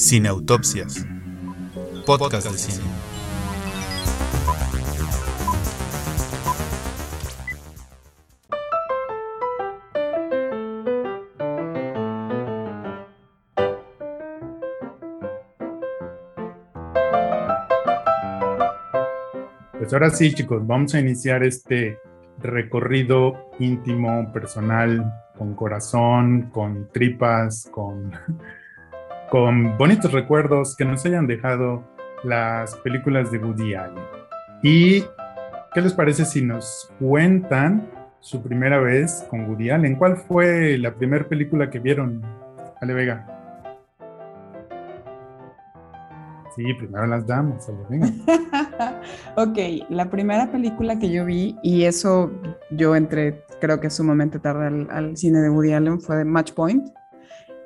Cineautopsias. 0.00 1.06
Podcast 2.06 2.50
de 2.50 2.56
cine. 2.56 2.84
Pues 19.78 19.92
ahora 19.92 20.08
sí, 20.08 20.32
chicos, 20.32 20.66
vamos 20.66 20.94
a 20.94 21.00
iniciar 21.00 21.44
este 21.44 21.98
recorrido 22.38 23.50
íntimo, 23.58 24.32
personal, 24.32 25.12
con 25.36 25.54
corazón, 25.54 26.48
con 26.50 26.88
tripas, 26.90 27.68
con, 27.70 28.12
con 29.30 29.78
bonitos 29.78 30.10
recuerdos 30.10 30.76
que 30.76 30.84
nos 30.84 31.06
hayan 31.06 31.26
dejado 31.28 31.84
las 32.24 32.76
películas 32.78 33.30
de 33.30 33.38
Woody 33.38 33.74
Allen. 33.74 34.02
¿Y 34.62 35.04
qué 35.72 35.80
les 35.80 35.94
parece 35.94 36.24
si 36.24 36.42
nos 36.42 36.92
cuentan 36.98 37.88
su 38.18 38.42
primera 38.42 38.80
vez 38.80 39.24
con 39.30 39.48
Woody 39.48 39.70
Allen? 39.70 39.94
¿Cuál 39.94 40.16
fue 40.16 40.76
la 40.78 40.92
primera 40.92 41.24
película 41.28 41.70
que 41.70 41.78
vieron, 41.78 42.20
Ale 42.80 42.92
Vega? 42.92 43.26
Sí, 46.56 46.64
primero 46.74 47.06
las 47.06 47.24
damas, 47.24 47.68
Ale 47.68 47.78
Vega. 47.88 49.00
ok, 49.36 49.58
la 49.90 50.10
primera 50.10 50.50
película 50.50 50.98
que 50.98 51.08
yo 51.08 51.24
vi, 51.24 51.56
y 51.62 51.84
eso 51.84 52.32
yo 52.72 52.96
entré, 52.96 53.44
creo 53.60 53.78
que 53.78 53.90
sumamente 53.90 54.40
tarde 54.40 54.66
al, 54.66 54.88
al, 54.90 55.16
cine 55.16 55.38
de 55.38 55.50
Woody 55.50 55.72
Allen, 55.72 56.00
fue 56.00 56.24
Match 56.24 56.52
Point. 56.52 56.90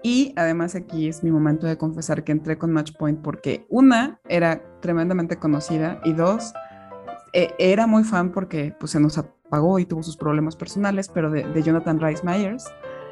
Y 0.04 0.34
además 0.36 0.74
aquí 0.74 1.08
es 1.08 1.24
mi 1.24 1.30
momento 1.30 1.66
de 1.66 1.78
confesar 1.78 2.24
que 2.24 2.32
entré 2.32 2.58
con 2.58 2.70
Match 2.70 2.92
Point 2.98 3.22
porque 3.22 3.66
una, 3.70 4.20
era 4.28 4.62
tremendamente 4.80 5.38
conocida 5.38 5.98
y 6.04 6.12
dos, 6.12 6.52
e, 7.32 7.54
era 7.58 7.86
muy 7.86 8.04
fan 8.04 8.30
porque 8.30 8.76
pues, 8.78 8.92
se 8.92 9.00
nos 9.00 9.16
apagó 9.16 9.78
y 9.78 9.86
tuvo 9.86 10.02
sus 10.02 10.18
problemas 10.18 10.56
personales, 10.56 11.08
pero 11.08 11.30
de, 11.30 11.44
de 11.44 11.62
Jonathan 11.62 11.98
Rice 11.98 12.22
Myers. 12.22 12.66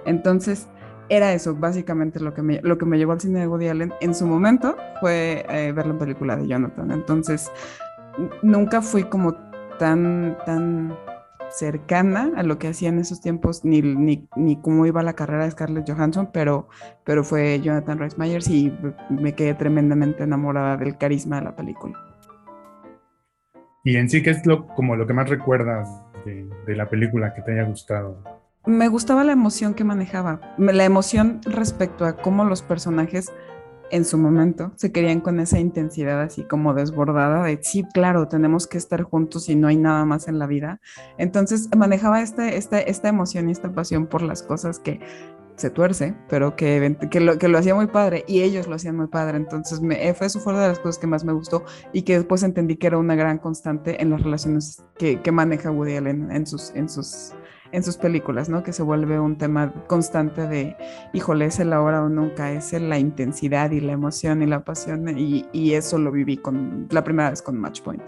Entonces, 0.05 0.69
era 1.09 1.33
eso, 1.33 1.55
básicamente 1.55 2.21
lo 2.21 2.35
que, 2.35 2.43
me, 2.43 2.61
lo 2.61 2.77
que 2.77 2.85
me 2.85 2.99
llevó 2.99 3.13
al 3.13 3.21
cine 3.23 3.41
de 3.41 3.49
Woody 3.49 3.69
Allen 3.69 3.95
en 4.03 4.15
su 4.15 4.27
momento 4.27 4.77
fue 5.01 5.47
eh, 5.49 5.73
ver 5.73 5.87
la 5.87 5.97
película 5.97 6.37
de 6.37 6.47
Jonathan. 6.47 6.91
Entonces, 6.91 7.51
nunca 8.43 8.83
fui 8.83 9.05
como 9.05 9.33
tan, 9.79 10.37
tan 10.45 10.95
cercana 11.53 12.33
a 12.37 12.43
lo 12.43 12.59
que 12.59 12.69
hacía 12.69 12.89
en 12.89 12.99
esos 12.99 13.21
tiempos, 13.21 13.65
ni, 13.65 13.83
ni, 13.83 14.29
ni 14.37 14.61
cómo 14.61 14.87
iba 14.87 15.03
la 15.03 15.13
carrera 15.15 15.45
de 15.45 15.51
Scarlett 15.51 15.89
Johansson, 15.89 16.31
pero, 16.33 16.69
pero 17.05 17.25
fue 17.25 17.61
Jonathan 17.61 17.99
Rhys 17.99 18.19
Meyers 18.19 18.49
y 18.49 18.73
me 19.11 19.35
quedé 19.35 19.55
tremendamente 19.55 20.25
enamorada 20.25 20.77
del 20.77 20.97
carisma 20.97 21.37
de 21.37 21.45
la 21.45 21.57
película. 21.57 21.99
Y 23.85 23.97
en 23.97 24.09
sí, 24.09 24.23
¿qué 24.23 24.31
es 24.31 24.47
lo, 24.47 24.67
como 24.69 24.97
lo 24.97 25.07
que 25.07 25.13
más 25.13 25.29
recuerdas 25.29 25.89
de, 26.25 26.49
de 26.67 26.77
la 26.77 26.89
película 26.89 27.35
que 27.35 27.43
te 27.43 27.53
haya 27.53 27.69
gustado? 27.69 28.23
Me 28.65 28.87
gustaba 28.87 29.25
la 29.25 29.33
emoción 29.33 29.75
que 29.75 29.83
manejaba, 29.83 30.55
la 30.57 30.85
emoción 30.85 31.41
respecto 31.45 32.05
a 32.05 32.17
cómo 32.17 32.45
los 32.45 32.63
personajes 32.63 33.33
en 33.93 34.07
su 34.07 34.19
momento 34.19 34.73
se 34.77 34.91
querían 34.91 35.21
con 35.21 35.39
esa 35.39 35.61
intensidad 35.61 36.21
así 36.23 36.43
como 36.45 36.75
desbordada 36.75 37.45
de 37.45 37.61
sí, 37.63 37.85
claro, 37.93 38.27
tenemos 38.27 38.67
que 38.67 38.79
estar 38.79 39.03
juntos 39.03 39.49
y 39.49 39.55
no 39.55 39.69
hay 39.69 39.77
nada 39.77 40.05
más 40.05 40.29
en 40.29 40.39
la 40.39 40.47
vida. 40.47 40.81
Entonces 41.19 41.69
manejaba 41.77 42.23
este, 42.23 42.57
este, 42.57 42.91
esta 42.91 43.09
emoción 43.09 43.49
y 43.49 43.53
esta 43.53 43.73
pasión 43.73 44.07
por 44.07 44.23
las 44.23 44.43
cosas 44.43 44.79
que 44.79 44.99
se 45.57 45.69
tuerce, 45.69 46.15
pero 46.29 46.57
que, 46.57 46.97
que, 47.11 47.21
lo, 47.21 47.39
que 47.39 47.49
lo 47.49 47.59
hacía 47.59 47.75
muy 47.75 47.87
padre 47.87 48.25
y 48.27 48.41
ellos 48.41 48.67
lo 48.67 48.77
hacían 48.77 48.97
muy 48.97 49.09
padre. 49.09 49.37
Entonces 49.37 49.83
me, 49.83 50.13
fue 50.15 50.27
eso 50.27 50.41
fue 50.41 50.55
de 50.55 50.69
las 50.69 50.79
cosas 50.79 50.99
que 50.99 51.07
más 51.07 51.23
me 51.25 51.35
gustó 51.35 51.65
y 51.93 52.03
que 52.03 52.17
después 52.17 52.43
entendí 52.43 52.77
que 52.77 52.87
era 52.87 52.99
una 52.99 53.15
gran 53.15 53.39
constante 53.39 54.01
en 54.01 54.11
las 54.11 54.23
relaciones 54.23 54.83
que, 54.97 55.21
que 55.21 55.33
maneja 55.33 55.71
Woody 55.71 55.97
Allen 55.97 56.33
en 56.33 56.47
sus, 56.47 56.71
en 56.75 56.89
sus 56.89 57.35
en 57.73 57.83
sus 57.83 57.97
películas, 57.97 58.49
¿no? 58.49 58.63
Que 58.63 58.73
se 58.73 58.83
vuelve 58.83 59.19
un 59.19 59.37
tema 59.37 59.73
constante 59.87 60.47
de, 60.47 60.77
híjole, 61.13 61.47
es 61.47 61.59
el 61.59 61.73
ahora 61.73 62.03
o 62.03 62.09
nunca, 62.09 62.53
es 62.53 62.73
la 62.73 62.99
intensidad 62.99 63.71
y 63.71 63.81
la 63.81 63.93
emoción 63.93 64.43
y 64.43 64.47
la 64.47 64.63
pasión, 64.65 65.09
y, 65.19 65.47
y 65.53 65.75
eso 65.75 65.99
lo 65.99 66.13
viví 66.13 66.37
con 66.37 66.87
la 66.91 67.03
primera 67.03 67.31
vez 67.31 67.43
con 67.43 67.59
Match 67.59 67.81
Point. 67.83 68.03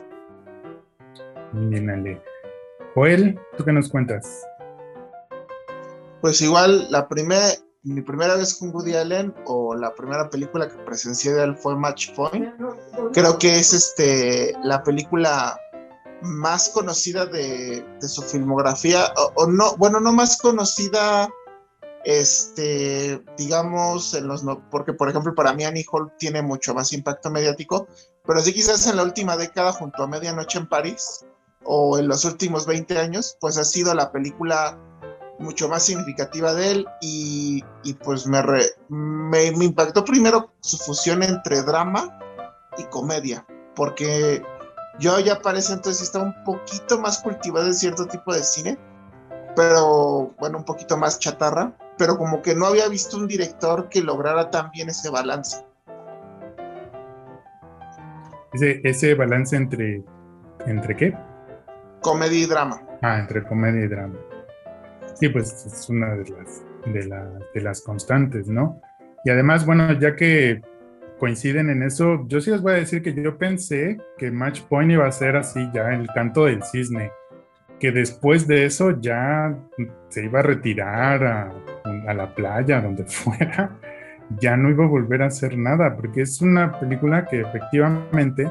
Muy 1.53 1.67
bien, 1.67 1.91
Ale. 1.91 2.23
Joel, 2.95 3.39
¿tú 3.57 3.65
qué 3.65 3.73
nos 3.73 3.89
cuentas? 3.89 4.47
Pues 6.21 6.41
igual, 6.41 6.87
la 6.91 7.09
primera, 7.09 7.49
mi 7.83 8.01
primera 8.01 8.37
vez 8.37 8.59
con 8.59 8.75
Woody 8.75 8.95
Allen 8.95 9.35
o 9.47 9.75
la 9.75 9.95
primera 9.95 10.31
película 10.31 10.69
que 10.69 10.77
presencié 10.85 11.33
de 11.33 11.45
él 11.45 11.57
fue 11.57 11.77
Match 11.77 12.15
Point. 12.15 12.49
Creo 13.13 13.39
que 13.39 13.59
es 13.59 13.73
este 13.73 14.55
la 14.63 14.83
película 14.83 15.59
más 16.25 16.71
conocida 16.71 17.27
de, 17.27 17.85
de 18.01 18.09
su 18.09 18.23
filmografía, 18.23 19.12
o, 19.17 19.33
o, 19.43 19.47
no, 19.47 19.77
bueno, 19.77 20.01
no 20.01 20.12
más 20.12 20.39
conocida, 20.39 21.29
este, 22.05 23.23
digamos, 23.39 24.15
en 24.15 24.27
los 24.27 24.43
no, 24.43 24.69
porque 24.71 24.93
por 24.93 25.09
ejemplo 25.09 25.34
para 25.34 25.53
mí 25.53 25.65
Annie 25.65 25.87
Hall 25.91 26.13
tiene 26.19 26.43
mucho 26.43 26.75
más 26.75 26.93
impacto 26.93 27.31
mediático, 27.31 27.87
pero 28.27 28.41
sí 28.41 28.53
quizás 28.53 28.87
en 28.87 28.97
la 28.97 29.03
última 29.03 29.37
década 29.37 29.73
junto 29.73 30.03
a 30.03 30.07
Medianoche 30.07 30.59
en 30.59 30.69
París, 30.69 31.25
o 31.65 31.99
en 31.99 32.09
los 32.09 32.25
últimos 32.25 32.67
20 32.67 32.99
años, 32.99 33.37
pues 33.41 33.59
ha 33.59 33.65
sido 33.65 33.95
la 33.95 34.13
película 34.13 34.79
mucho 35.39 35.69
más 35.69 35.83
significativa 35.83 36.55
de 36.55 36.71
él 36.71 36.87
y, 37.01 37.65
y 37.83 37.95
pues 37.95 38.27
me, 38.27 38.41
re, 38.43 38.67
me, 38.89 39.51
me 39.53 39.65
impactó 39.65 40.05
primero 40.05 40.53
su 40.61 40.79
fusión 40.79 41.23
entre 41.23 41.63
drama 41.63 42.19
y 42.79 42.84
comedia, 42.84 43.47
porque 43.75 44.43
yo 44.99 45.19
ya 45.21 45.41
parece 45.41 45.72
entonces 45.72 46.03
estaba 46.03 46.27
un 46.27 46.44
poquito 46.44 47.00
más 47.00 47.21
cultivado 47.21 47.66
en 47.66 47.75
cierto 47.75 48.06
tipo 48.06 48.32
de 48.32 48.43
cine, 48.43 48.78
pero 49.56 50.32
bueno, 50.38 50.59
un 50.59 50.65
poquito 50.65 50.97
más 50.97 51.19
chatarra, 51.19 51.72
pero 51.99 52.16
como 52.16 52.43
que 52.43 52.55
no 52.55 52.66
había 52.66 52.88
visto 52.88 53.16
un 53.16 53.27
director 53.27 53.88
que 53.88 54.00
lograra 54.00 54.50
tan 54.50 54.71
bien 54.71 54.88
ese 54.88 55.10
balance. 55.10 55.65
Ese, 58.53 58.81
ese 58.84 59.15
balance 59.15 59.56
entre, 59.56 60.03
¿entre 60.66 60.97
qué? 60.97 61.16
Comedia 62.00 62.38
y 62.38 62.47
drama. 62.47 62.81
Ah, 63.03 63.19
entre 63.19 63.43
comedia 63.43 63.84
y 63.84 63.88
drama. 63.88 64.15
Sí, 65.15 65.28
pues 65.28 65.66
es 65.66 65.88
una 65.88 66.15
de 66.15 66.31
las, 66.31 66.62
de, 66.87 67.04
la, 67.06 67.25
de 67.53 67.60
las 67.60 67.81
constantes, 67.83 68.47
¿no? 68.49 68.81
Y 69.25 69.31
además, 69.31 69.65
bueno, 69.65 69.93
ya 69.99 70.15
que 70.15 70.62
coinciden 71.19 71.71
en 71.71 71.83
eso. 71.83 72.27
Yo 72.29 72.41
sí 72.41 72.51
les 72.51 72.63
voy 72.63 72.73
a 72.73 72.77
decir 72.77 73.03
que 73.03 73.15
yo 73.15 73.37
pensé 73.39 73.99
que 74.19 74.31
Match 74.31 74.63
Point 74.63 74.93
iba 74.93 75.07
a 75.07 75.13
ser 75.13 75.37
así 75.37 75.69
ya 75.73 75.93
el 75.93 76.07
canto 76.09 76.45
del 76.47 76.63
cisne, 76.63 77.11
que 77.79 77.93
después 77.93 78.47
de 78.47 78.65
eso 78.65 79.01
ya 79.01 79.57
se 80.09 80.25
iba 80.25 80.41
a 80.41 80.43
retirar 80.43 81.25
a, 81.25 82.15
la 82.15 82.35
playa, 82.35 82.81
donde 82.81 83.05
fuera, 83.07 83.71
ya 84.41 84.57
no 84.57 84.71
iba 84.71 84.85
a 84.85 84.89
volver 84.89 85.23
a 85.23 85.27
hacer 85.27 85.57
nada, 85.57 85.97
porque 85.97 86.23
es 86.23 86.41
una 86.41 86.79
película 86.79 87.27
que 87.27 87.41
efectivamente, 87.41 88.51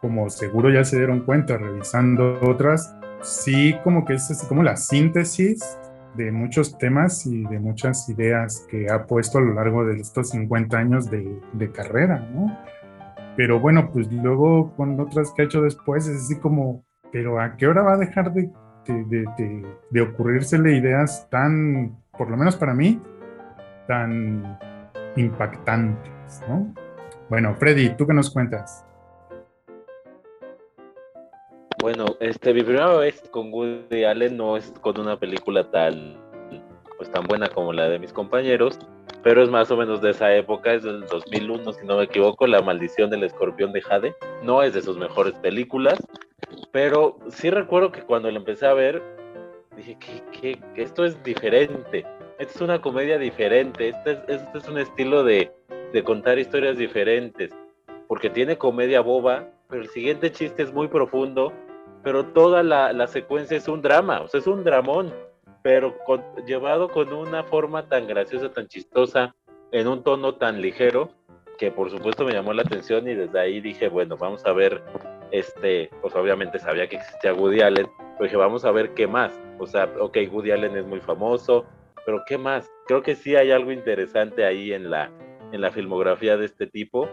como 0.00 0.28
seguro 0.30 0.70
ya 0.70 0.84
se 0.84 0.96
dieron 0.96 1.20
cuenta 1.20 1.56
revisando 1.56 2.38
otras, 2.42 2.94
sí 3.22 3.76
como 3.82 4.04
que 4.04 4.14
es 4.14 4.30
así 4.30 4.46
como 4.46 4.62
la 4.62 4.76
síntesis 4.76 5.78
de 6.14 6.32
muchos 6.32 6.76
temas 6.78 7.26
y 7.26 7.44
de 7.44 7.58
muchas 7.58 8.08
ideas 8.08 8.66
que 8.70 8.90
ha 8.90 9.06
puesto 9.06 9.38
a 9.38 9.40
lo 9.40 9.54
largo 9.54 9.84
de 9.84 10.00
estos 10.00 10.30
50 10.30 10.76
años 10.76 11.10
de, 11.10 11.70
carrera, 11.72 12.18
¿no? 12.34 12.58
Pero 13.36 13.60
bueno, 13.60 13.90
pues 13.92 14.10
luego 14.12 14.74
con 14.76 14.98
otras 14.98 15.32
que 15.32 15.42
ha 15.42 15.44
hecho 15.44 15.62
después 15.62 16.08
es 16.08 16.24
así 16.24 16.36
como, 16.40 16.84
pero 17.12 17.40
¿a 17.40 17.56
qué 17.56 17.66
hora 17.66 17.82
va 17.82 17.94
a 17.94 17.98
dejar 17.98 18.32
de, 18.32 18.50
de, 18.86 19.04
de, 19.04 19.66
de 19.90 20.00
ocurrírsele 20.00 20.76
ideas 20.76 21.28
tan, 21.30 21.96
por 22.16 22.30
lo 22.30 22.36
menos 22.36 22.56
para 22.56 22.74
mí, 22.74 23.00
tan 23.86 24.58
impactantes, 25.16 26.42
¿no? 26.48 26.74
Bueno, 27.28 27.54
Freddy, 27.54 27.90
¿tú 27.90 28.06
qué 28.06 28.14
nos 28.14 28.30
cuentas? 28.30 28.87
Bueno, 31.80 32.06
este, 32.18 32.52
mi 32.52 32.62
primera 32.62 32.92
vez 32.96 33.22
con 33.30 33.52
Woody 33.52 34.02
Allen 34.02 34.36
no 34.36 34.56
es 34.56 34.72
con 34.80 34.98
una 34.98 35.16
película 35.16 35.62
tan, 35.70 36.16
pues, 36.96 37.08
tan 37.12 37.24
buena 37.24 37.48
como 37.48 37.72
la 37.72 37.88
de 37.88 38.00
mis 38.00 38.12
compañeros, 38.12 38.80
pero 39.22 39.44
es 39.44 39.48
más 39.48 39.70
o 39.70 39.76
menos 39.76 40.02
de 40.02 40.10
esa 40.10 40.34
época, 40.34 40.74
es 40.74 40.82
del 40.82 41.06
2001, 41.06 41.72
si 41.72 41.86
no 41.86 41.98
me 41.98 42.04
equivoco, 42.04 42.48
La 42.48 42.62
maldición 42.62 43.10
del 43.10 43.22
escorpión 43.22 43.72
de 43.72 43.80
Jade. 43.80 44.16
No 44.42 44.64
es 44.64 44.74
de 44.74 44.82
sus 44.82 44.98
mejores 44.98 45.34
películas, 45.34 46.04
pero 46.72 47.16
sí 47.28 47.48
recuerdo 47.48 47.92
que 47.92 48.02
cuando 48.02 48.28
la 48.28 48.38
empecé 48.38 48.66
a 48.66 48.74
ver, 48.74 49.00
dije 49.76 49.96
que, 50.00 50.58
que 50.74 50.82
esto 50.82 51.04
es 51.04 51.22
diferente. 51.22 52.04
Esta 52.40 52.54
es 52.54 52.60
una 52.60 52.80
comedia 52.80 53.18
diferente, 53.18 53.90
este 53.90 54.12
es, 54.12 54.18
este 54.26 54.58
es 54.58 54.68
un 54.68 54.78
estilo 54.78 55.22
de, 55.22 55.52
de 55.92 56.02
contar 56.02 56.40
historias 56.40 56.76
diferentes, 56.76 57.52
porque 58.08 58.30
tiene 58.30 58.58
comedia 58.58 59.00
boba, 59.00 59.46
pero 59.68 59.82
el 59.82 59.88
siguiente 59.90 60.32
chiste 60.32 60.64
es 60.64 60.72
muy 60.72 60.88
profundo 60.88 61.52
pero 62.02 62.26
toda 62.26 62.62
la, 62.62 62.92
la, 62.92 63.06
secuencia 63.06 63.56
es 63.56 63.68
un 63.68 63.82
drama, 63.82 64.20
o 64.20 64.28
sea, 64.28 64.40
es 64.40 64.46
un 64.46 64.64
dramón, 64.64 65.12
pero 65.62 65.98
con, 66.04 66.22
llevado 66.46 66.88
con 66.88 67.12
una 67.12 67.44
forma 67.44 67.88
tan 67.88 68.06
graciosa, 68.06 68.50
tan 68.50 68.68
chistosa, 68.68 69.34
en 69.72 69.86
un 69.86 70.02
tono 70.02 70.34
tan 70.36 70.60
ligero, 70.60 71.10
que 71.58 71.70
por 71.70 71.90
supuesto 71.90 72.24
me 72.24 72.32
llamó 72.32 72.52
la 72.52 72.62
atención 72.62 73.08
y 73.08 73.14
desde 73.14 73.38
ahí 73.38 73.60
dije, 73.60 73.88
bueno, 73.88 74.16
vamos 74.16 74.46
a 74.46 74.52
ver, 74.52 74.82
este, 75.32 75.90
pues 76.00 76.14
obviamente 76.14 76.58
sabía 76.58 76.88
que 76.88 76.96
existía 76.96 77.34
Woody 77.34 77.60
Allen, 77.60 77.88
pero 77.98 78.24
dije, 78.24 78.36
vamos 78.36 78.64
a 78.64 78.70
ver 78.70 78.94
qué 78.94 79.06
más. 79.06 79.38
O 79.58 79.66
sea, 79.66 79.92
ok, 79.98 80.16
Woody 80.30 80.52
Allen 80.52 80.76
es 80.76 80.86
muy 80.86 81.00
famoso, 81.00 81.66
pero 82.06 82.22
¿qué 82.26 82.38
más? 82.38 82.70
Creo 82.86 83.02
que 83.02 83.16
sí 83.16 83.36
hay 83.36 83.50
algo 83.50 83.72
interesante 83.72 84.44
ahí 84.46 84.72
en 84.72 84.90
la, 84.90 85.10
en 85.52 85.60
la 85.60 85.70
filmografía 85.70 86.36
de 86.36 86.46
este 86.46 86.66
tipo 86.66 87.08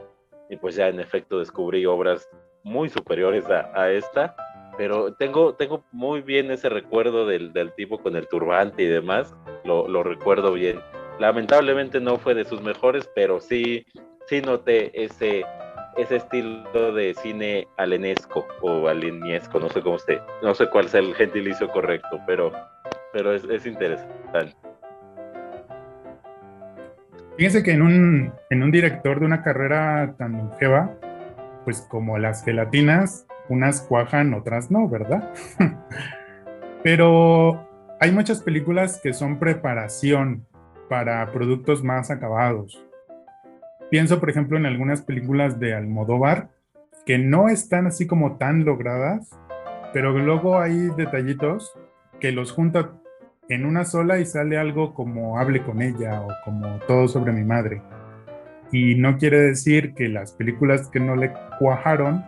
y 0.50 0.58
pues 0.58 0.76
ya 0.76 0.88
en 0.88 1.00
efecto 1.00 1.40
descubrí 1.40 1.86
obras 1.86 2.30
muy 2.64 2.90
superiores 2.90 3.50
a, 3.50 3.72
a 3.74 3.92
esta, 3.92 4.36
pero 4.78 5.14
tengo, 5.14 5.54
tengo 5.56 5.84
muy 5.92 6.22
bien 6.22 6.52
ese 6.52 6.70
recuerdo 6.70 7.26
del, 7.26 7.54
del 7.54 7.74
tipo 7.74 7.98
con 8.00 8.16
el 8.16 8.28
turbante 8.28 8.84
y 8.84 8.88
demás, 8.88 9.36
lo, 9.64 9.88
lo, 9.88 10.04
recuerdo 10.04 10.54
bien. 10.54 10.80
Lamentablemente 11.20 12.00
no 12.00 12.18
fue 12.18 12.34
de 12.36 12.46
sus 12.46 12.62
mejores, 12.62 13.10
pero 13.16 13.40
sí, 13.40 13.86
sí 14.28 14.42
noté 14.42 14.92
ese, 15.04 15.46
ese 15.98 16.18
estilo 16.18 16.94
de 16.94 17.14
cine 17.14 17.68
alenesco 17.78 18.46
o 18.62 18.88
aleniesco, 18.88 19.60
no 19.60 19.70
sé 19.70 19.82
cómo 19.82 19.96
esté, 19.96 20.20
no 20.42 20.54
sé 20.54 20.68
cuál 20.68 20.90
sea 20.90 21.00
el 21.00 21.16
gentilicio 21.16 21.70
correcto, 21.70 22.20
pero, 22.28 22.52
pero 23.14 23.34
es, 23.34 23.44
es 23.46 23.66
interesante. 23.66 24.56
Fíjense 27.38 27.64
que 27.64 27.72
en 27.72 27.82
un, 27.82 28.34
en 28.50 28.64
un 28.64 28.72
director 28.72 29.20
de 29.20 29.26
una 29.26 29.44
carrera 29.44 30.16
tan 30.18 30.38
longeva, 30.38 30.94
pues 31.66 31.82
como 31.90 32.18
las 32.18 32.46
gelatinas, 32.46 33.28
unas 33.50 33.82
cuajan, 33.82 34.34
otras 34.34 34.72
no, 34.72 34.88
¿verdad? 34.88 35.34
Pero 36.84 37.68
hay 38.00 38.12
muchas 38.12 38.42
películas 38.42 39.00
que 39.02 39.14
son 39.14 39.40
preparación 39.40 40.46
para 40.90 41.32
productos 41.32 41.84
más 41.84 42.12
acabados. 42.12 42.84
Pienso, 43.90 44.20
por 44.20 44.30
ejemplo, 44.30 44.58
en 44.58 44.66
algunas 44.66 45.02
películas 45.02 45.60
de 45.60 45.74
Almodóvar 45.74 46.50
que 47.06 47.18
no 47.18 47.50
están 47.50 47.88
así 47.88 48.08
como 48.08 48.38
tan 48.38 48.66
logradas, 48.66 49.30
pero 49.94 50.12
luego 50.18 50.60
hay 50.60 50.90
detallitos 50.98 51.74
que 52.20 52.32
los 52.32 52.52
junta 52.52 52.92
en 53.48 53.66
una 53.66 53.86
sola 53.86 54.20
y 54.20 54.26
sale 54.26 54.58
algo 54.58 54.94
como 54.94 55.40
hable 55.40 55.64
con 55.64 55.82
ella 55.82 56.22
o 56.22 56.28
como 56.44 56.80
todo 56.88 57.08
sobre 57.08 57.32
mi 57.32 57.44
madre. 57.44 57.82
Y 58.72 58.96
no 58.96 59.18
quiere 59.18 59.40
decir 59.40 59.94
que 59.94 60.10
las 60.10 60.34
películas 60.34 60.90
que 60.90 61.00
no 61.00 61.16
le 61.16 61.32
cuajaron 61.60 62.26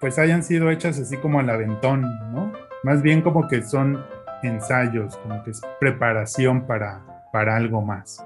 pues 0.00 0.18
hayan 0.18 0.42
sido 0.42 0.70
hechas 0.70 0.98
así 0.98 1.16
como 1.16 1.40
al 1.40 1.50
aventón, 1.50 2.02
¿no? 2.32 2.52
Más 2.84 3.02
bien 3.02 3.22
como 3.22 3.48
que 3.48 3.62
son 3.62 4.04
ensayos, 4.42 5.16
como 5.18 5.42
que 5.42 5.50
es 5.50 5.60
preparación 5.80 6.66
para, 6.66 7.02
para 7.32 7.56
algo 7.56 7.82
más. 7.82 8.24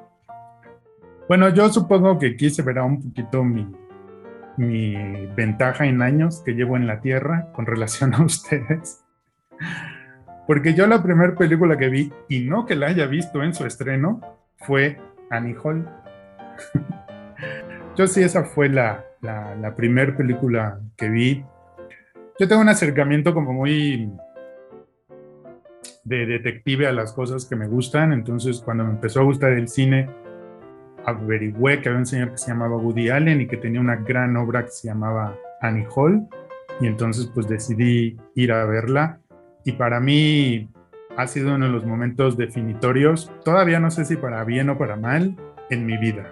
Bueno, 1.29 1.49
yo 1.49 1.69
supongo 1.71 2.19
que 2.19 2.29
aquí 2.29 2.51
se 2.51 2.63
verá 2.63 2.85
un 2.85 3.01
poquito 3.01 3.43
mi, 3.43 3.67
mi 4.57 5.27
ventaja 5.35 5.87
en 5.87 6.03
años 6.03 6.43
que 6.45 6.53
llevo 6.53 6.77
en 6.77 6.87
la 6.87 7.01
Tierra 7.01 7.49
con 7.53 7.67
relación 7.67 8.15
a 8.15 8.23
ustedes. 8.25 9.05
Porque 10.47 10.75
yo 10.75 10.87
la 10.87 11.03
primera 11.03 11.35
película 11.35 11.77
que 11.79 11.89
vi, 11.89 12.13
y 12.29 12.41
no 12.41 12.67
que 12.67 12.75
la 12.75 12.89
haya 12.89 13.07
visto 13.07 13.43
en 13.43 13.55
su 13.55 13.65
estreno, 13.65 14.21
fue 14.57 14.99
Annie 15.31 15.57
Hall. 15.63 15.89
yo 17.97 18.07
sí, 18.07 18.23
esa 18.23 18.45
fue 18.45 18.69
la, 18.69 19.05
la, 19.21 19.55
la 19.55 19.75
primera 19.75 20.17
película 20.17 20.81
que 20.97 21.09
vi. 21.09 21.45
Yo 22.39 22.49
tengo 22.49 22.63
un 22.63 22.69
acercamiento 22.69 23.35
como 23.35 23.53
muy 23.53 24.11
de 26.05 26.27
detective 26.27 26.87
a 26.87 26.93
las 26.93 27.13
cosas 27.13 27.45
que 27.45 27.57
me 27.57 27.69
gustan, 27.69 28.13
entonces 28.13 28.61
cuando 28.61 28.85
me 28.85 28.91
empezó 28.91 29.21
a 29.21 29.25
gustar 29.25 29.53
el 29.53 29.69
cine, 29.69 30.09
averigüé 31.05 31.81
que 31.81 31.89
había 31.89 32.01
un 32.01 32.07
señor 32.07 32.31
que 32.31 32.39
se 32.39 32.49
llamaba 32.49 32.77
Woody 32.77 33.11
Allen 33.11 33.43
y 33.43 33.47
que 33.47 33.57
tenía 33.57 33.81
una 33.81 33.97
gran 33.97 34.37
obra 34.37 34.65
que 34.65 34.71
se 34.71 34.89
llamaba 34.89 35.37
Annie 35.61 35.87
Hall, 35.95 36.27
y 36.81 36.87
entonces 36.87 37.31
pues 37.33 37.49
decidí 37.49 38.17
ir 38.35 38.53
a 38.53 38.65
verla. 38.65 39.21
Y 39.65 39.73
para 39.73 40.01
mí 40.01 40.71
ha 41.17 41.27
sido 41.27 41.55
uno 41.55 41.67
de 41.67 41.73
los 41.73 41.85
momentos 41.85 42.37
definitorios, 42.37 43.31
todavía 43.45 43.79
no 43.79 43.91
sé 43.91 44.05
si 44.05 44.17
para 44.17 44.43
bien 44.45 44.71
o 44.71 44.79
para 44.79 44.97
mal, 44.97 45.37
en 45.71 45.87
mi 45.87 45.99
vida. 45.99 46.27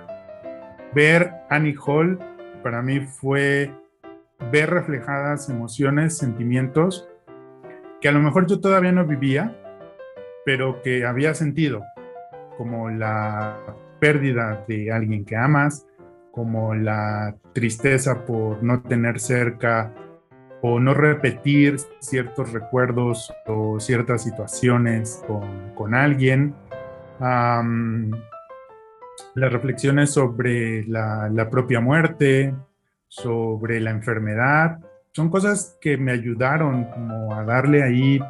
Ver 0.94 1.30
Annie 1.50 1.76
Hall 1.86 2.18
para 2.62 2.82
mí 2.82 3.00
fue 3.00 3.70
ver 4.50 4.70
reflejadas 4.70 5.48
emociones, 5.48 6.18
sentimientos 6.18 7.08
que 8.00 8.08
a 8.08 8.12
lo 8.12 8.20
mejor 8.20 8.46
yo 8.46 8.60
todavía 8.60 8.92
no 8.92 9.06
vivía, 9.06 9.56
pero 10.44 10.80
que 10.82 11.04
había 11.04 11.34
sentido, 11.34 11.82
como 12.56 12.88
la 12.88 13.58
pérdida 13.98 14.64
de 14.66 14.90
alguien 14.90 15.24
que 15.24 15.36
amas, 15.36 15.86
como 16.32 16.74
la 16.74 17.36
tristeza 17.52 18.24
por 18.24 18.62
no 18.62 18.82
tener 18.82 19.20
cerca 19.20 19.92
o 20.62 20.80
no 20.80 20.94
repetir 20.94 21.76
ciertos 22.00 22.52
recuerdos 22.52 23.32
o 23.46 23.80
ciertas 23.80 24.22
situaciones 24.24 25.22
con, 25.76 25.94
alguien. 25.94 26.54
Las 29.34 29.52
reflexiones 29.52 30.12
sobre 30.12 30.84
la, 30.84 31.48
propia 31.50 31.80
muerte, 31.80 32.54
sobre 33.10 33.80
la 33.80 33.90
enfermedad, 33.90 34.78
son 35.12 35.28
cosas 35.28 35.76
que 35.80 35.98
me 35.98 36.12
ayudaron 36.12 36.84
como 36.84 37.34
a 37.34 37.44
darle 37.44 37.82
ahí 37.82 38.20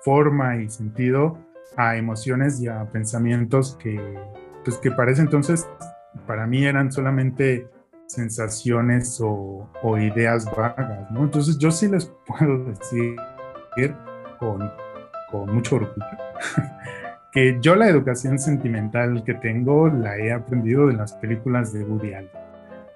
forma 0.00 0.56
y 0.56 0.68
sentido 0.68 1.38
a 1.76 1.96
emociones 1.96 2.60
y 2.60 2.66
a 2.66 2.84
pensamientos 2.90 3.76
que, 3.80 4.00
pues 4.64 4.78
que 4.78 4.90
parece 4.90 5.20
entonces 5.20 5.68
para 6.26 6.46
mí 6.46 6.64
eran 6.64 6.90
solamente 6.90 7.68
sensaciones 8.06 9.20
o, 9.20 9.70
o, 9.82 9.98
ideas 9.98 10.44
vagas, 10.56 11.10
¿no? 11.10 11.24
Entonces 11.24 11.58
yo 11.58 11.70
sí 11.70 11.88
les 11.88 12.12
puedo 12.26 12.64
decir 12.64 13.16
con, 14.38 14.70
con 15.30 15.54
mucho 15.54 15.76
orgullo 15.76 16.06
que 17.32 17.58
yo 17.60 17.76
la 17.76 17.88
educación 17.88 18.38
sentimental 18.38 19.22
que 19.24 19.34
tengo 19.34 19.88
la 19.88 20.18
he 20.18 20.32
aprendido 20.32 20.86
de 20.88 20.94
las 20.94 21.14
películas 21.14 21.72
de 21.72 21.84
Woody 21.84 22.14
Allen, 22.14 22.30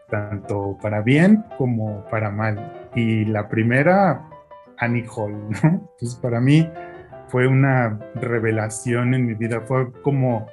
tanto 0.09 0.79
para 0.81 1.03
bien 1.03 1.45
como 1.59 2.05
para 2.11 2.31
mal. 2.31 2.89
Y 2.95 3.25
la 3.25 3.49
primera, 3.49 4.29
Annie 4.79 5.07
Hall, 5.15 5.33
¿no? 5.51 5.59
Entonces 5.63 6.15
para 6.21 6.41
mí 6.41 6.69
fue 7.29 7.47
una 7.47 7.99
revelación 8.15 9.15
en 9.15 9.27
mi 9.27 9.35
vida, 9.35 9.61
fue 9.63 9.93
como 10.03 10.47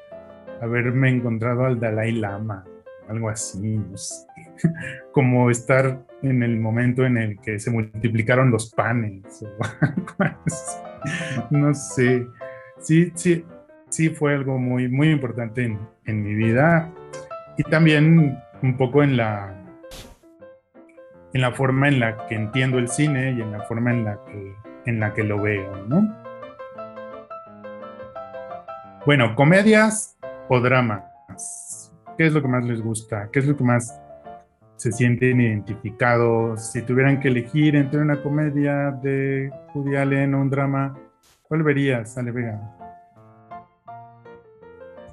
haberme 0.61 1.09
encontrado 1.09 1.65
al 1.65 1.79
Dalai 1.79 2.13
Lama, 2.13 2.65
algo 3.07 3.29
así, 3.29 3.77
no 3.77 3.97
sé. 3.97 4.25
como 5.11 5.49
estar 5.49 5.99
en 6.21 6.41
el 6.41 6.59
momento 6.59 7.05
en 7.05 7.17
el 7.17 7.39
que 7.39 7.59
se 7.59 7.69
multiplicaron 7.69 8.49
los 8.49 8.73
panes, 8.73 9.45
no 11.51 11.73
sé, 11.73 12.25
sí, 12.79 13.11
sí, 13.15 13.45
sí 13.89 14.09
fue 14.09 14.33
algo 14.33 14.57
muy, 14.57 14.87
muy 14.87 15.11
importante 15.11 15.65
en, 15.65 15.79
en 16.05 16.23
mi 16.23 16.33
vida 16.33 16.91
y 17.57 17.63
también 17.63 18.37
un 18.63 18.77
poco 18.77 19.03
en 19.03 19.17
la, 19.17 19.53
en 21.33 21.41
la 21.41 21.51
forma 21.51 21.89
en 21.89 21.99
la 21.99 22.25
que 22.27 22.35
entiendo 22.35 22.79
el 22.79 22.87
cine 22.87 23.33
y 23.33 23.41
en 23.41 23.51
la 23.51 23.61
forma 23.63 23.91
en 23.91 24.05
la 24.05 24.19
que, 24.25 24.55
en 24.85 24.99
la 25.01 25.13
que 25.13 25.23
lo 25.23 25.41
veo, 25.41 25.85
¿no? 25.85 26.15
Bueno, 29.05 29.35
comedias 29.35 30.17
o 30.47 30.61
dramas. 30.61 31.91
¿Qué 32.17 32.25
es 32.25 32.33
lo 32.33 32.41
que 32.41 32.47
más 32.47 32.63
les 32.63 32.81
gusta? 32.81 33.27
¿Qué 33.33 33.39
es 33.39 33.47
lo 33.47 33.57
que 33.57 33.65
más 33.65 34.01
se 34.77 34.93
sienten 34.93 35.41
identificados? 35.41 36.71
Si 36.71 36.81
tuvieran 36.83 37.19
que 37.19 37.27
elegir 37.27 37.75
entre 37.75 37.99
una 37.99 38.23
comedia 38.23 38.91
de 38.91 39.51
Woody 39.73 39.97
Allen 39.97 40.35
o 40.35 40.41
un 40.41 40.49
drama, 40.49 40.97
¿cuál 41.49 41.63
verías, 41.63 42.17
Ale 42.17 42.31
Vega? 42.31 42.82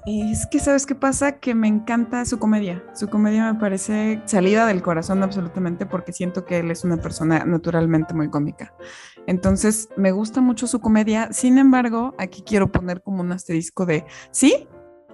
Es 0.06 0.46
que, 0.46 0.58
¿sabes 0.58 0.86
qué 0.86 0.94
pasa? 0.94 1.38
Que 1.40 1.54
me 1.54 1.68
encanta 1.68 2.24
su 2.24 2.38
comedia. 2.38 2.82
Su 2.94 3.08
comedia 3.08 3.52
me 3.52 3.58
parece 3.60 4.22
salida 4.24 4.66
del 4.66 4.82
corazón 4.82 5.22
absolutamente 5.22 5.84
porque 5.84 6.12
siento 6.12 6.44
que 6.44 6.58
él 6.58 6.70
es 6.70 6.84
una 6.84 6.96
persona 6.96 7.44
naturalmente 7.44 8.14
muy 8.14 8.30
cómica. 8.30 8.74
Entonces, 9.26 9.88
me 9.96 10.12
gusta 10.12 10.40
mucho 10.40 10.66
su 10.66 10.80
comedia. 10.80 11.32
Sin 11.32 11.58
embargo, 11.58 12.14
aquí 12.18 12.42
quiero 12.42 12.72
poner 12.72 13.02
como 13.02 13.20
un 13.20 13.32
asterisco 13.32 13.84
de, 13.84 14.06
sí, 14.30 14.66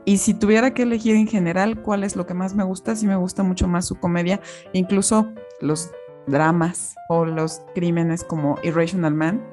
y 0.05 0.19
si 0.19 0.35
tuviera 0.35 0.73
que 0.73 0.83
elegir 0.85 1.17
en 1.17 1.27
general 1.27 1.83
cuál 1.83 2.05
es 2.05 2.15
lo 2.15 2.27
que 2.27 2.35
más 2.35 2.55
me 2.55 2.63
gusta, 2.63 2.95
sí 2.95 3.09
me 3.09 3.17
gusta 3.17 3.43
mucho 3.43 3.67
más 3.67 3.87
su 3.87 3.97
comedia, 3.97 4.41
incluso 4.73 5.33
los 5.61 5.91
dramas 6.29 6.95
o 7.09 7.25
los 7.25 7.63
crímenes 7.75 8.23
como 8.23 8.57
Irrational 8.63 9.15
Man. 9.15 9.45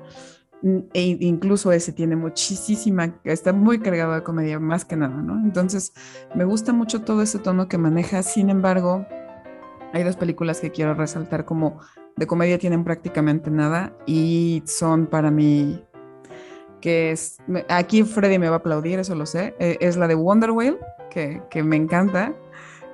E 0.93 1.01
incluso 1.19 1.71
ese 1.73 1.91
tiene 1.91 2.15
muchísima, 2.15 3.13
está 3.25 3.51
muy 3.51 3.79
cargado 3.79 4.13
de 4.13 4.23
comedia 4.23 4.59
más 4.59 4.85
que 4.85 4.95
nada, 4.95 5.21
¿no? 5.21 5.37
Entonces, 5.43 5.93
me 6.35 6.45
gusta 6.45 6.71
mucho 6.71 7.01
todo 7.01 7.21
ese 7.21 7.39
tono 7.39 7.67
que 7.67 7.77
maneja. 7.77 8.23
Sin 8.23 8.49
embargo, 8.49 9.05
hay 9.91 10.03
dos 10.03 10.15
películas 10.15 10.61
que 10.61 10.71
quiero 10.71 10.93
resaltar 10.93 11.43
como 11.43 11.79
de 12.15 12.27
comedia 12.27 12.57
tienen 12.57 12.83
prácticamente 12.83 13.49
nada 13.49 13.93
y 14.05 14.63
son 14.65 15.07
para 15.07 15.31
mí 15.31 15.83
que 16.83 17.11
es, 17.11 17.37
aquí 17.69 18.03
Freddy 18.03 18.37
me 18.37 18.49
va 18.49 18.55
a 18.55 18.59
aplaudir, 18.59 18.99
eso 18.99 19.15
lo 19.15 19.25
sé, 19.25 19.55
eh, 19.57 19.77
es 19.79 19.95
la 19.95 20.05
de 20.05 20.15
Wonder 20.15 20.51
Whale, 20.51 20.77
que, 21.09 21.41
que 21.49 21.63
me 21.63 21.77
encanta, 21.77 22.35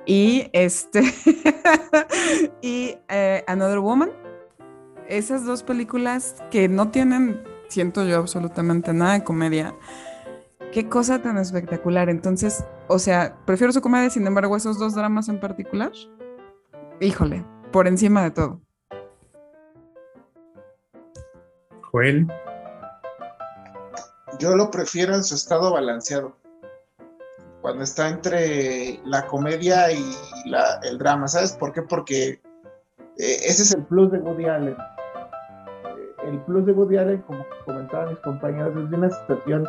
Y 0.06 0.48
este. 0.52 1.02
y 2.62 2.94
eh, 3.08 3.42
Another 3.48 3.80
Woman. 3.80 4.10
Esas 5.08 5.44
dos 5.44 5.64
películas 5.64 6.36
que 6.52 6.68
no 6.68 6.90
tienen, 6.90 7.42
siento 7.70 8.04
yo, 8.04 8.18
absolutamente 8.18 8.92
nada 8.92 9.14
de 9.14 9.24
comedia. 9.24 9.74
Qué 10.72 10.88
cosa 10.88 11.20
tan 11.22 11.38
espectacular. 11.38 12.08
Entonces, 12.10 12.64
o 12.88 12.98
sea, 12.98 13.36
prefiero 13.46 13.72
su 13.72 13.80
comedia, 13.80 14.10
sin 14.10 14.26
embargo, 14.26 14.56
esos 14.56 14.78
dos 14.78 14.94
dramas 14.94 15.28
en 15.28 15.40
particular. 15.40 15.92
Híjole, 17.00 17.44
por 17.72 17.88
encima 17.88 18.22
de 18.22 18.30
todo. 18.30 18.60
Joel. 21.90 22.26
Yo 24.38 24.54
lo 24.54 24.70
prefiero 24.70 25.14
en 25.14 25.24
su 25.24 25.34
estado 25.34 25.72
balanceado. 25.72 26.36
Cuando 27.62 27.82
está 27.84 28.08
entre 28.08 29.00
la 29.04 29.26
comedia 29.26 29.90
y 29.92 30.02
la- 30.46 30.80
el 30.82 30.98
drama. 30.98 31.28
¿Sabes 31.28 31.52
por 31.52 31.72
qué? 31.72 31.82
Porque 31.82 32.28
eh, 33.18 33.36
ese 33.44 33.62
es 33.62 33.72
el 33.74 33.84
plus 33.84 34.12
de 34.12 34.18
Woody 34.18 34.44
Allen. 34.46 34.76
El 36.26 36.38
plus 36.40 36.66
de 36.66 36.72
Woody 36.72 36.98
Allen, 36.98 37.22
como 37.22 37.44
comentaban 37.64 38.10
mis 38.10 38.18
compañeros, 38.18 38.76
es 38.76 38.90
de 38.90 38.96
una 38.96 39.10
situación 39.10 39.66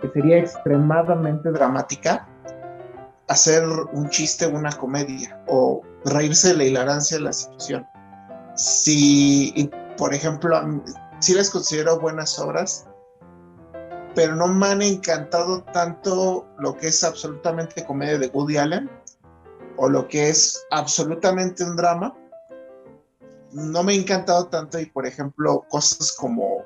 que 0.00 0.08
sería 0.10 0.38
extremadamente 0.38 1.50
dramática 1.50 2.26
hacer 3.28 3.62
un 3.92 4.08
chiste 4.08 4.46
una 4.46 4.72
comedia 4.72 5.40
o 5.46 5.82
reírse 6.04 6.48
de 6.48 6.56
la 6.56 6.64
hilarancia 6.64 7.18
de 7.18 7.24
la 7.24 7.32
situación. 7.32 7.86
Si, 8.54 9.70
por 9.96 10.14
ejemplo, 10.14 10.60
sí 11.20 11.34
les 11.34 11.50
considero 11.50 12.00
buenas 12.00 12.38
obras, 12.38 12.86
pero 14.14 14.34
no 14.34 14.48
me 14.48 14.66
han 14.66 14.82
encantado 14.82 15.62
tanto 15.72 16.46
lo 16.58 16.76
que 16.76 16.88
es 16.88 17.04
absolutamente 17.04 17.84
comedia 17.84 18.18
de 18.18 18.28
Woody 18.28 18.56
Allen 18.56 18.90
o 19.76 19.88
lo 19.88 20.08
que 20.08 20.28
es 20.28 20.66
absolutamente 20.70 21.62
un 21.62 21.76
drama. 21.76 22.14
No 23.52 23.82
me 23.82 23.92
ha 23.92 23.96
encantado 23.96 24.46
tanto 24.46 24.78
y, 24.78 24.86
por 24.86 25.06
ejemplo, 25.06 25.64
cosas 25.70 26.12
como 26.12 26.64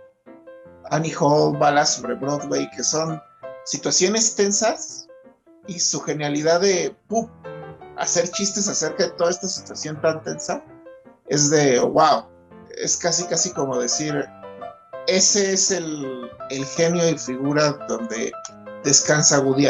Annie 0.91 1.15
Hall, 1.19 1.57
Balas 1.57 1.95
sobre 1.95 2.15
Broadway, 2.15 2.69
que 2.71 2.83
son 2.83 3.21
situaciones 3.65 4.35
tensas 4.35 5.09
y 5.67 5.79
su 5.79 6.01
genialidad 6.01 6.61
de 6.61 6.97
hacer 7.97 8.29
chistes 8.31 8.69
acerca 8.69 9.05
de 9.05 9.11
toda 9.12 9.31
esta 9.31 9.47
situación 9.47 10.01
tan 10.01 10.23
tensa 10.23 10.62
es 11.29 11.51
de 11.51 11.81
wow. 11.81 12.27
Es 12.83 12.97
casi, 12.97 13.25
casi 13.27 13.53
como 13.53 13.79
decir, 13.79 14.25
ese 15.07 15.53
es 15.53 15.71
el, 15.71 16.31
el 16.51 16.65
genio 16.65 17.09
y 17.09 17.19
figura 17.19 17.73
donde 17.89 18.33
descansa 18.83 19.41
Woody. 19.41 19.69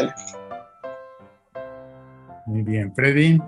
Muy 2.46 2.62
bien. 2.62 2.94
Freddy. 2.94 3.40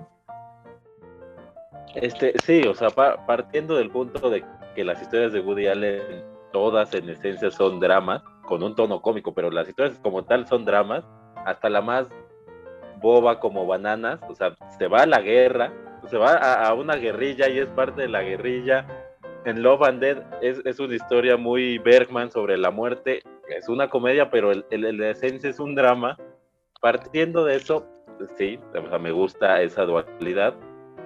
Este, 1.95 2.33
sí, 2.43 2.63
o 2.67 2.73
sea, 2.73 2.89
pa- 2.89 3.25
partiendo 3.25 3.75
del 3.75 3.89
punto 3.89 4.29
de 4.29 4.43
que 4.75 4.83
las 4.83 5.01
historias 5.01 5.31
de 5.33 5.39
Woody 5.39 5.67
Allen, 5.67 6.01
todas 6.51 6.93
en 6.93 7.09
esencia 7.09 7.49
son 7.51 7.79
dramas, 7.79 8.21
con 8.45 8.61
un 8.63 8.75
tono 8.75 9.01
cómico, 9.01 9.33
pero 9.33 9.49
las 9.49 9.67
historias 9.67 9.97
como 9.99 10.23
tal 10.23 10.45
son 10.47 10.65
dramas, 10.65 11.03
hasta 11.45 11.69
la 11.69 11.81
más 11.81 12.07
boba 13.01 13.39
como 13.39 13.65
bananas, 13.65 14.19
o 14.29 14.35
sea, 14.35 14.55
se 14.77 14.87
va 14.87 15.03
a 15.03 15.05
la 15.05 15.21
guerra, 15.21 15.71
se 16.07 16.17
va 16.17 16.33
a, 16.35 16.73
una 16.73 16.95
guerrilla 16.95 17.49
y 17.49 17.59
es 17.59 17.67
parte 17.67 18.03
de 18.03 18.09
la 18.09 18.23
guerrilla. 18.23 18.85
En 19.45 19.61
Love 19.61 19.83
and 19.83 19.99
Dead 20.01 20.23
es, 20.41 20.61
es 20.65 20.79
una 20.79 20.95
historia 20.95 21.37
muy 21.37 21.77
Bergman 21.77 22.31
sobre 22.31 22.57
la 22.57 22.71
muerte, 22.71 23.21
es 23.47 23.69
una 23.69 23.89
comedia, 23.89 24.29
pero 24.29 24.51
el, 24.51 24.65
el, 24.71 24.85
el 24.85 25.01
esencia 25.03 25.49
es 25.49 25.59
un 25.59 25.75
drama. 25.75 26.17
Partiendo 26.81 27.45
de 27.45 27.55
eso, 27.55 27.85
sí, 28.37 28.59
o 28.73 28.89
sea, 28.89 28.99
me 28.99 29.11
gusta 29.11 29.61
esa 29.61 29.85
dualidad 29.85 30.55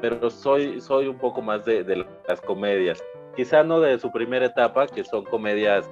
pero 0.01 0.29
soy, 0.29 0.79
soy 0.81 1.07
un 1.07 1.17
poco 1.17 1.41
más 1.41 1.65
de, 1.65 1.83
de 1.83 2.05
las 2.27 2.41
comedias. 2.41 3.03
Quizá 3.35 3.63
no 3.63 3.79
de 3.79 3.99
su 3.99 4.11
primera 4.11 4.45
etapa, 4.45 4.87
que 4.87 5.03
son 5.03 5.23
comedias 5.25 5.89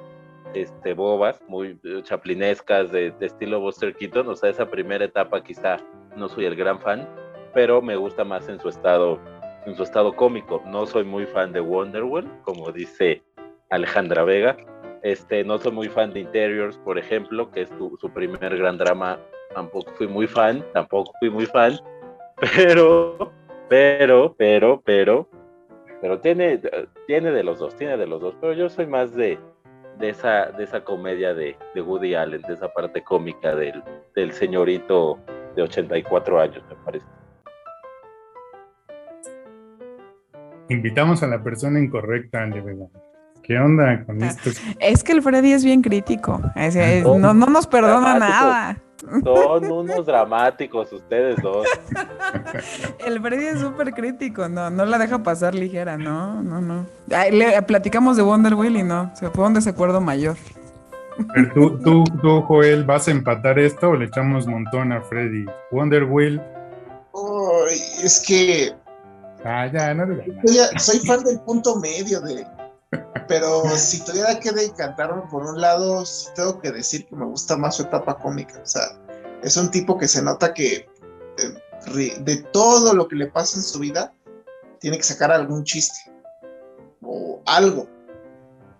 este, 0.53 0.93
bobas, 0.93 1.41
muy 1.47 1.79
eh, 1.83 2.01
chaplinescas, 2.03 2.91
de, 2.91 3.11
de 3.11 3.25
estilo 3.25 3.59
Buster 3.59 3.95
Keaton. 3.95 4.27
O 4.27 4.35
sea, 4.35 4.49
esa 4.49 4.69
primera 4.69 5.05
etapa 5.05 5.43
quizá 5.43 5.77
no 6.15 6.27
soy 6.29 6.45
el 6.45 6.55
gran 6.55 6.79
fan, 6.79 7.07
pero 7.53 7.81
me 7.81 7.95
gusta 7.95 8.23
más 8.23 8.47
en 8.49 8.59
su 8.59 8.69
estado, 8.69 9.19
en 9.65 9.75
su 9.75 9.83
estado 9.83 10.15
cómico. 10.15 10.61
No 10.65 10.85
soy 10.85 11.03
muy 11.03 11.25
fan 11.25 11.51
de 11.51 11.61
Wonderwall, 11.61 12.29
como 12.43 12.71
dice 12.71 13.21
Alejandra 13.69 14.23
Vega. 14.23 14.57
Este, 15.03 15.43
no 15.43 15.57
soy 15.57 15.71
muy 15.71 15.89
fan 15.89 16.11
de 16.11 16.21
Interiors, 16.21 16.77
por 16.79 16.97
ejemplo, 16.97 17.51
que 17.51 17.61
es 17.61 17.69
su, 17.77 17.97
su 17.99 18.09
primer 18.09 18.57
gran 18.57 18.77
drama. 18.77 19.19
Tampoco 19.53 19.91
fui 19.93 20.07
muy 20.07 20.27
fan, 20.27 20.65
tampoco 20.73 21.13
fui 21.19 21.29
muy 21.29 21.45
fan, 21.45 21.79
pero 22.55 23.31
pero, 23.69 24.35
pero, 24.37 24.81
pero, 24.85 25.27
pero 26.01 26.19
tiene, 26.19 26.59
tiene 27.07 27.31
de 27.31 27.43
los 27.43 27.59
dos, 27.59 27.75
tiene 27.75 27.97
de 27.97 28.07
los 28.07 28.21
dos, 28.21 28.35
pero 28.39 28.53
yo 28.53 28.69
soy 28.69 28.87
más 28.87 29.13
de, 29.13 29.37
de, 29.99 30.09
esa, 30.09 30.47
de 30.51 30.63
esa 30.63 30.83
comedia 30.83 31.33
de, 31.33 31.57
de 31.75 31.81
Woody 31.81 32.15
Allen, 32.15 32.41
de 32.41 32.53
esa 32.53 32.69
parte 32.69 33.01
cómica 33.03 33.55
del, 33.55 33.83
del 34.15 34.31
señorito 34.31 35.19
de 35.55 35.63
84 35.63 36.39
años, 36.39 36.63
me 36.69 36.75
parece. 36.85 37.05
Invitamos 40.69 41.23
a 41.23 41.27
la 41.27 41.41
persona 41.41 41.79
incorrecta, 41.79 42.45
de 42.45 42.61
verdad. 42.61 42.87
¿Qué 43.41 43.57
onda 43.57 44.03
con 44.05 44.21
esto? 44.21 44.49
Es 44.79 45.03
que 45.05 45.13
el 45.13 45.21
Freddy 45.21 45.53
es 45.53 45.63
bien 45.63 45.81
crítico. 45.81 46.41
Es- 46.55 46.75
es- 46.75 47.05
no, 47.05 47.33
no 47.33 47.45
nos 47.45 47.65
perdona 47.67 48.17
Dramático. 48.17 48.27
nada. 48.29 48.77
Son 49.23 49.71
unos 49.71 50.05
dramáticos 50.05 50.91
ustedes 50.91 51.41
dos. 51.41 51.67
El 53.05 53.21
Freddy 53.21 53.45
es 53.45 53.59
súper 53.59 53.93
crítico. 53.93 54.47
No, 54.49 54.69
no 54.69 54.85
la 54.85 54.97
deja 54.97 55.19
pasar 55.19 55.55
ligera. 55.55 55.97
No, 55.97 56.41
no, 56.43 56.61
no. 56.61 56.85
Ay, 57.11 57.31
le 57.31 57.61
platicamos 57.63 58.17
de 58.17 58.23
Wonder 58.23 58.53
Wheel 58.53 58.77
y 58.77 58.83
no. 58.83 59.11
Se 59.15 59.29
fue 59.29 59.45
un 59.45 59.53
desacuerdo 59.53 60.01
mayor. 60.01 60.35
Pero 61.33 61.53
tú, 61.53 61.79
tú, 61.79 62.03
tú, 62.21 62.41
Joel, 62.41 62.83
¿vas 62.83 63.07
a 63.07 63.11
empatar 63.11 63.57
esto 63.57 63.89
o 63.89 63.95
le 63.95 64.05
echamos 64.05 64.45
montón 64.47 64.91
a 64.91 65.01
Freddy? 65.01 65.45
Wonder 65.71 66.03
Wheel. 66.03 66.41
Uy, 67.13 67.73
es 68.03 68.23
que 68.27 68.75
Ah, 69.43 69.69
ya, 69.71 69.93
no 69.93 70.05
ya 70.43 70.77
soy 70.79 70.99
fan 70.99 71.23
del 71.23 71.39
punto 71.41 71.75
medio 71.77 72.19
de. 72.21 72.45
Pero 73.27 73.63
si 73.77 74.03
tuviera 74.05 74.39
que 74.39 74.51
decantarme 74.51 75.23
por 75.29 75.45
un 75.45 75.59
lado, 75.59 76.05
sí 76.05 76.29
tengo 76.35 76.59
que 76.59 76.71
decir 76.71 77.05
que 77.07 77.15
me 77.15 77.25
gusta 77.25 77.57
más 77.57 77.75
su 77.75 77.83
etapa 77.83 78.17
cómica. 78.17 78.61
O 78.63 78.65
sea, 78.65 78.83
es 79.43 79.57
un 79.57 79.69
tipo 79.69 79.97
que 79.97 80.07
se 80.07 80.21
nota 80.21 80.53
que 80.53 80.87
eh, 81.37 82.19
de 82.19 82.37
todo 82.53 82.93
lo 82.93 83.07
que 83.07 83.15
le 83.15 83.27
pasa 83.27 83.57
en 83.57 83.63
su 83.63 83.79
vida, 83.79 84.13
tiene 84.79 84.97
que 84.97 85.03
sacar 85.03 85.31
algún 85.31 85.63
chiste 85.63 86.11
o 87.01 87.41
algo. 87.45 87.87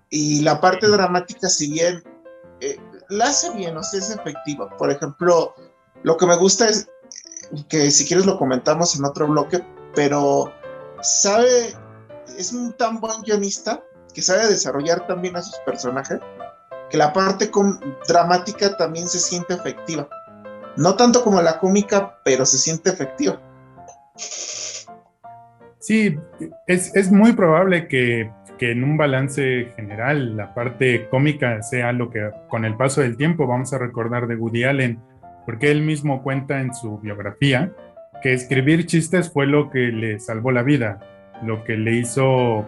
Y 0.10 0.42
la 0.42 0.62
parte 0.62 0.88
dramática, 0.88 1.50
si 1.50 1.72
bien 1.72 2.04
eh, 2.62 2.78
la 3.10 3.26
hace 3.26 3.52
bien, 3.52 3.76
o 3.78 3.84
sea, 3.84 4.00
es 4.00 4.10
efectiva. 4.10 4.70
Por 4.78 4.92
ejemplo, 4.92 5.54
lo 6.04 6.18
que 6.18 6.26
me 6.26 6.38
gusta 6.38 6.70
es 6.70 6.88
que 7.70 7.92
si 7.92 8.06
quieres 8.06 8.26
lo 8.26 8.38
comentamos 8.38 8.96
en 8.96 9.06
otro 9.06 9.28
bloque, 9.28 9.64
pero 9.96 10.52
sabe, 11.02 11.76
es 12.38 12.54
un 12.54 12.74
tan 12.74 13.00
buen 13.00 13.22
guionista 13.22 13.84
que 14.18 14.24
sabe 14.24 14.48
desarrollar 14.48 15.06
también 15.06 15.36
a 15.36 15.44
sus 15.44 15.60
personajes, 15.60 16.20
que 16.90 16.98
la 16.98 17.14
parte 17.14 17.52
dramática 18.08 18.76
también 18.76 19.08
se 19.08 19.20
siente 19.20 19.54
efectiva. 19.54 20.10
No 20.76 20.96
tanto 20.96 21.24
como 21.24 21.40
la 21.40 21.60
cómica, 21.60 22.18
pero 22.26 22.44
se 22.44 22.58
siente 22.58 22.90
efectiva. 22.90 23.40
Sí, 25.78 26.18
es, 26.66 26.96
es 26.96 27.12
muy 27.12 27.34
probable 27.34 27.88
que, 27.88 28.32
que 28.58 28.72
en 28.72 28.84
un 28.84 28.98
balance 28.98 29.72
general 29.76 30.36
la 30.36 30.56
parte 30.56 31.08
cómica 31.10 31.62
sea 31.62 31.92
lo 31.92 32.10
que 32.10 32.32
con 32.50 32.66
el 32.66 32.76
paso 32.76 33.02
del 33.02 33.18
tiempo 33.18 33.46
vamos 33.46 33.72
a 33.74 33.78
recordar 33.78 34.26
de 34.26 34.36
Woody 34.36 34.64
Allen, 34.64 35.00
porque 35.46 35.70
él 35.70 35.84
mismo 35.84 36.24
cuenta 36.24 36.60
en 36.60 36.74
su 36.74 36.98
biografía 36.98 37.72
que 38.24 38.34
escribir 38.34 38.88
chistes 38.88 39.32
fue 39.32 39.46
lo 39.46 39.70
que 39.70 39.92
le 39.92 40.20
salvó 40.20 40.52
la 40.52 40.64
vida, 40.64 41.02
lo 41.44 41.64
que 41.64 41.78
le 41.78 41.94
hizo 41.94 42.66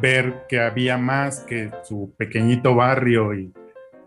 ver 0.00 0.46
que 0.48 0.60
había 0.60 0.98
más 0.98 1.40
que 1.40 1.70
su 1.82 2.14
pequeñito 2.16 2.74
barrio 2.74 3.34
y, 3.34 3.52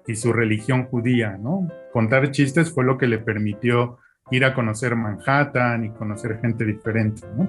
y 0.08 0.16
su 0.16 0.34
religión 0.34 0.86
judía, 0.86 1.38
¿no? 1.40 1.68
Contar 1.92 2.32
chistes 2.32 2.74
fue 2.74 2.84
lo 2.84 2.98
que 2.98 3.08
le 3.08 3.20
permitió 3.20 4.00
ir 4.32 4.46
a 4.46 4.54
conocer 4.54 4.96
Manhattan 4.96 5.86
y 5.86 5.90
conocer 5.92 6.40
gente 6.42 6.66
diferente, 6.66 7.28
¿no? 7.36 7.48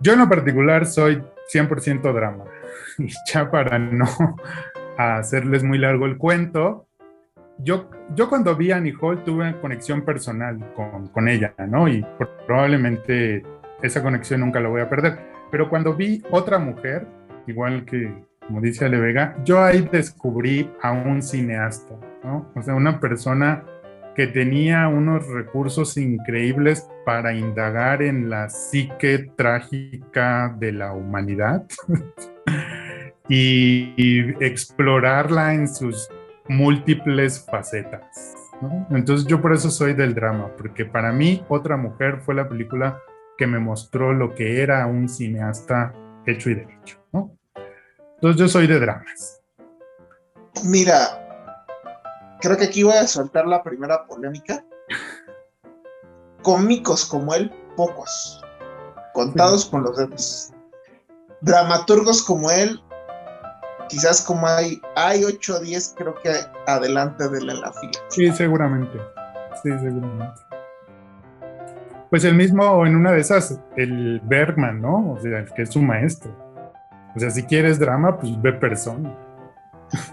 Yo 0.00 0.12
en 0.12 0.20
lo 0.20 0.28
particular 0.28 0.86
soy 0.86 1.22
100% 1.52 2.12
drama. 2.12 2.44
Y 2.98 3.08
ya 3.32 3.48
para 3.50 3.78
no 3.78 4.06
hacerles 4.98 5.62
muy 5.62 5.78
largo 5.78 6.06
el 6.06 6.18
cuento, 6.18 6.88
yo, 7.58 7.88
yo 8.14 8.28
cuando 8.28 8.56
vi 8.56 8.72
a 8.72 8.76
Annie 8.76 8.94
Hall 9.00 9.22
tuve 9.24 9.58
conexión 9.60 10.04
personal 10.04 10.58
con, 10.74 11.08
con 11.08 11.28
ella, 11.28 11.54
¿no? 11.68 11.88
Y 11.88 12.04
probablemente 12.46 13.44
esa 13.82 14.02
conexión 14.02 14.40
nunca 14.40 14.60
la 14.60 14.68
voy 14.68 14.80
a 14.80 14.88
perder. 14.88 15.18
Pero 15.50 15.68
cuando 15.68 15.94
vi 15.94 16.22
otra 16.30 16.58
mujer, 16.58 17.06
igual 17.46 17.84
que 17.84 18.12
como 18.48 18.62
dice 18.62 18.86
Ale 18.86 18.98
Vega, 18.98 19.36
yo 19.44 19.62
ahí 19.62 19.86
descubrí 19.92 20.70
a 20.80 20.90
un 20.90 21.20
cineasta, 21.20 21.94
¿no? 22.24 22.50
O 22.56 22.62
sea, 22.62 22.74
una 22.74 22.98
persona 22.98 23.62
que 24.16 24.26
tenía 24.26 24.88
unos 24.88 25.28
recursos 25.28 25.96
increíbles 25.98 26.88
para 27.04 27.34
indagar 27.34 28.02
en 28.02 28.30
la 28.30 28.48
psique 28.48 29.30
trágica 29.36 30.56
de 30.58 30.72
la 30.72 30.92
humanidad 30.92 31.66
y, 33.28 33.92
y 33.96 34.34
explorarla 34.40 35.52
en 35.54 35.68
sus 35.68 36.08
múltiples 36.48 37.46
facetas. 37.48 38.34
¿no? 38.62 38.86
Entonces 38.90 39.26
yo 39.26 39.42
por 39.42 39.52
eso 39.52 39.70
soy 39.70 39.92
del 39.92 40.14
drama, 40.14 40.50
porque 40.56 40.86
para 40.86 41.12
mí 41.12 41.44
Otra 41.48 41.76
Mujer 41.76 42.20
fue 42.20 42.34
la 42.34 42.48
película 42.48 42.98
que 43.38 43.46
me 43.46 43.60
mostró 43.60 44.12
lo 44.12 44.34
que 44.34 44.60
era 44.60 44.84
un 44.86 45.08
cineasta 45.08 45.94
hecho 46.26 46.50
y 46.50 46.56
derecho. 46.56 46.98
¿no? 47.12 47.30
Entonces 48.16 48.38
yo 48.38 48.48
soy 48.48 48.66
de 48.66 48.80
dramas. 48.80 49.40
Mira, 50.64 50.96
creo 52.40 52.56
que 52.56 52.64
aquí 52.64 52.82
voy 52.82 52.94
a 52.94 53.06
soltar 53.06 53.46
la 53.46 53.62
primera 53.62 54.04
polémica. 54.06 54.64
Cómicos 56.42 57.06
como 57.06 57.32
él, 57.32 57.50
pocos. 57.76 58.42
Contados 59.14 59.66
con 59.66 59.84
los 59.84 59.96
dedos. 59.96 60.52
Dramaturgos 61.40 62.24
como 62.24 62.50
él, 62.50 62.82
quizás 63.88 64.20
como 64.22 64.48
hay, 64.48 64.80
hay 64.96 65.24
8 65.24 65.56
o 65.56 65.60
10, 65.60 65.94
creo 65.96 66.14
que 66.16 66.32
adelante 66.66 67.28
de 67.28 67.38
él 67.38 67.50
en 67.50 67.60
la 67.60 67.72
fila. 67.72 67.92
Sí, 68.08 68.32
seguramente. 68.32 68.98
Sí, 69.62 69.70
seguramente. 69.78 70.47
Pues 72.10 72.24
el 72.24 72.34
mismo 72.34 72.86
en 72.86 72.96
una 72.96 73.12
de 73.12 73.20
esas, 73.20 73.58
el 73.76 74.20
Bergman, 74.24 74.80
¿no? 74.80 75.12
O 75.12 75.20
sea, 75.20 75.40
el 75.40 75.52
que 75.52 75.62
es 75.62 75.70
su 75.70 75.82
maestro. 75.82 76.34
O 77.14 77.20
sea, 77.20 77.30
si 77.30 77.42
quieres 77.42 77.78
drama, 77.78 78.18
pues 78.18 78.40
ve 78.40 78.52
persona. 78.54 79.16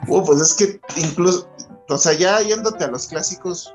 Uh, 0.08 0.24
pues 0.26 0.42
es 0.42 0.54
que 0.56 0.80
incluso, 1.00 1.50
o 1.90 1.98
sea, 1.98 2.14
ya 2.14 2.40
yéndote 2.42 2.84
a 2.84 2.88
los 2.88 3.08
clásicos, 3.08 3.74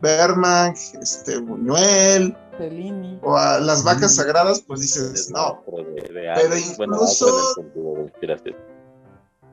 Bergman, 0.00 0.72
este, 1.00 1.38
Buñuel, 1.38 2.36
Fellini. 2.56 3.18
o 3.22 3.36
a 3.36 3.60
las 3.60 3.84
vacas 3.84 4.14
sagradas, 4.16 4.60
pues 4.60 4.80
dices, 4.80 5.30
no, 5.30 5.62
Pero, 5.66 6.56
incluso- 6.56 7.54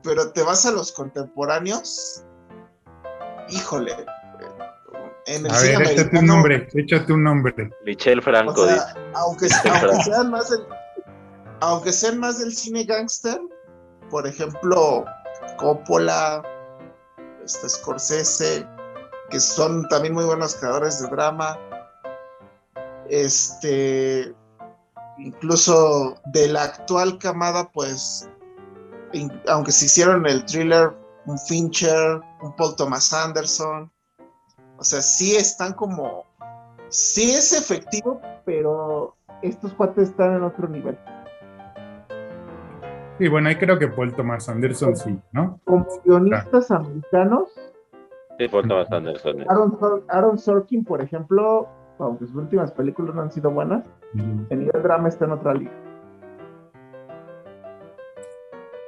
pero 0.02 0.30
te 0.32 0.42
vas 0.42 0.64
a 0.66 0.72
los 0.72 0.92
contemporáneos, 0.92 2.24
híjole, 3.50 3.92
en 5.26 5.46
el 5.46 5.52
A 5.52 5.56
cine 5.56 5.78
ver, 5.78 5.88
échate 5.90 6.18
un 6.18 6.26
nombre, 6.26 6.68
échate 6.74 7.12
un 7.12 7.24
nombre. 7.24 7.70
Michel 7.84 8.22
Franco 8.22 8.62
o 8.62 8.66
dice. 8.66 8.78
sea, 8.78 8.94
aunque, 9.14 9.46
aunque 9.70 10.02
sean 10.04 10.30
más 10.30 10.50
del, 10.50 10.66
aunque 11.60 11.92
sean 11.92 12.18
más 12.18 12.38
del 12.38 12.52
cine 12.54 12.84
gángster, 12.84 13.40
por 14.10 14.26
ejemplo, 14.26 15.04
Coppola, 15.58 16.42
este 17.44 17.68
Scorsese, 17.68 18.66
que 19.30 19.40
son 19.40 19.88
también 19.88 20.14
muy 20.14 20.24
buenos 20.24 20.54
creadores 20.54 21.00
de 21.02 21.08
drama, 21.08 21.58
este, 23.08 24.34
incluso 25.18 26.16
de 26.26 26.48
la 26.48 26.64
actual 26.64 27.18
camada, 27.18 27.68
pues, 27.72 28.28
in- 29.12 29.42
aunque 29.48 29.72
se 29.72 29.86
hicieron 29.86 30.26
el 30.26 30.44
thriller, 30.44 30.92
un 31.26 31.38
Fincher, 31.38 32.20
un 32.42 32.54
Paul 32.56 32.76
Thomas 32.76 33.12
Anderson, 33.12 33.90
o 34.78 34.84
sea, 34.84 35.00
sí 35.00 35.34
están 35.36 35.72
como, 35.74 36.24
sí 36.88 37.30
es 37.34 37.52
efectivo, 37.52 38.20
pero 38.44 39.14
estos 39.42 39.72
cuates 39.74 40.10
están 40.10 40.34
en 40.34 40.42
otro 40.42 40.68
nivel. 40.68 40.96
Y 43.18 43.28
bueno, 43.28 43.48
ahí 43.48 43.56
creo 43.56 43.78
que 43.78 43.88
Paul 43.88 44.14
Thomas 44.14 44.48
Anderson 44.48 44.94
sí, 44.96 45.18
¿no? 45.32 45.58
Como 45.64 45.86
guionistas 46.04 46.70
americanos, 46.70 47.48
Sí, 48.38 48.48
Paul 48.48 48.68
Thomas 48.68 48.92
Anderson. 48.92 49.40
eh. 49.40 49.46
Aaron, 49.48 49.78
Aaron 50.08 50.38
Sorkin, 50.38 50.84
por 50.84 51.00
ejemplo, 51.00 51.66
aunque 51.98 52.26
sus 52.26 52.36
últimas 52.36 52.70
películas 52.72 53.14
no 53.14 53.22
han 53.22 53.32
sido 53.32 53.50
buenas, 53.50 53.86
Ujú. 54.14 54.46
en 54.50 54.58
nivel 54.58 54.82
drama 54.82 55.08
está 55.08 55.24
en 55.24 55.32
otra 55.32 55.54
liga. 55.54 55.72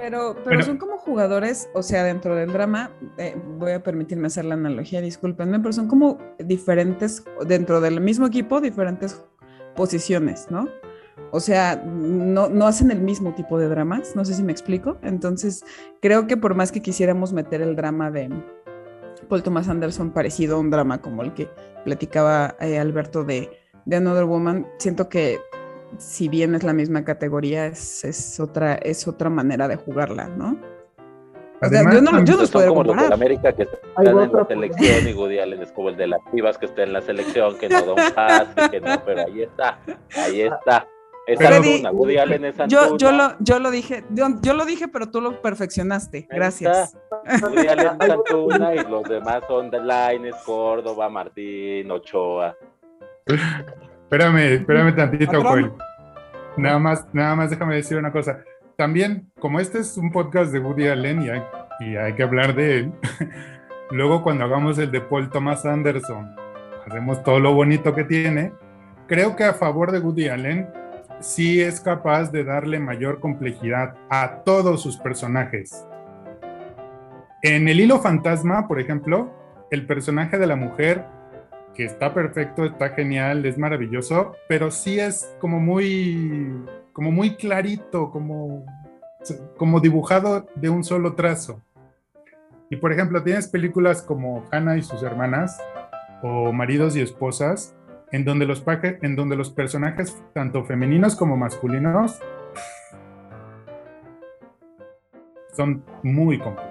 Pero, 0.09 0.33
pero 0.37 0.45
Bueno. 0.47 0.63
son 0.63 0.79
como 0.79 0.97
jugadores, 0.97 1.69
o 1.75 1.83
sea, 1.83 2.03
dentro 2.03 2.35
del 2.35 2.51
drama, 2.51 2.91
eh, 3.19 3.37
voy 3.59 3.73
a 3.73 3.83
permitirme 3.83 4.29
hacer 4.29 4.47
la 4.47 4.55
analogía, 4.55 5.03
discúlpenme, 5.03 5.61
pero 5.61 5.71
son 5.75 5.87
como 5.87 6.17
diferentes, 6.39 7.23
dentro 7.47 7.83
del 7.83 8.01
mismo 8.01 8.27
equipo, 8.27 8.63
diferentes 8.63 9.23
posiciones, 9.77 10.47
¿no? 10.51 10.67
O 11.31 11.41
sea, 11.41 11.77
no, 11.85 12.49
no 12.49 12.67
hacen 12.67 12.91
el 12.91 13.03
mismo 13.03 13.35
tipo 13.35 13.59
de 13.59 13.69
dramas, 13.69 14.17
no 14.17 14.25
sé 14.25 14.33
si 14.33 14.43
me 14.43 14.51
explico. 14.51 14.97
Entonces, 15.03 15.63
creo 16.01 16.27
que 16.27 16.39
por 16.39 16.55
más 16.55 16.73
que 16.73 16.81
quisiéramos 16.81 17.35
meter 17.35 17.61
el 17.61 17.77
drama 17.77 18.11
de 18.11 18.31
Paul 19.29 19.43
Thomas 19.43 19.69
Anderson 19.69 20.11
parecido 20.13 20.57
a 20.57 20.61
un 20.61 20.71
drama 20.71 21.03
como 21.03 21.23
el 21.23 21.35
que 21.35 21.51
platicaba 21.85 22.57
eh, 22.61 22.79
Alberto 22.79 23.25
de, 23.25 23.51
de 23.85 23.97
Another 23.97 24.25
Woman, 24.25 24.67
siento 24.79 25.11
que 25.11 25.39
si 25.97 26.29
bien 26.29 26.55
es 26.55 26.63
la 26.63 26.73
misma 26.73 27.05
categoría, 27.05 27.67
es, 27.67 28.05
es 28.05 28.39
otra, 28.39 28.75
es 28.75 29.09
otra 29.09 29.31
manera 29.31 29.67
de 29.69 29.77
jugarla, 29.77 30.29
¿no? 30.29 30.59
O 31.61 31.69
sea, 31.69 31.83
yo 31.93 32.01
no, 32.01 32.25
yo 32.25 32.35
no 32.35 32.39
Pues 32.39 32.51
puedo 32.53 32.69
como 32.69 32.85
los 32.85 32.95
de 32.95 33.03
comparar. 33.03 33.13
América 33.15 33.53
que 33.53 33.63
están 33.65 33.81
Hay 33.97 34.07
en 34.07 34.33
la 34.33 34.47
selección 34.47 35.09
y 35.09 35.13
Woody 35.13 35.39
Allen 35.41 35.61
es 35.63 35.73
como 35.73 35.89
el 35.89 35.97
de 35.97 36.07
las 36.07 36.21
Chivas 36.33 36.57
que 36.57 36.67
está 36.67 36.85
en 36.85 36.93
la 36.93 37.01
selección, 37.03 37.59
que 37.59 37.69
no 37.69 37.83
da 37.83 37.93
un 37.95 38.15
pase, 38.15 38.71
que 38.71 38.81
no, 38.81 39.05
pero 39.05 39.23
ahí 39.27 39.43
está, 39.43 39.81
ahí 40.15 40.43
está. 40.43 40.87
Es 41.27 41.37
Pero- 41.39 41.57
Antuna, 41.57 41.91
Woody 41.91 42.17
Allen 42.17 42.45
es 42.45 42.61
Antuna. 42.61 42.89
Yo, 42.91 42.97
yo, 42.97 43.11
lo, 43.13 43.33
yo 43.41 43.59
lo 43.59 43.71
dije, 43.73 44.05
yo, 44.11 44.29
yo 44.41 44.55
lo 44.55 44.65
dije, 44.67 44.87
pero 44.87 45.11
tú 45.11 45.21
lo 45.21 45.43
perfeccionaste. 45.43 46.29
Gracias. 46.31 46.97
Woody 47.43 47.67
Allen 47.67 47.89
es 48.03 48.11
Antuna 48.11 48.75
y 48.77 48.85
los 48.89 49.03
demás 49.03 49.43
son 49.49 49.69
The 49.71 49.81
Line, 49.81 50.31
Córdoba, 50.47 51.09
Martín, 51.11 51.91
Ochoa. 51.91 52.57
Espérame, 54.11 54.55
espérame 54.55 54.97
tantito. 54.97 55.43
Joel. 55.43 55.71
Nada 56.57 56.79
más, 56.79 57.07
nada 57.13 57.37
más 57.37 57.51
déjame 57.51 57.75
decir 57.75 57.99
una 57.99 58.11
cosa. 58.11 58.39
También, 58.75 59.31
como 59.39 59.61
este 59.61 59.81
es 59.81 59.99
un 59.99 60.11
podcast 60.11 60.51
de 60.51 60.61
Woody 60.61 60.89
Allen 60.89 61.21
y 61.21 61.29
hay, 61.29 61.43
y 61.81 61.97
hay 61.97 62.15
que 62.15 62.23
hablar 62.23 62.55
de 62.55 62.79
él, 62.79 62.93
luego 63.91 64.23
cuando 64.23 64.45
hagamos 64.45 64.79
el 64.79 64.91
de 64.91 65.03
Paul 65.03 65.29
Thomas 65.29 65.67
Anderson, 65.67 66.35
hacemos 66.87 67.23
todo 67.23 67.39
lo 67.39 67.53
bonito 67.53 67.95
que 67.95 68.05
tiene. 68.05 68.55
Creo 69.09 69.37
que 69.37 69.45
a 69.45 69.53
favor 69.53 69.93
de 69.93 69.99
Woody 69.99 70.29
Allen, 70.29 70.71
sí 71.21 71.61
es 71.61 71.79
capaz 71.79 72.33
de 72.33 72.45
darle 72.45 72.81
mayor 72.81 73.21
complejidad 73.21 73.95
a 74.09 74.43
todos 74.43 74.81
sus 74.81 74.97
personajes. 74.97 75.87
En 77.43 77.69
El 77.69 77.79
Hilo 77.79 78.01
Fantasma, 78.01 78.67
por 78.69 78.81
ejemplo, 78.81 79.31
el 79.71 79.87
personaje 79.87 80.39
de 80.39 80.47
la 80.47 80.57
mujer 80.57 81.05
que 81.79 81.85
está 81.85 82.13
perfecto, 82.13 82.65
está 82.65 82.89
genial, 82.91 83.47
es 83.47 83.57
maravilloso, 83.57 84.33
pero 84.49 84.69
sí 84.73 84.99
es 84.99 85.33
como 85.39 85.61
muy, 85.61 86.53
como 86.93 87.13
muy 87.13 87.37
clarito, 87.37 88.11
como, 88.11 88.67
como 89.57 89.79
dibujado 89.79 90.49
de 90.57 90.71
un 90.71 90.83
solo 90.83 91.15
trazo. 91.15 91.63
Y 92.69 92.77
por 92.77 92.93
ejemplo, 92.93 93.23
tienes 93.23 93.47
películas 93.47 94.03
como 94.03 94.45
Hannah 94.51 94.77
y 94.77 94.83
sus 94.83 95.05
hermanas 95.05 95.57
o 96.21 96.53
Maridos 96.53 96.97
y 96.97 97.01
esposas, 97.01 97.77
en 98.11 98.25
donde 98.25 98.45
los, 98.45 98.65
en 98.83 99.15
donde 99.15 99.37
los 99.37 99.51
personajes, 99.51 100.21
tanto 100.35 100.65
femeninos 100.65 101.15
como 101.15 101.37
masculinos, 101.37 102.21
son 105.55 105.85
muy 106.03 106.41
complejos. 106.41 106.68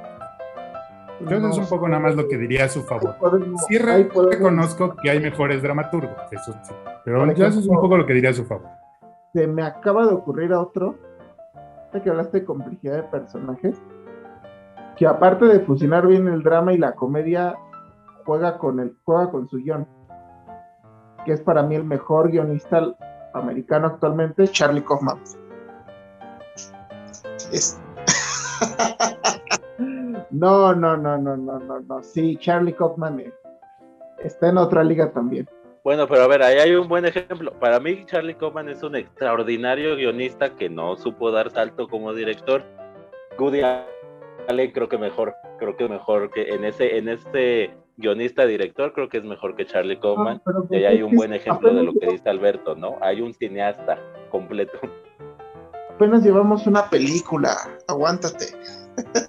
Yo 1.22 1.38
eso 1.38 1.48
es 1.50 1.58
un 1.58 1.68
poco 1.68 1.88
nada 1.88 2.02
más 2.02 2.16
lo 2.16 2.28
que 2.28 2.38
diría 2.38 2.66
a 2.66 2.70
su 2.70 2.84
favor. 2.84 3.16
Sí 3.68 3.78
re- 3.78 4.10
reconozco 4.32 4.96
que 5.02 5.10
hay 5.10 5.20
mejores 5.20 5.62
dramaturgos, 5.64 6.16
eso 6.32 6.54
sí. 6.64 6.74
Pero 7.06 7.26
eso 7.32 7.46
es 7.48 7.68
un 7.68 7.76
poco 7.82 7.98
lo 7.98 8.06
que 8.06 8.14
diría 8.14 8.30
a 8.30 8.34
su 8.34 8.46
favor. 8.46 8.68
se 9.34 9.48
me 9.48 9.64
acaba 9.64 10.06
de 10.06 10.14
ocurrir 10.14 10.54
a 10.54 10.60
otro, 10.62 10.96
que 12.04 12.10
hablaste 12.12 12.42
de 12.42 12.46
complejidad 12.46 12.98
de 12.98 13.04
personajes, 13.04 13.82
que 14.96 15.08
aparte 15.08 15.46
de 15.46 15.60
fusionar 15.62 16.06
bien 16.06 16.28
el 16.28 16.44
drama 16.44 16.72
y 16.74 16.78
la 16.78 16.94
comedia, 16.94 17.56
juega 18.26 18.60
con 18.60 18.80
el, 18.80 18.96
juega 19.04 19.32
con 19.32 19.48
su 19.48 19.58
guion, 19.58 19.88
que 21.26 21.34
es 21.34 21.42
para 21.42 21.64
mí 21.64 21.74
el 21.76 21.84
mejor 21.84 22.30
guionista 22.30 22.84
americano 23.34 23.88
actualmente, 23.88 24.48
Charlie 24.48 24.84
Kaufman. 24.84 25.18
Es- 27.52 27.80
no, 30.32 30.74
no, 30.76 30.98
no, 30.98 31.18
no, 31.18 31.38
no, 31.38 31.60
no, 31.60 31.80
no, 31.80 32.04
sí, 32.04 32.38
Charlie 32.38 32.74
Kaufman 32.74 33.20
eh, 33.20 33.32
está 34.24 34.50
en 34.50 34.58
otra 34.58 34.84
liga 34.84 35.12
también. 35.12 35.48
Bueno, 35.84 36.06
pero 36.06 36.24
a 36.24 36.28
ver, 36.28 36.44
ahí 36.44 36.58
hay 36.58 36.76
un 36.76 36.90
buen 36.90 37.06
ejemplo. 37.06 37.54
Para 37.60 37.80
mí, 37.80 38.04
Charlie 38.06 38.36
Kaufman 38.36 38.68
es 38.68 38.84
un 38.84 38.96
extraordinario 38.98 39.96
guionista 39.96 40.54
que 40.54 40.70
no 40.70 40.98
supo 40.98 41.32
dar 41.32 41.50
salto 41.50 41.88
como 41.88 42.14
director. 42.14 42.62
Woody 43.40 43.62
Allen 43.62 44.72
creo 44.72 44.90
que 44.90 44.98
mejor, 44.98 45.34
creo 45.60 45.78
que 45.78 45.88
mejor 45.88 46.30
que 46.32 46.54
en 46.54 46.66
ese, 46.66 46.98
en 46.98 47.08
este 47.08 47.74
guionista 47.96 48.46
director, 48.46 48.92
creo 48.92 49.08
que 49.08 49.20
es 49.20 49.24
mejor 49.24 49.56
que 49.56 49.66
Charlie 49.66 49.98
Kaufman. 49.98 50.42
Ah, 50.46 50.52
Y 50.72 50.76
ahí 50.76 50.86
hay 50.86 51.04
un 51.04 51.16
buen 51.16 51.34
ejemplo 51.34 51.74
de 51.74 51.84
lo 51.84 51.94
que 51.94 52.08
dice 52.08 52.30
Alberto, 52.30 52.76
¿no? 52.76 52.98
Hay 53.00 53.22
un 53.22 53.34
cineasta 53.34 53.98
completo. 54.30 54.78
Apenas 55.96 56.22
llevamos 56.22 56.68
una 56.68 56.90
película, 56.90 57.56
aguántate. 57.88 58.48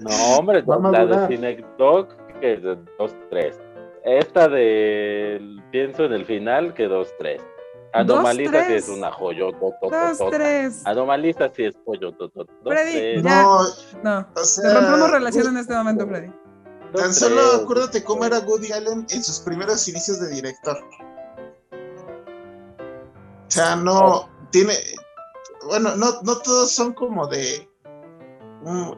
No, 0.00 0.38
hombre, 0.38 0.62
la 0.66 1.06
de. 1.06 1.28
Cinedog, 1.28 2.08
que 2.40 2.54
es 2.54 2.62
de 2.62 2.76
dos, 2.98 3.14
tres. 3.30 3.58
Esta 4.04 4.48
de 4.48 5.40
pienso 5.70 6.04
en 6.04 6.12
el 6.12 6.24
final 6.24 6.72
que 6.74 6.88
dos, 6.88 7.12
tres. 7.18 7.42
Anomalista 7.92 8.66
sí 8.66 8.74
es 8.74 8.88
una 8.88 9.10
joyo. 9.10 9.50
Dos, 9.52 10.18
tres. 10.30 10.86
Anomalista 10.86 11.50
sí 11.54 11.64
es 11.64 11.74
pollo. 11.84 12.12
Freddy, 12.64 13.22
ya. 13.22 13.42
No, 13.42 13.60
no. 14.02 14.28
O 14.34 14.44
sea, 14.44 14.74
rompemos 14.74 15.10
relación 15.10 15.48
en 15.48 15.56
este 15.58 15.74
momento, 15.74 16.06
Freddy. 16.06 16.32
Tan 16.94 17.12
solo 17.12 17.40
acuérdate 17.62 18.02
cómo 18.02 18.24
era 18.24 18.38
Woody 18.40 18.72
Allen 18.72 19.06
en 19.10 19.22
sus 19.22 19.40
primeros 19.40 19.86
inicios 19.88 20.20
de 20.20 20.30
director. 20.30 20.78
O 23.46 23.50
sea, 23.50 23.76
no 23.76 24.28
tiene. 24.50 24.74
Bueno, 25.66 25.96
no, 25.96 26.22
no 26.22 26.38
todos 26.38 26.72
son 26.72 26.92
como 26.94 27.26
de. 27.26 27.67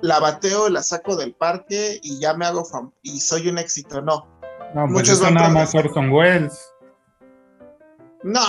La 0.00 0.20
bateo, 0.20 0.68
la 0.68 0.82
saco 0.82 1.16
del 1.16 1.34
parque 1.34 1.98
y 2.02 2.18
ya 2.20 2.34
me 2.34 2.46
hago 2.46 2.64
fam 2.64 2.92
y 3.02 3.20
soy 3.20 3.48
un 3.48 3.58
éxito. 3.58 4.00
No. 4.00 4.26
No, 4.74 4.82
pues 4.82 4.90
Muchos 4.90 5.20
eso 5.20 5.30
nada 5.30 5.48
más 5.48 5.74
Orson 5.74 6.10
Welles. 6.10 6.72
No, 8.22 8.40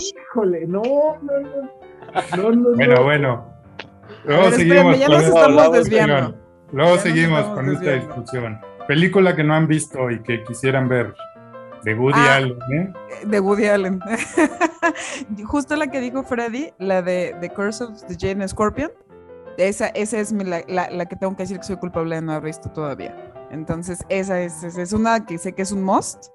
híjole, 0.00 0.66
no, 0.66 0.82
no, 1.22 1.40
no. 1.40 2.36
no, 2.36 2.52
no 2.52 2.76
bueno, 2.76 3.02
bueno. 3.02 3.52
Luego 4.24 4.50
seguimos. 4.52 4.98
ya 4.98 5.08
nos 5.08 5.22
estamos 5.24 5.72
desviando. 5.72 6.38
Luego 6.72 6.98
seguimos 6.98 7.44
con 7.46 7.70
esta 7.70 7.92
discusión. 7.92 8.60
Película 8.86 9.36
que 9.36 9.44
no 9.44 9.54
han 9.54 9.66
visto 9.66 10.10
y 10.10 10.22
que 10.22 10.42
quisieran 10.44 10.88
ver. 10.88 11.14
De 11.84 11.94
Woody 11.94 12.18
ah, 12.18 12.36
Allen, 12.36 12.58
¿eh? 12.72 12.92
De 13.26 13.40
Woody 13.40 13.66
Allen. 13.66 14.00
Justo 15.44 15.74
la 15.74 15.88
que 15.88 16.00
dijo 16.00 16.22
Freddy, 16.22 16.72
la 16.78 17.02
de 17.02 17.36
The 17.40 17.50
Curse 17.50 17.84
of 17.84 18.06
the 18.06 18.16
Jane 18.16 18.46
Scorpion. 18.46 18.92
Esa, 19.56 19.88
esa 19.88 20.18
es 20.18 20.32
la, 20.32 20.64
la, 20.66 21.06
que 21.06 21.16
tengo 21.16 21.36
que 21.36 21.42
decir 21.42 21.58
que 21.58 21.64
soy 21.64 21.76
culpable 21.76 22.16
de 22.16 22.22
no 22.22 22.32
haber 22.32 22.44
visto 22.44 22.70
todavía. 22.70 23.32
Entonces, 23.50 24.04
esa 24.08 24.40
es, 24.40 24.62
es, 24.64 24.92
una 24.92 25.26
que 25.26 25.36
sé 25.38 25.52
que 25.52 25.62
es 25.62 25.72
un 25.72 25.82
must, 25.82 26.28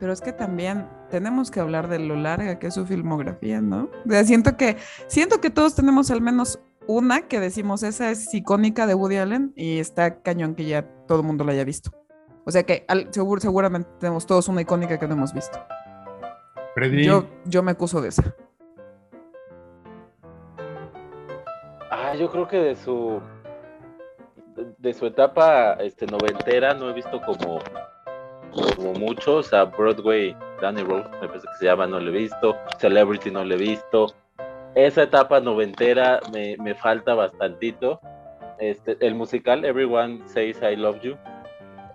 pero 0.00 0.12
es 0.12 0.20
que 0.20 0.32
también 0.32 0.88
tenemos 1.10 1.50
que 1.50 1.60
hablar 1.60 1.88
de 1.88 1.98
lo 1.98 2.16
larga 2.16 2.58
que 2.58 2.68
es 2.68 2.74
su 2.74 2.86
filmografía, 2.86 3.60
¿no? 3.60 3.90
siento 4.24 4.56
que, 4.56 4.78
siento 5.06 5.40
que 5.40 5.50
todos 5.50 5.74
tenemos 5.74 6.10
al 6.10 6.22
menos 6.22 6.60
una 6.86 7.28
que 7.28 7.40
decimos, 7.40 7.82
esa 7.82 8.10
es 8.10 8.32
icónica 8.34 8.86
de 8.86 8.94
Woody 8.94 9.16
Allen 9.16 9.52
y 9.54 9.78
está 9.78 10.22
cañón 10.22 10.54
que 10.54 10.64
ya 10.64 10.82
todo 11.06 11.20
el 11.20 11.26
mundo 11.26 11.44
la 11.44 11.52
haya 11.52 11.64
visto. 11.64 11.90
O 12.44 12.50
sea 12.50 12.64
que 12.64 12.86
seguro, 13.10 13.40
seguramente 13.40 13.88
tenemos 14.00 14.26
todos 14.26 14.48
una 14.48 14.62
icónica 14.62 14.98
que 14.98 15.06
no 15.06 15.14
hemos 15.14 15.32
visto. 15.32 15.58
Yo, 17.04 17.28
yo 17.44 17.62
me 17.62 17.72
acuso 17.72 18.00
de 18.00 18.08
esa. 18.08 18.34
Ah, 22.12 22.16
yo 22.16 22.30
creo 22.30 22.46
que 22.46 22.58
de 22.58 22.76
su 22.76 23.20
de 24.78 24.92
su 24.92 25.06
etapa 25.06 25.74
este 25.80 26.04
noventera 26.06 26.74
no 26.74 26.90
he 26.90 26.92
visto 26.92 27.20
como 27.22 27.58
como 28.76 28.92
muchos 28.92 29.52
a 29.54 29.64
Broadway 29.64 30.36
Danny 30.60 30.82
Rose 30.82 31.08
me 31.22 31.28
parece 31.28 31.46
que 31.48 31.54
se 31.58 31.64
llama 31.64 31.86
no 31.86 31.98
lo 31.98 32.10
he 32.10 32.18
visto 32.18 32.54
Celebrity 32.78 33.30
no 33.30 33.42
lo 33.44 33.54
he 33.54 33.56
visto 33.56 34.14
esa 34.74 35.02
etapa 35.02 35.40
noventera 35.40 36.20
me, 36.32 36.56
me 36.56 36.74
falta 36.74 37.14
bastantito. 37.14 38.00
Este, 38.58 38.96
el 39.04 39.14
musical 39.14 39.64
Everyone 39.64 40.26
Says 40.26 40.62
I 40.62 40.76
Love 40.76 41.00
You. 41.02 41.16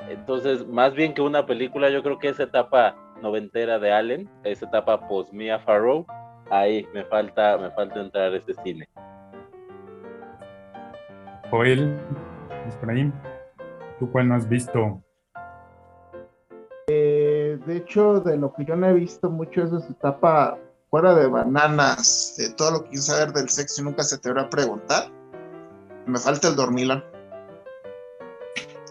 Entonces, 0.10 0.65
más 0.67 0.93
bien 0.93 1.13
que 1.13 1.21
una 1.21 1.45
película, 1.45 1.89
yo 1.89 2.03
creo 2.03 2.19
que 2.19 2.30
esa 2.30 2.43
etapa 2.43 2.95
noventera 3.21 3.80
de 3.80 3.91
Allen, 3.91 4.30
esa 4.43 4.65
etapa 4.65 5.08
post 5.08 5.34
Mia 5.34 5.60
Farrow, 5.60 6.06
ahí 6.51 6.88
me 6.93 7.03
falta, 7.03 7.58
me 7.58 7.71
falta 7.71 7.99
entrar 7.99 8.32
a 8.32 8.38
ese 8.38 8.53
cine. 8.63 8.88
Joel, 11.49 11.97
Efraín, 12.67 13.13
¿tú 13.99 14.12
cuál 14.12 14.27
no 14.27 14.36
has 14.36 14.47
visto? 14.47 15.01
Eh, 16.88 17.57
de 17.65 17.77
hecho, 17.77 18.19
de 18.19 18.38
lo 18.38 18.53
que 18.53 18.65
yo 18.65 18.75
no 18.75 18.88
he 18.88 18.93
visto 18.93 19.29
mucho 19.29 19.63
es 19.63 19.71
esa 19.71 19.91
etapa 19.91 20.57
fuera 20.89 21.13
de 21.15 21.27
bananas, 21.27 22.36
de 22.38 22.49
todo 22.53 22.71
lo 22.71 22.83
que 22.83 22.89
quieres 22.89 23.05
saber 23.05 23.33
del 23.33 23.49
sexo 23.49 23.81
y 23.81 23.86
nunca 23.86 24.03
se 24.03 24.17
te 24.17 24.29
habrá 24.29 24.49
preguntar, 24.49 25.10
me 26.05 26.19
falta 26.19 26.49
el 26.49 26.55
dormilón. 26.55 27.03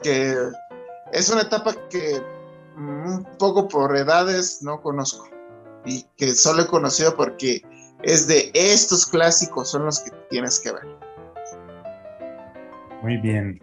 Que 0.03 0.35
es 1.13 1.31
una 1.31 1.43
etapa 1.43 1.75
que 1.91 2.23
un 2.77 3.27
poco 3.39 3.69
por 3.69 3.97
edades 3.97 4.63
no 4.63 4.81
conozco 4.81 5.29
y 5.85 6.03
que 6.17 6.35
solo 6.35 6.63
he 6.63 6.67
conocido 6.67 7.17
porque 7.17 7.63
es 8.03 8.27
de 8.27 8.51
estos 8.55 9.07
clásicos 9.07 9.71
son 9.71 9.87
los 9.87 10.01
que 10.01 10.11
tienes 10.29 10.61
que 10.61 10.73
ver. 10.73 11.06
Muy 13.07 13.19
bien. 13.19 13.61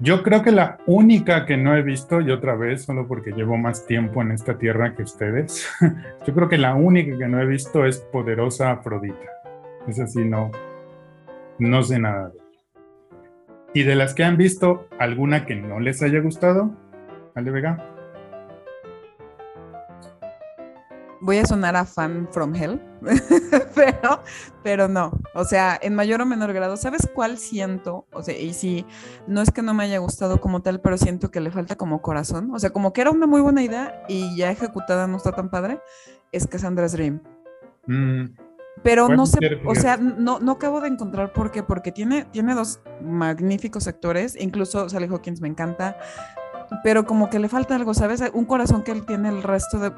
Yo 0.00 0.24
creo 0.24 0.42
que 0.42 0.50
la 0.50 0.78
única 0.86 1.46
que 1.46 1.56
no 1.56 1.76
he 1.76 1.82
visto, 1.82 2.20
y 2.20 2.32
otra 2.32 2.56
vez, 2.56 2.82
solo 2.82 3.06
porque 3.06 3.30
llevo 3.30 3.56
más 3.56 3.86
tiempo 3.86 4.20
en 4.20 4.32
esta 4.32 4.58
tierra 4.58 4.96
que 4.96 5.04
ustedes, 5.04 5.70
yo 6.26 6.34
creo 6.34 6.48
que 6.48 6.58
la 6.58 6.74
única 6.74 7.16
que 7.16 7.28
no 7.28 7.40
he 7.40 7.46
visto 7.46 7.86
es 7.86 8.00
Poderosa 8.12 8.72
Afrodita. 8.72 9.30
Es 9.86 10.00
así, 10.00 10.24
no, 10.24 10.50
no 11.60 11.84
sé 11.84 12.00
nada 12.00 12.30
de 12.30 12.34
ella. 12.34 12.44
Y 13.74 13.82
de 13.84 13.94
las 13.94 14.12
que 14.12 14.24
han 14.24 14.36
visto, 14.36 14.88
¿alguna 14.98 15.46
que 15.46 15.54
no 15.54 15.78
les 15.78 16.02
haya 16.02 16.18
gustado? 16.18 16.74
Ale 17.36 17.52
Vega. 17.52 17.91
Voy 21.22 21.38
a 21.38 21.46
sonar 21.46 21.76
a 21.76 21.84
fan 21.84 22.28
from 22.32 22.54
hell, 22.54 22.82
pero, 23.74 24.22
pero 24.64 24.88
no, 24.88 25.12
o 25.34 25.44
sea, 25.44 25.78
en 25.80 25.94
mayor 25.94 26.20
o 26.20 26.26
menor 26.26 26.52
grado, 26.52 26.76
¿sabes 26.76 27.08
cuál 27.14 27.38
siento? 27.38 28.06
O 28.12 28.22
sea, 28.22 28.36
y 28.36 28.52
si 28.52 28.84
no 29.28 29.40
es 29.40 29.52
que 29.52 29.62
no 29.62 29.72
me 29.72 29.84
haya 29.84 29.98
gustado 29.98 30.40
como 30.40 30.62
tal, 30.62 30.80
pero 30.80 30.98
siento 30.98 31.30
que 31.30 31.40
le 31.40 31.52
falta 31.52 31.76
como 31.76 32.02
corazón, 32.02 32.50
o 32.52 32.58
sea, 32.58 32.70
como 32.70 32.92
que 32.92 33.02
era 33.02 33.12
una 33.12 33.26
muy 33.26 33.40
buena 33.40 33.62
idea 33.62 34.02
y 34.08 34.36
ya 34.36 34.50
ejecutada 34.50 35.06
no 35.06 35.16
está 35.16 35.30
tan 35.30 35.48
padre, 35.48 35.80
es 36.32 36.46
Cassandra's 36.46 36.92
Dream. 36.92 37.22
Mm. 37.86 38.34
Pero 38.82 39.08
no 39.08 39.26
sé, 39.26 39.38
o 39.64 39.76
sea, 39.76 39.96
no, 39.96 40.40
no 40.40 40.52
acabo 40.52 40.80
de 40.80 40.88
encontrar 40.88 41.32
por 41.32 41.52
qué, 41.52 41.62
porque 41.62 41.92
tiene, 41.92 42.24
tiene 42.24 42.54
dos 42.54 42.80
magníficos 43.00 43.86
actores, 43.86 44.34
incluso 44.40 44.88
Sally 44.88 45.06
Hawkins 45.06 45.40
me 45.40 45.46
encanta, 45.46 45.96
pero 46.82 47.06
como 47.06 47.30
que 47.30 47.38
le 47.38 47.48
falta 47.48 47.74
algo, 47.74 47.94
¿sabes? 47.94 48.22
Un 48.32 48.44
corazón 48.44 48.82
que 48.82 48.92
él 48.92 49.04
tiene 49.04 49.28
el 49.28 49.42
resto 49.42 49.78
de 49.78 49.92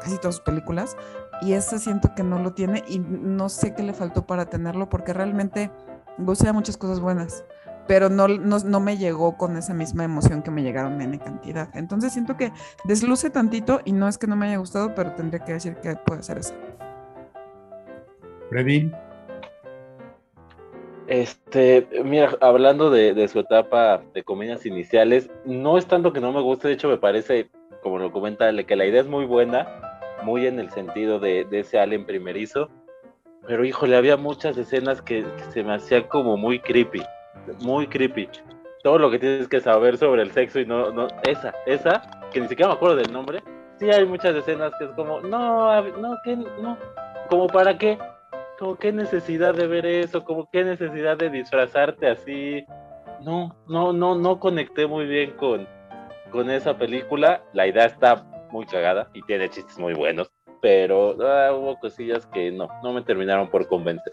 casi 0.00 0.18
todas 0.18 0.36
sus 0.36 0.44
películas 0.44 0.96
y 1.42 1.52
ese 1.52 1.78
siento 1.78 2.14
que 2.14 2.22
no 2.22 2.38
lo 2.38 2.52
tiene 2.52 2.84
y 2.88 2.98
no 2.98 3.48
sé 3.48 3.74
qué 3.74 3.82
le 3.82 3.92
faltó 3.92 4.26
para 4.26 4.46
tenerlo 4.46 4.88
porque 4.88 5.12
realmente 5.12 5.70
gocé 6.18 6.46
de 6.46 6.52
muchas 6.52 6.76
cosas 6.76 7.00
buenas, 7.00 7.44
pero 7.86 8.08
no, 8.08 8.28
no, 8.28 8.80
me 8.80 8.96
llegó 8.96 9.36
con 9.36 9.56
esa 9.56 9.74
misma 9.74 10.04
emoción 10.04 10.42
que 10.42 10.50
me 10.50 10.62
llegaron 10.62 11.00
en 11.00 11.18
cantidad. 11.18 11.68
Entonces 11.74 12.12
siento 12.12 12.36
que 12.36 12.52
desluce 12.84 13.30
tantito 13.30 13.80
y 13.84 13.92
no 13.92 14.08
es 14.08 14.18
que 14.18 14.26
no 14.26 14.36
me 14.36 14.46
haya 14.46 14.58
gustado, 14.58 14.94
pero 14.94 15.12
tendría 15.12 15.44
que 15.44 15.54
decir 15.54 15.76
que 15.76 15.96
puede 15.96 16.22
ser 16.22 16.38
eso. 16.38 16.54
Este, 21.06 21.86
mira, 22.02 22.36
hablando 22.40 22.90
de, 22.90 23.28
su 23.28 23.40
etapa 23.40 24.02
de 24.14 24.22
comedias 24.22 24.64
iniciales, 24.64 25.30
no 25.44 25.76
es 25.76 25.86
tanto 25.86 26.12
que 26.12 26.20
no 26.20 26.32
me 26.32 26.40
guste, 26.40 26.68
de 26.68 26.74
hecho 26.74 26.88
me 26.88 26.96
parece, 26.96 27.50
como 27.82 27.98
lo 27.98 28.10
comenta, 28.10 28.50
que 28.64 28.76
la 28.76 28.86
idea 28.86 29.02
es 29.02 29.06
muy 29.06 29.26
buena, 29.26 29.68
muy 30.22 30.46
en 30.46 30.58
el 30.58 30.70
sentido 30.70 31.18
de, 31.18 31.46
ese 31.50 31.78
Allen 31.78 32.06
primerizo, 32.06 32.70
pero 33.46 33.64
híjole, 33.64 33.96
había 33.96 34.16
muchas 34.16 34.56
escenas 34.56 35.02
que, 35.02 35.26
se 35.50 35.62
me 35.62 35.74
hacían 35.74 36.04
como 36.04 36.38
muy 36.38 36.58
creepy, 36.58 37.02
muy 37.60 37.86
creepy. 37.86 38.28
Todo 38.82 38.98
lo 38.98 39.10
que 39.10 39.18
tienes 39.18 39.48
que 39.48 39.60
saber 39.60 39.98
sobre 39.98 40.22
el 40.22 40.30
sexo 40.32 40.60
y 40.60 40.66
no, 40.66 40.90
no, 40.90 41.08
esa, 41.26 41.54
esa, 41.66 42.02
que 42.32 42.40
ni 42.40 42.48
siquiera 42.48 42.70
me 42.70 42.76
acuerdo 42.76 42.96
del 42.96 43.12
nombre, 43.12 43.42
sí 43.78 43.90
hay 43.90 44.06
muchas 44.06 44.34
escenas 44.34 44.72
que 44.78 44.86
es 44.86 44.90
como, 44.92 45.20
no, 45.20 45.82
no, 45.98 46.16
que 46.24 46.36
no, 46.36 46.78
como 47.28 47.46
para 47.46 47.76
qué, 47.76 47.98
como 48.58 48.76
qué 48.76 48.92
necesidad 48.92 49.54
de 49.54 49.66
ver 49.66 49.86
eso, 49.86 50.24
como 50.24 50.48
qué 50.50 50.64
necesidad 50.64 51.16
de 51.16 51.30
disfrazarte 51.30 52.08
así. 52.08 52.64
No, 53.22 53.54
no, 53.68 53.92
no, 53.92 54.14
no 54.14 54.38
conecté 54.38 54.86
muy 54.86 55.06
bien 55.06 55.32
con, 55.32 55.66
con 56.30 56.50
esa 56.50 56.76
película. 56.76 57.42
La 57.52 57.66
idea 57.66 57.86
está 57.86 58.24
muy 58.50 58.66
cagada 58.66 59.10
y 59.14 59.22
tiene 59.22 59.48
chistes 59.48 59.78
muy 59.78 59.94
buenos, 59.94 60.30
pero 60.60 61.16
ah, 61.22 61.52
hubo 61.52 61.78
cosillas 61.78 62.26
que 62.26 62.52
no, 62.52 62.68
no 62.82 62.92
me 62.92 63.02
terminaron 63.02 63.48
por 63.50 63.66
convencer. 63.66 64.12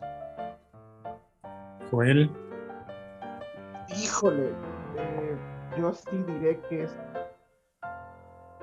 Joel. 1.89 2.29
Híjole, 3.89 4.47
eh, 4.97 5.37
yo 5.77 5.93
sí 5.93 6.17
diré 6.27 6.59
que 6.69 6.83
es. 6.83 6.97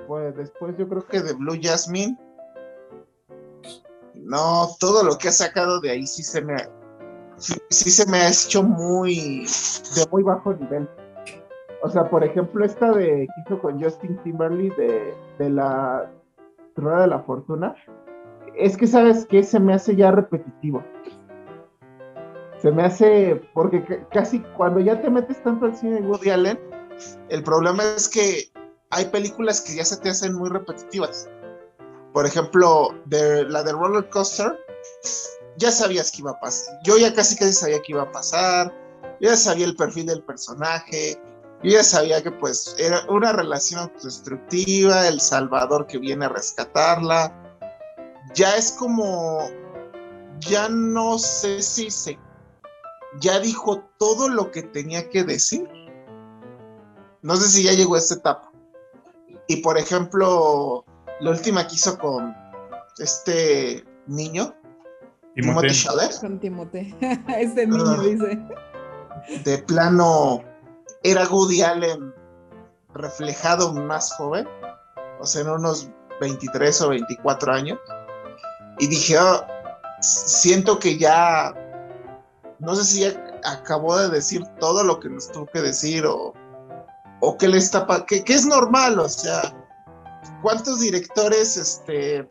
Pues 0.07 0.35
después 0.37 0.75
yo 0.79 0.89
creo 0.89 1.07
que 1.07 1.21
de 1.21 1.35
Blue 1.35 1.59
Jasmine 1.61 2.17
no, 4.25 4.69
todo 4.79 5.03
lo 5.03 5.17
que 5.17 5.29
ha 5.29 5.33
sacado 5.33 5.81
de 5.81 5.91
ahí 5.91 6.07
sí 6.07 6.23
se 6.23 6.43
me, 6.43 6.57
sí, 7.37 7.91
se 7.91 8.09
me 8.11 8.19
ha 8.19 8.29
hecho 8.29 8.63
muy, 8.63 9.47
de 9.95 10.07
muy 10.11 10.23
bajo 10.23 10.55
nivel. 10.55 10.89
O 11.83 11.89
sea, 11.89 12.09
por 12.11 12.25
ejemplo, 12.25 12.65
esta 12.65 12.91
de 12.93 13.27
que 13.27 13.43
hizo 13.47 13.61
con 13.61 13.83
Justin 13.83 14.21
Timberlake 14.25 14.75
de, 14.77 15.15
de 15.39 15.51
la 15.51 16.11
Rueda 16.75 17.03
de 17.03 17.07
la 17.07 17.21
Fortuna, 17.21 17.75
es 18.57 18.77
que 18.77 18.87
sabes 18.87 19.27
que 19.27 19.43
se 19.43 19.61
me 19.61 19.75
hace 19.75 19.95
ya 19.95 20.11
repetitivo. 20.11 20.83
Se 22.61 22.73
me 22.73 22.83
hace, 22.83 23.41
porque 23.55 24.05
casi 24.13 24.41
cuando 24.57 24.81
ya 24.81 25.01
te 25.01 25.09
metes 25.09 25.41
tanto 25.45 25.67
al 25.67 25.77
cine 25.77 26.01
de 26.01 26.07
Woody 26.09 26.31
Allen, 26.31 26.59
el 27.29 27.43
problema 27.45 27.85
es 27.97 28.09
que 28.09 28.51
hay 28.91 29.05
películas 29.07 29.61
que 29.61 29.77
ya 29.77 29.85
se 29.85 29.97
te 29.99 30.11
hacen 30.11 30.35
muy 30.35 30.51
repetitivas. 30.51 31.29
Por 32.19 32.27
ejemplo, 32.27 33.01
de, 33.05 33.45
la 33.45 33.63
de 33.63 33.71
Roller 33.71 34.11
Coaster, 34.11 34.59
ya 35.57 35.71
sabías 35.71 36.11
que 36.11 36.19
iba 36.19 36.33
a 36.33 36.41
pasar. 36.41 36.81
Yo 36.83 36.99
ya 36.99 37.15
casi 37.15 37.37
casi 37.37 37.53
sabía 37.53 37.81
que 37.81 37.93
iba 37.93 38.03
a 38.03 38.11
pasar. 38.11 38.75
Yo 39.21 39.31
ya 39.31 39.37
sabía 39.37 39.67
el 39.67 39.77
perfil 39.77 40.07
del 40.07 40.25
personaje. 40.25 41.23
Yo 41.63 41.71
ya 41.71 41.85
sabía 41.85 42.21
que 42.21 42.33
pues 42.33 42.75
era 42.77 43.07
una 43.09 43.33
relación 43.33 43.93
destructiva, 44.03 45.07
el 45.07 45.21
Salvador 45.21 45.87
que 45.87 45.99
viene 45.99 46.25
a 46.25 46.31
rescatarla. 46.31 47.33
Ya 48.35 48.57
es 48.57 48.73
como, 48.73 49.49
ya 50.41 50.69
no 50.69 51.21
sé 51.21 51.63
si 51.63 51.89
se, 51.89 52.19
ya 53.21 53.39
dijo 53.39 53.85
todo 53.97 54.29
lo 54.29 54.51
que 54.51 54.65
tenía 54.65 55.09
que 55.09 55.23
decir. 55.23 55.69
No 57.23 57.37
sé 57.37 57.49
si 57.49 57.63
ya 57.63 57.75
llegó 57.75 57.95
a 57.95 57.99
esta 57.99 58.15
etapa. 58.15 58.51
Y 59.47 59.59
por 59.59 59.79
ejemplo, 59.79 60.85
la 61.21 61.31
última 61.31 61.67
que 61.67 61.75
hizo 61.75 61.99
con 61.99 62.35
este 62.99 63.85
niño, 64.07 64.55
Timothée. 65.35 65.71
Chalamet, 65.71 66.21
Con 66.21 66.39
Timote. 66.41 66.95
Este 67.39 67.67
niño 67.67 68.01
dice. 68.03 68.39
de 69.45 69.59
plano 69.59 70.43
era 71.03 71.29
Woody 71.29 71.63
Allen 71.63 72.13
reflejado 72.95 73.73
más 73.73 74.13
joven, 74.15 74.49
o 75.21 75.27
sea, 75.27 75.43
en 75.43 75.51
unos 75.51 75.91
23 76.21 76.81
o 76.83 76.89
24 76.91 77.53
años. 77.53 77.79
Y 78.81 78.89
dije, 78.89 79.17
"Ah, 79.19 79.47
siento 80.01 80.79
que 80.79 80.99
ya, 80.99 81.55
no 82.59 82.75
sé 82.75 82.85
si 82.85 83.01
ya 83.01 83.25
acabó 83.45 83.97
de 83.99 84.09
decir 84.09 84.45
todo 84.59 84.83
lo 84.83 84.99
que 84.99 85.09
nos 85.09 85.31
tuvo 85.31 85.47
que 85.47 85.61
decir 85.61 86.05
o, 86.07 86.33
o 87.21 87.37
que 87.39 87.47
le 87.49 87.59
está, 87.59 87.87
pa- 87.87 88.05
que, 88.07 88.25
que 88.25 88.35
es 88.35 88.47
normal, 88.47 88.99
o 88.99 89.09
sea, 89.09 89.43
¿cuántos 90.43 90.81
directores 90.81 91.57
este, 91.57 92.29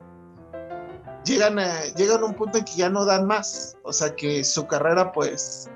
llegan 1.23 1.59
a, 1.59 1.85
llegan 1.95 2.23
a 2.23 2.25
un 2.25 2.33
punto 2.33 2.57
en 2.57 2.65
que 2.65 2.73
ya 2.73 2.89
no 2.89 3.05
dan 3.05 3.25
más? 3.25 3.77
O 3.83 3.93
sea, 3.93 4.15
que 4.15 4.43
su 4.43 4.67
carrera 4.67 5.11
pues 5.11 5.69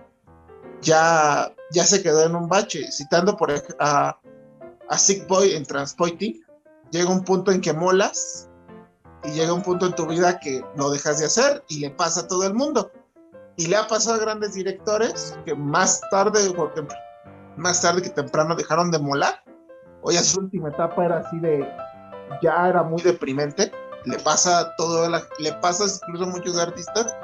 ya, 0.81 1.53
ya 1.71 1.83
se 1.83 2.01
quedó 2.01 2.25
en 2.25 2.35
un 2.35 2.47
bache. 2.47 2.91
Citando 2.91 3.35
por 3.37 3.51
a, 3.79 4.19
a 4.89 4.97
Sick 4.97 5.27
Boy 5.27 5.53
en 5.53 5.65
Transpoiting, 5.65 6.43
llega 6.91 7.09
un 7.09 7.23
punto 7.23 7.51
en 7.51 7.61
que 7.61 7.73
molas 7.73 8.49
y 9.23 9.31
llega 9.31 9.53
un 9.53 9.61
punto 9.61 9.85
en 9.85 9.93
tu 9.93 10.07
vida 10.07 10.39
que 10.39 10.63
lo 10.75 10.89
dejas 10.89 11.19
de 11.19 11.25
hacer 11.25 11.63
y 11.67 11.79
le 11.79 11.91
pasa 11.91 12.21
a 12.21 12.27
todo 12.27 12.45
el 12.45 12.53
mundo. 12.53 12.91
Y 13.57 13.67
le 13.67 13.75
ha 13.75 13.87
pasado 13.87 14.15
a 14.15 14.19
grandes 14.19 14.53
directores 14.53 15.37
que 15.45 15.53
más 15.53 16.01
tarde 16.09 16.39
más 17.57 17.81
tarde 17.81 18.01
que 18.01 18.09
temprano 18.09 18.55
dejaron 18.55 18.89
de 18.91 18.99
molar. 18.99 19.43
Hoy 20.01 20.17
a 20.17 20.23
su 20.23 20.39
última 20.39 20.69
etapa 20.69 21.05
era 21.05 21.19
así 21.19 21.37
de 21.39 21.67
ya 22.41 22.67
era 22.69 22.83
muy 22.83 23.01
deprimente. 23.01 23.71
Le 24.05 24.17
pasa 24.19 24.59
a 24.59 24.75
todo 24.75 25.07
la- 25.09 25.23
le 25.39 25.53
pasa 25.53 25.85
incluso 26.07 26.23
a 26.23 26.27
muchos 26.27 26.57
artistas 26.57 27.15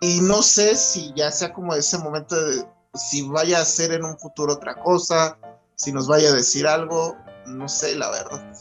y 0.00 0.20
no 0.20 0.42
sé 0.42 0.74
si 0.76 1.12
ya 1.14 1.30
sea 1.30 1.52
como 1.52 1.74
ese 1.74 1.98
momento 1.98 2.34
de 2.34 2.64
si 2.94 3.26
vaya 3.28 3.60
a 3.60 3.64
ser 3.64 3.92
en 3.92 4.04
un 4.04 4.18
futuro 4.18 4.54
otra 4.54 4.74
cosa, 4.74 5.38
si 5.76 5.92
nos 5.92 6.08
vaya 6.08 6.28
a 6.30 6.32
decir 6.32 6.66
algo, 6.66 7.16
no 7.46 7.68
sé, 7.68 7.96
la 7.96 8.10
verdad. 8.10 8.52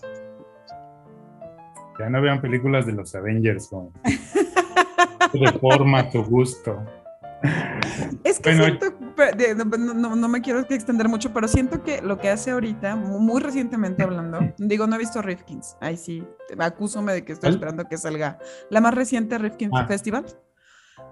Ya 2.00 2.10
no 2.10 2.22
vean 2.22 2.40
películas 2.42 2.86
de 2.86 2.94
los 2.94 3.14
Avengers 3.16 3.68
con 3.68 3.92
de 5.34 5.60
forma 5.60 6.10
tu 6.10 6.24
gusto. 6.24 6.82
Es 8.24 8.40
que 8.40 8.56
Bueno, 8.56 8.78
siento, 8.80 9.78
no, 9.78 9.94
no- 9.94 10.16
no 10.16 10.28
me 10.28 10.42
quiero 10.42 10.60
extender 10.60 11.08
mucho, 11.08 11.34
pero 11.34 11.48
siento 11.48 11.84
que 11.84 12.02
lo 12.02 12.18
que 12.18 12.30
hace 12.30 12.52
ahorita, 12.52 12.96
mu- 12.96 13.20
muy 13.20 13.42
recientemente 13.42 14.04
hablando, 14.04 14.40
digo, 14.58 14.88
no 14.88 14.96
he 14.96 15.00
visto 15.00 15.22
Rifkins, 15.22 15.76
ahí 15.80 15.98
sí, 15.98 16.26
acúsome 16.58 17.14
de 17.14 17.24
que 17.26 17.34
estoy 17.34 17.52
esperando 17.52 17.86
que 17.86 17.98
salga 17.98 18.40
la 18.70 18.82
más 18.82 18.94
reciente 18.94 19.38
Rifkin 19.38 19.70
Ah. 19.74 19.86
Festival. 19.88 20.26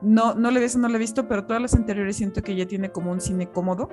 No, 0.01 0.35
no 0.35 0.51
le 0.51 0.59
he 0.59 0.63
visto, 0.63 0.77
no 0.79 0.87
le 0.89 0.95
he 0.95 0.99
visto, 0.99 1.27
pero 1.27 1.45
todas 1.45 1.61
las 1.61 1.73
anteriores 1.73 2.15
siento 2.17 2.41
que 2.41 2.51
ella 2.51 2.67
tiene 2.67 2.91
como 2.91 3.11
un 3.11 3.21
cine 3.21 3.49
cómodo 3.51 3.89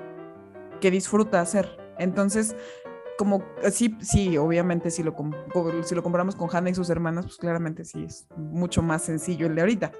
que 0.81 0.91
disfruta 0.91 1.39
hacer. 1.41 1.77
Entonces, 1.97 2.55
como 3.17 3.43
sí, 3.71 3.97
sí, 4.01 4.37
obviamente 4.37 4.91
si 4.91 5.01
lo, 5.03 5.15
si 5.83 5.95
lo 5.95 6.03
comparamos 6.03 6.35
con 6.35 6.49
Hannah 6.53 6.69
y 6.71 6.75
sus 6.75 6.89
hermanas, 6.89 7.25
pues 7.25 7.37
claramente 7.37 7.85
sí 7.85 8.03
es 8.03 8.27
mucho 8.35 8.81
más 8.81 9.03
sencillo 9.03 9.47
el 9.47 9.55
de 9.55 9.61
ahorita. 9.61 9.91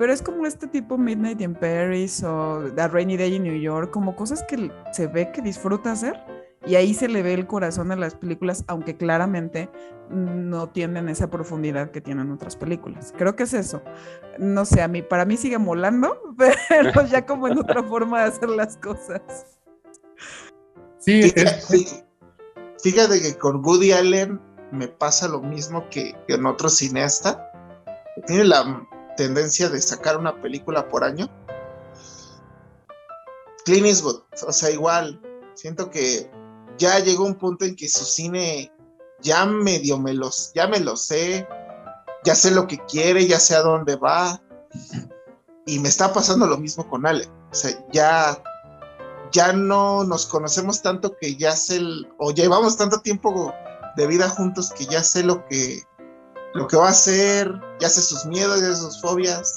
Pero 0.00 0.14
es 0.14 0.22
como 0.22 0.46
este 0.46 0.66
tipo 0.66 0.96
Midnight 0.96 1.42
in 1.42 1.54
Paris 1.54 2.24
o 2.24 2.64
The 2.74 2.88
Rainy 2.88 3.18
Day 3.18 3.34
in 3.34 3.42
New 3.42 3.60
York, 3.60 3.90
como 3.90 4.16
cosas 4.16 4.42
que 4.48 4.72
se 4.94 5.06
ve 5.06 5.30
que 5.30 5.42
disfruta 5.42 5.92
hacer 5.92 6.18
y 6.64 6.76
ahí 6.76 6.94
se 6.94 7.06
le 7.06 7.22
ve 7.22 7.34
el 7.34 7.46
corazón 7.46 7.92
a 7.92 7.96
las 7.96 8.14
películas, 8.14 8.64
aunque 8.66 8.96
claramente 8.96 9.68
no 10.08 10.70
tienen 10.70 11.10
esa 11.10 11.30
profundidad 11.30 11.90
que 11.90 12.00
tienen 12.00 12.30
otras 12.30 12.56
películas. 12.56 13.12
Creo 13.18 13.36
que 13.36 13.42
es 13.42 13.52
eso. 13.52 13.82
No 14.38 14.64
sé, 14.64 14.80
a 14.80 14.88
mí, 14.88 15.02
para 15.02 15.26
mí 15.26 15.36
sigue 15.36 15.58
molando, 15.58 16.34
pero 16.70 17.06
ya 17.06 17.26
como 17.26 17.48
en 17.48 17.58
otra 17.58 17.82
forma 17.82 18.22
de 18.22 18.28
hacer 18.28 18.48
las 18.48 18.78
cosas. 18.78 19.20
Sí, 20.96 21.30
es, 21.36 21.66
Fíjate, 21.66 22.06
fíjate 22.82 23.20
que 23.20 23.36
con 23.36 23.62
Woody 23.62 23.92
Allen 23.92 24.40
me 24.72 24.88
pasa 24.88 25.28
lo 25.28 25.42
mismo 25.42 25.86
que, 25.90 26.16
que 26.26 26.36
en 26.36 26.46
otro 26.46 26.70
cineasta. 26.70 27.52
Tiene 28.26 28.44
la 28.44 28.86
tendencia 29.20 29.68
de 29.68 29.82
sacar 29.82 30.16
una 30.16 30.40
película 30.40 30.88
por 30.88 31.04
año. 31.04 31.28
Clint 33.66 33.84
Eastwood, 33.84 34.22
o 34.46 34.52
sea, 34.52 34.70
igual, 34.70 35.20
siento 35.54 35.90
que 35.90 36.30
ya 36.78 36.98
llegó 37.00 37.26
un 37.26 37.34
punto 37.34 37.66
en 37.66 37.76
que 37.76 37.86
su 37.90 38.06
cine 38.06 38.72
ya 39.20 39.44
medio 39.44 39.98
me 39.98 40.14
los, 40.14 40.52
ya 40.54 40.66
me 40.68 40.80
lo 40.80 40.96
sé, 40.96 41.46
ya 42.24 42.34
sé 42.34 42.50
lo 42.50 42.66
que 42.66 42.78
quiere, 42.86 43.26
ya 43.26 43.38
sé 43.38 43.54
a 43.54 43.60
dónde 43.60 43.96
va. 43.96 44.40
Y 45.66 45.78
me 45.80 45.90
está 45.90 46.14
pasando 46.14 46.46
lo 46.46 46.56
mismo 46.56 46.88
con 46.88 47.04
Ale. 47.04 47.28
O 47.50 47.54
sea, 47.54 47.72
ya 47.92 48.42
ya 49.32 49.52
no 49.52 50.02
nos 50.02 50.24
conocemos 50.24 50.80
tanto 50.80 51.14
que 51.20 51.36
ya 51.36 51.54
sé, 51.54 51.76
el- 51.76 52.08
o 52.18 52.32
llevamos 52.32 52.78
tanto 52.78 53.00
tiempo 53.02 53.52
de 53.96 54.06
vida 54.06 54.30
juntos 54.30 54.72
que 54.72 54.86
ya 54.86 55.04
sé 55.04 55.22
lo 55.22 55.46
que, 55.46 55.82
lo 56.54 56.66
que 56.66 56.76
va 56.76 56.86
a 56.86 56.90
hacer, 56.90 57.52
ya 57.78 57.88
sé 57.88 58.00
sus 58.00 58.26
miedos, 58.26 58.60
ya 58.60 58.68
sé 58.68 58.76
sus 58.76 59.00
fobias. 59.00 59.54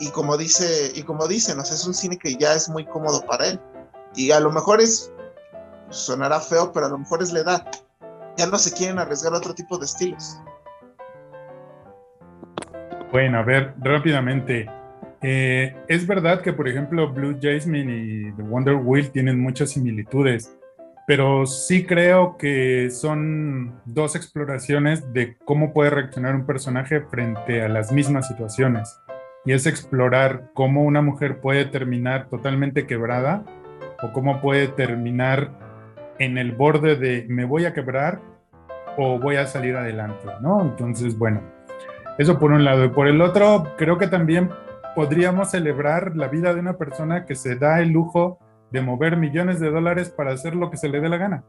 Y 0.00 0.10
como 0.10 0.36
dice, 0.36 0.92
y 0.94 1.02
como 1.02 1.26
dicen, 1.26 1.58
o 1.58 1.64
sea, 1.64 1.74
es 1.74 1.86
un 1.86 1.94
cine 1.94 2.18
que 2.18 2.36
ya 2.36 2.54
es 2.54 2.68
muy 2.68 2.84
cómodo 2.84 3.24
para 3.26 3.48
él. 3.48 3.60
Y 4.14 4.30
a 4.30 4.40
lo 4.40 4.50
mejor 4.50 4.80
es, 4.80 5.12
sonará 5.90 6.40
feo, 6.40 6.72
pero 6.72 6.86
a 6.86 6.88
lo 6.88 6.98
mejor 6.98 7.22
es 7.22 7.32
la 7.32 7.40
edad. 7.40 7.66
Ya 8.36 8.46
no 8.46 8.58
se 8.58 8.72
quieren 8.72 8.98
arriesgar 8.98 9.32
a 9.34 9.38
otro 9.38 9.54
tipo 9.54 9.78
de 9.78 9.84
estilos. 9.84 10.38
Bueno, 13.12 13.38
a 13.38 13.42
ver, 13.42 13.74
rápidamente. 13.78 14.68
Eh, 15.22 15.74
es 15.88 16.06
verdad 16.06 16.42
que, 16.42 16.52
por 16.52 16.68
ejemplo, 16.68 17.12
Blue 17.12 17.38
Jasmine 17.40 17.92
y 17.96 18.32
The 18.32 18.42
Wonder 18.42 18.74
Wheel 18.74 19.10
tienen 19.10 19.40
muchas 19.40 19.70
similitudes, 19.70 20.54
pero 21.06 21.46
sí 21.46 21.84
creo 21.84 22.36
que 22.38 22.90
son 22.90 23.80
dos 23.84 24.16
exploraciones 24.16 25.12
de 25.12 25.36
cómo 25.44 25.72
puede 25.72 25.90
reaccionar 25.90 26.34
un 26.34 26.46
personaje 26.46 27.00
frente 27.00 27.62
a 27.62 27.68
las 27.68 27.92
mismas 27.92 28.28
situaciones. 28.28 29.00
Y 29.44 29.52
es 29.52 29.66
explorar 29.66 30.50
cómo 30.54 30.84
una 30.84 31.02
mujer 31.02 31.40
puede 31.40 31.66
terminar 31.66 32.28
totalmente 32.28 32.86
quebrada 32.86 33.44
o 34.02 34.12
cómo 34.12 34.40
puede 34.40 34.68
terminar 34.68 35.50
en 36.18 36.38
el 36.38 36.52
borde 36.52 36.96
de 36.96 37.26
me 37.28 37.44
voy 37.44 37.66
a 37.66 37.74
quebrar 37.74 38.20
o 38.96 39.18
voy 39.18 39.36
a 39.36 39.46
salir 39.46 39.76
adelante, 39.76 40.26
¿no? 40.40 40.62
Entonces, 40.62 41.18
bueno, 41.18 41.42
eso 42.16 42.38
por 42.38 42.52
un 42.52 42.64
lado. 42.64 42.84
Y 42.84 42.88
por 42.88 43.08
el 43.08 43.20
otro, 43.20 43.74
creo 43.76 43.98
que 43.98 44.06
también 44.06 44.48
podríamos 44.94 45.50
celebrar 45.50 46.16
la 46.16 46.28
vida 46.28 46.54
de 46.54 46.60
una 46.60 46.78
persona 46.78 47.26
que 47.26 47.34
se 47.34 47.56
da 47.56 47.80
el 47.80 47.90
lujo 47.90 48.38
de 48.70 48.80
mover 48.80 49.16
millones 49.16 49.60
de 49.60 49.70
dólares 49.70 50.10
para 50.10 50.32
hacer 50.32 50.54
lo 50.54 50.70
que 50.70 50.76
se 50.76 50.88
le 50.88 51.00
dé 51.00 51.08
la 51.08 51.16
gana. 51.16 51.44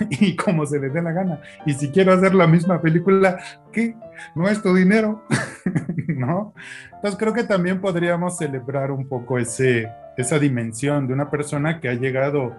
Y 0.10 0.36
como 0.36 0.66
se 0.66 0.78
le 0.78 0.88
dé 0.88 1.02
la 1.02 1.12
gana. 1.12 1.40
Y 1.64 1.72
si 1.74 1.90
quiero 1.90 2.12
hacer 2.12 2.34
la 2.34 2.46
misma 2.46 2.80
película, 2.80 3.38
¿qué? 3.72 3.94
No 4.34 4.48
es 4.48 4.62
tu 4.62 4.74
dinero, 4.74 5.22
¿no? 6.08 6.54
Entonces 6.94 7.18
creo 7.18 7.32
que 7.32 7.44
también 7.44 7.80
podríamos 7.80 8.36
celebrar 8.36 8.90
un 8.90 9.08
poco 9.08 9.38
ese, 9.38 9.90
esa 10.16 10.38
dimensión 10.38 11.06
de 11.06 11.14
una 11.14 11.30
persona 11.30 11.80
que 11.80 11.88
ha 11.88 11.94
llegado 11.94 12.54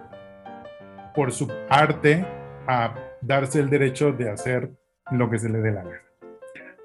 por 1.14 1.32
su 1.32 1.50
arte 1.68 2.24
a 2.66 2.94
darse 3.20 3.60
el 3.60 3.70
derecho 3.70 4.12
de 4.12 4.30
hacer 4.30 4.70
lo 5.10 5.28
que 5.30 5.38
se 5.38 5.48
le 5.48 5.58
dé 5.58 5.72
la 5.72 5.82
gana. 5.82 6.02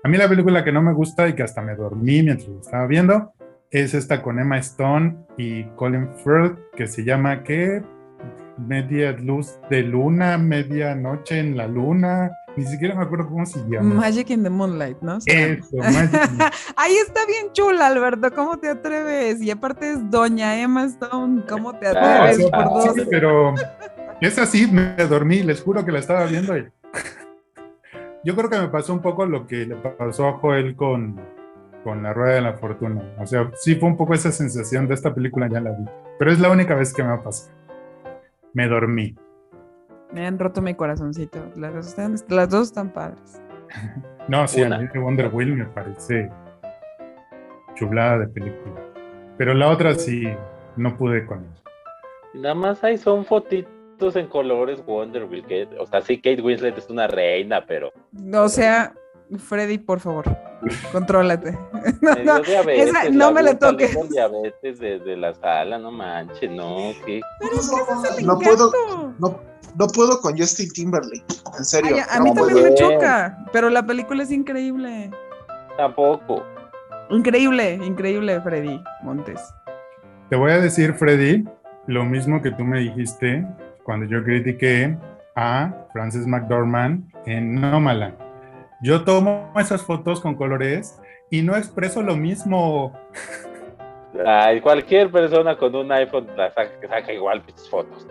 A 0.04 0.10
mí 0.10 0.18
la 0.18 0.28
película 0.28 0.64
que 0.64 0.72
no 0.72 0.82
me 0.82 0.94
gusta 0.94 1.28
y 1.28 1.34
que 1.34 1.44
hasta 1.44 1.62
me 1.62 1.76
dormí 1.76 2.24
mientras 2.24 2.50
lo 2.50 2.60
estaba 2.60 2.88
viendo 2.88 3.34
es 3.74 3.94
esta 3.94 4.22
con 4.22 4.40
Emma 4.40 4.58
Stone 4.60 5.16
y 5.38 5.64
Colin 5.76 6.08
Firth 6.24 6.58
que 6.76 6.88
se 6.88 7.04
llama 7.04 7.44
¿qué? 7.44 7.82
Media 8.58 9.12
luz 9.14 9.60
de 9.70 9.82
luna, 9.82 10.38
media 10.38 10.94
noche 10.96 11.40
en 11.40 11.58
la 11.58 11.68
luna. 11.68 12.32
Ni 12.56 12.66
siquiera 12.68 12.94
me 12.94 13.02
acuerdo 13.04 13.28
cómo 13.30 13.44
se 13.48 13.60
llama. 13.68 13.96
Magic 13.96 14.30
in 14.30 14.44
the 14.44 14.50
Moonlight, 14.52 15.02
¿no? 15.02 15.18
Eso, 15.26 15.78
Magic. 15.78 16.22
Ahí 16.76 16.96
está 16.98 17.26
bien 17.26 17.52
chula, 17.52 17.88
Alberto. 17.88 18.32
¿Cómo 18.32 18.60
te 18.60 18.70
atreves? 18.70 19.42
Y 19.42 19.50
aparte 19.50 19.94
es 19.94 20.12
Doña 20.12 20.62
Emma 20.62 20.84
Stone. 20.86 21.42
¿Cómo 21.50 21.74
te 21.80 21.92
No, 21.92 22.00
o 22.00 22.04
atreves? 22.04 22.52
por 22.52 22.64
dos? 22.66 22.94
sí, 22.94 23.02
pero 23.10 23.56
Es 24.22 24.38
así, 24.38 24.68
me 24.72 24.96
dormí, 25.08 25.42
les 25.42 25.64
juro 25.64 25.84
que 25.84 25.92
la 25.92 25.98
estaba 26.00 26.26
viendo. 26.26 26.56
y- 26.56 26.68
Yo 28.24 28.36
creo 28.36 28.50
que 28.52 28.60
me 28.60 28.68
pasó 28.68 28.94
un 28.94 29.02
poco 29.02 29.26
lo 29.26 29.48
que 29.48 29.66
le 29.66 29.76
pasó 29.76 30.28
a 30.28 30.34
Joel 30.34 30.76
con, 30.76 31.20
con 31.84 32.04
La 32.04 32.14
Rueda 32.14 32.36
de 32.36 32.42
la 32.42 32.54
Fortuna. 32.54 33.02
O 33.20 33.26
sea, 33.26 33.52
sí 33.56 33.76
fue 33.76 33.90
un 33.90 33.98
poco 33.98 34.14
esa 34.14 34.32
sensación 34.32 34.88
de 34.88 34.94
esta 34.94 35.14
película, 35.14 35.48
ya 35.50 35.60
la 35.60 35.72
vi. 35.72 35.86
Pero 36.20 36.32
es 36.32 36.40
la 36.40 36.50
única 36.50 36.76
vez 36.76 36.94
que 36.94 37.04
me 37.04 37.14
ha 37.14 37.22
pasado. 37.22 37.52
Me 38.54 38.68
dormí. 38.68 39.16
Me 40.12 40.26
han 40.28 40.38
roto 40.38 40.62
mi 40.62 40.76
corazoncito. 40.76 41.40
Las 41.56 41.74
dos 41.74 41.88
están, 41.88 42.16
las 42.30 42.50
dos 42.50 42.68
están 42.68 42.90
padres. 42.92 43.42
No, 44.30 44.48
sí, 44.48 44.62
Una. 44.62 44.78
a 44.78 44.80
mí 44.80 44.88
de 44.88 45.00
Wonder 45.00 45.30
Wheel 45.34 45.54
me 45.54 45.66
parece 45.66 46.32
chulada 47.76 48.20
de 48.20 48.28
película. 48.28 48.82
Pero 49.38 49.54
la 49.54 49.68
otra 49.68 49.96
sí, 49.96 50.24
no 50.78 50.98
pude 50.98 51.26
con 51.26 51.40
ella. 51.40 51.62
Nada 52.34 52.56
más 52.56 52.84
ahí 52.86 52.98
son 52.98 53.26
fotitos 53.26 54.16
en 54.16 54.28
colores 54.28 54.82
Wonderville. 54.88 55.46
Que, 55.46 55.68
o 55.78 55.86
sea, 55.86 56.02
sí, 56.02 56.18
Kate 56.22 56.42
Winslet 56.42 56.78
es 56.78 56.90
una 56.90 57.08
reina, 57.08 57.66
pero. 57.66 57.92
O 58.34 58.48
sea, 58.48 58.94
Freddy, 59.40 59.78
por 59.78 60.00
favor, 60.00 60.26
contrólate. 60.92 61.58
No, 62.02 62.16
me 62.16 62.24
no, 62.24 62.36
dio 62.36 62.44
diabetes, 62.44 62.90
esa- 62.90 63.10
no 63.10 63.32
me 63.32 63.42
vi 63.42 63.48
la 63.48 63.60
toques. 63.60 63.96
con 63.96 64.10
diabetes 64.10 64.80
de, 64.80 65.00
de 65.00 65.18
la 65.18 65.34
sala, 65.34 65.78
no 65.78 65.92
manches, 65.92 66.50
no, 66.52 66.92
¿qué? 67.06 67.22
pero 67.40 67.56
es 67.56 67.70
que 67.70 67.76
ese 67.76 68.08
es 68.12 68.18
el 68.20 68.26
No 68.26 68.40
puedo-. 68.40 68.72
No, 69.20 69.40
no 69.78 69.88
puedo 69.88 70.20
con 70.22 70.38
Justin 70.38 70.70
Timberlake, 70.72 71.24
en 71.58 71.66
serio. 71.66 71.96
Ay, 71.96 72.02
a 72.10 72.20
mí 72.22 72.34
también 72.34 72.64
me 72.64 72.74
choca, 72.76 73.38
pero 73.52 73.70
la 73.70 73.86
película 73.86 74.24
es 74.24 74.32
increíble. 74.32 75.12
Tampoco. 75.78 76.44
Increíble, 77.10 77.76
increíble, 77.84 78.40
Freddy 78.42 78.82
Montes. 79.04 79.40
Te 80.30 80.36
voy 80.36 80.52
a 80.52 80.60
decir, 80.60 80.94
Freddy, 80.94 81.46
lo 81.88 82.06
mismo 82.06 82.42
que 82.42 82.52
tú 82.52 82.64
me 82.64 82.80
dijiste 82.80 83.46
cuando 83.84 84.06
yo 84.06 84.24
critiqué 84.24 84.98
a 85.36 85.74
Frances 85.92 86.26
McDormand 86.28 87.04
en 87.26 87.60
Nomaland. 87.60 88.16
Yo 88.84 89.06
tomo 89.06 89.54
esas 89.58 89.82
fotos 89.82 90.20
con 90.20 90.36
colores 90.36 91.00
y 91.30 91.42
no 91.42 91.56
expreso 91.56 92.02
lo 92.04 92.18
mismo. 92.18 92.92
Ay, 94.26 94.60
cualquier 94.60 95.10
persona 95.10 95.58
con 95.58 95.74
un 95.74 95.90
iPhone 95.92 96.28
la 96.36 96.54
saca, 96.54 96.72
saca 96.88 97.14
igual 97.14 97.42
fotos. 97.70 98.06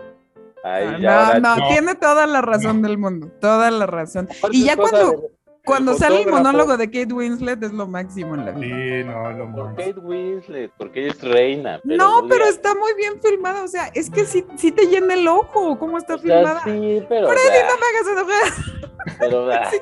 Ay, 0.63 0.85
Ah, 0.95 0.97
ya, 0.99 1.39
no, 1.39 1.55
no, 1.55 1.55
no. 1.57 1.67
tiene 1.67 1.93
toda 1.95 2.25
la 2.25 2.41
razón 2.41 2.81
del 2.81 2.97
mundo, 2.97 3.27
toda 3.39 3.69
la 3.69 3.85
razón. 3.85 4.27
Aparte 4.37 4.57
Y 4.57 4.65
ya 4.65 4.75
cuando, 4.75 5.11
de- 5.11 5.17
cuando 5.65 5.93
el 5.93 5.97
sale 5.97 6.21
el 6.23 6.29
monólogo 6.29 6.75
de 6.77 6.87
Kate 6.87 7.13
Winslet 7.13 7.63
es 7.63 7.71
lo 7.71 7.87
máximo 7.87 8.35
en 8.35 8.45
la 8.45 8.51
vida. 8.51 8.75
Sí, 8.75 9.03
no, 9.05 9.31
lo 9.31 9.51
Por 9.51 9.65
más. 9.65 9.75
Kate 9.75 9.99
Winslet, 9.99 10.71
porque 10.77 11.03
ella 11.05 11.11
es 11.13 11.21
reina. 11.21 11.79
no, 11.85 12.17
Woody 12.17 12.29
pero 12.29 12.43
Allen- 12.45 12.53
está 12.55 12.75
muy 12.75 12.93
bien 12.95 13.13
filmada, 13.21 13.63
o 13.63 13.67
sea, 13.67 13.87
es 13.93 14.09
que 14.09 14.25
sí, 14.25 14.45
sí 14.57 14.71
te 14.71 14.87
llena 14.87 15.13
el 15.13 15.27
ojo, 15.27 15.77
cómo 15.79 15.97
está 15.97 16.15
o 16.15 16.17
sea, 16.17 16.35
filmada. 16.37 16.61
sí, 16.65 17.03
pero. 17.07 17.29
Freddy, 17.29 17.59
no 17.67 17.77
me 17.79 17.87
hagas 17.89 18.07
enojar, 18.11 19.17
pero, 19.19 19.51
es 19.53 19.81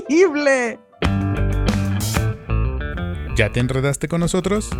increíble. 0.00 0.78
¿Ya 3.36 3.52
te 3.52 3.60
enredaste 3.60 4.08
con 4.08 4.20
nosotros? 4.20 4.70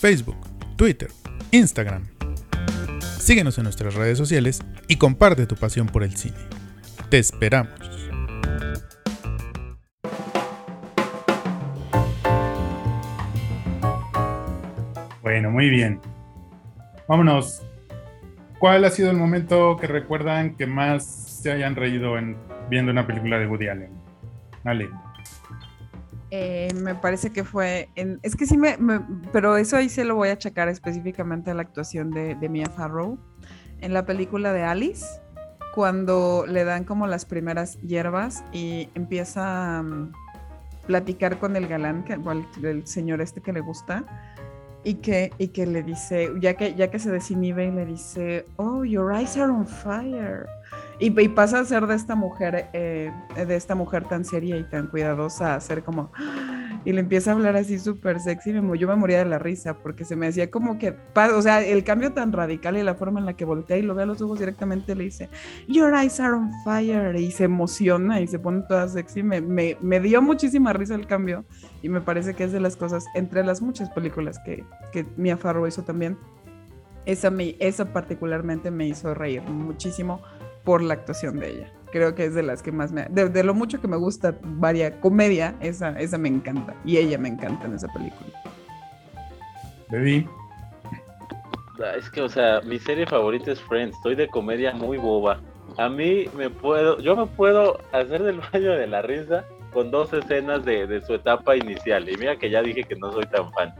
Facebook, 0.00 0.36
Twitter, 0.76 1.10
Instagram. 1.50 2.04
Síguenos 3.18 3.58
en 3.58 3.64
nuestras 3.64 3.94
redes 3.94 4.16
sociales 4.16 4.60
y 4.86 4.96
comparte 4.96 5.46
tu 5.46 5.56
pasión 5.56 5.86
por 5.88 6.02
el 6.04 6.16
cine. 6.16 6.36
Te 7.10 7.18
esperamos. 7.18 7.72
Bueno, 15.28 15.50
muy 15.50 15.68
bien. 15.68 16.00
Vámonos. 17.06 17.62
¿Cuál 18.58 18.82
ha 18.86 18.90
sido 18.90 19.10
el 19.10 19.18
momento 19.18 19.76
que 19.76 19.86
recuerdan 19.86 20.56
que 20.56 20.66
más 20.66 21.04
se 21.04 21.52
hayan 21.52 21.76
reído 21.76 22.16
en 22.16 22.34
viendo 22.70 22.90
una 22.90 23.06
película 23.06 23.38
de 23.38 23.46
Woody 23.46 23.68
Allen? 23.68 23.90
Ale. 24.64 24.88
Eh, 26.30 26.72
me 26.76 26.94
parece 26.94 27.28
que 27.28 27.44
fue, 27.44 27.90
en- 27.94 28.18
es 28.22 28.36
que 28.36 28.46
sí 28.46 28.56
me, 28.56 28.78
pero 29.30 29.58
eso 29.58 29.76
ahí 29.76 29.90
se 29.90 30.06
lo 30.06 30.14
voy 30.14 30.30
a 30.30 30.32
achacar 30.32 30.70
específicamente 30.70 31.50
a 31.50 31.54
la 31.54 31.60
actuación 31.60 32.10
de, 32.10 32.34
Mia 32.48 32.70
Farrow 32.70 33.18
en 33.82 33.92
la 33.92 34.06
película 34.06 34.54
de 34.54 34.62
Alice, 34.62 35.04
cuando 35.74 36.46
le 36.48 36.64
dan 36.64 36.84
como 36.84 37.06
las 37.06 37.26
primeras 37.26 37.78
hierbas 37.82 38.44
y 38.50 38.88
empieza 38.94 39.76
a 39.76 39.82
mm, 39.82 40.10
platicar 40.86 41.38
con 41.38 41.54
el 41.54 41.68
galán, 41.68 42.02
que, 42.04 42.18
el 42.66 42.86
señor 42.86 43.20
este 43.20 43.42
que 43.42 43.52
le 43.52 43.60
gusta, 43.60 44.06
y 44.88 44.94
que, 44.94 45.30
y 45.36 45.48
que 45.48 45.66
le 45.66 45.82
dice, 45.82 46.30
ya 46.40 46.54
que, 46.54 46.74
ya 46.74 46.90
que 46.90 46.98
se 46.98 47.10
desinhibe 47.10 47.70
le 47.70 47.84
dice, 47.84 48.46
oh, 48.56 48.84
your 48.84 49.12
eyes 49.12 49.36
are 49.36 49.52
on 49.52 49.66
fire. 49.66 50.48
Y, 51.00 51.18
y 51.20 51.28
pasa 51.28 51.60
a 51.60 51.64
ser 51.64 51.86
de 51.86 51.94
esta 51.94 52.16
mujer, 52.16 52.70
eh, 52.72 53.12
de 53.36 53.56
esta 53.56 53.76
mujer 53.76 54.04
tan 54.04 54.24
seria 54.24 54.56
y 54.56 54.64
tan 54.64 54.88
cuidadosa, 54.88 55.54
a 55.54 55.60
ser 55.60 55.84
como, 55.84 56.10
y 56.84 56.92
le 56.92 57.00
empieza 57.00 57.30
a 57.30 57.34
hablar 57.34 57.56
así 57.56 57.78
súper 57.78 58.18
sexy, 58.18 58.52
me, 58.52 58.78
yo 58.78 58.88
me 58.88 58.96
moría 58.96 59.18
de 59.18 59.24
la 59.24 59.38
risa, 59.38 59.74
porque 59.74 60.04
se 60.04 60.16
me 60.16 60.26
hacía 60.26 60.50
como 60.50 60.76
que, 60.76 60.96
o 61.14 61.42
sea, 61.42 61.62
el 61.62 61.84
cambio 61.84 62.12
tan 62.12 62.32
radical 62.32 62.76
y 62.76 62.82
la 62.82 62.96
forma 62.96 63.20
en 63.20 63.26
la 63.26 63.34
que 63.34 63.44
voltea 63.44 63.76
y 63.76 63.82
lo 63.82 63.94
ve 63.94 64.02
a 64.02 64.06
los 64.06 64.20
ojos 64.22 64.40
directamente, 64.40 64.96
le 64.96 65.04
dice, 65.04 65.28
your 65.68 65.94
eyes 65.94 66.18
are 66.18 66.34
on 66.34 66.50
fire, 66.64 67.14
y 67.16 67.30
se 67.30 67.44
emociona 67.44 68.20
y 68.20 68.26
se 68.26 68.40
pone 68.40 68.62
toda 68.68 68.88
sexy, 68.88 69.22
me, 69.22 69.40
me, 69.40 69.76
me 69.80 70.00
dio 70.00 70.20
muchísima 70.20 70.72
risa 70.72 70.96
el 70.96 71.06
cambio, 71.06 71.44
y 71.80 71.88
me 71.88 72.00
parece 72.00 72.34
que 72.34 72.42
es 72.42 72.50
de 72.50 72.58
las 72.58 72.76
cosas, 72.76 73.04
entre 73.14 73.44
las 73.44 73.62
muchas 73.62 73.88
películas 73.90 74.40
que, 74.44 74.64
que 74.92 75.06
Mia 75.16 75.36
Farrow 75.36 75.64
hizo 75.68 75.84
también, 75.84 76.18
esa, 77.06 77.30
me, 77.30 77.56
esa 77.58 77.92
particularmente 77.92 78.70
me 78.70 78.86
hizo 78.86 79.14
reír 79.14 79.42
muchísimo 79.42 80.20
por 80.68 80.82
la 80.82 80.92
actuación 80.92 81.40
de 81.40 81.48
ella. 81.48 81.72
Creo 81.92 82.14
que 82.14 82.26
es 82.26 82.34
de 82.34 82.42
las 82.42 82.62
que 82.62 82.70
más 82.72 82.92
me... 82.92 83.06
De, 83.08 83.30
de 83.30 83.42
lo 83.42 83.54
mucho 83.54 83.80
que 83.80 83.88
me 83.88 83.96
gusta 83.96 84.36
varia 84.42 85.00
comedia, 85.00 85.56
esa, 85.60 85.98
esa 85.98 86.18
me 86.18 86.28
encanta. 86.28 86.74
Y 86.84 86.98
ella 86.98 87.16
me 87.16 87.30
encanta 87.30 87.66
en 87.66 87.72
esa 87.72 87.88
película. 87.88 88.28
Baby. 89.88 90.28
Ah, 91.82 91.94
Es 91.96 92.10
que, 92.10 92.20
o 92.20 92.28
sea, 92.28 92.60
mi 92.66 92.78
serie 92.78 93.06
favorita 93.06 93.50
es 93.50 93.62
Friends. 93.62 93.96
Estoy 93.96 94.14
de 94.14 94.28
comedia 94.28 94.74
muy 94.74 94.98
boba. 94.98 95.40
A 95.78 95.88
mí 95.88 96.26
me 96.36 96.50
puedo, 96.50 96.98
yo 96.98 97.16
me 97.16 97.24
puedo 97.24 97.80
hacer 97.92 98.22
del 98.22 98.42
baño 98.52 98.72
de 98.72 98.88
la 98.88 99.00
risa 99.00 99.46
con 99.72 99.90
dos 99.90 100.12
escenas 100.12 100.66
de, 100.66 100.86
de 100.86 101.00
su 101.00 101.14
etapa 101.14 101.56
inicial. 101.56 102.06
Y 102.10 102.16
mira 102.18 102.36
que 102.36 102.50
ya 102.50 102.60
dije 102.60 102.84
que 102.84 102.96
no 102.96 103.10
soy 103.10 103.24
tan 103.24 103.50
fan. 103.54 103.72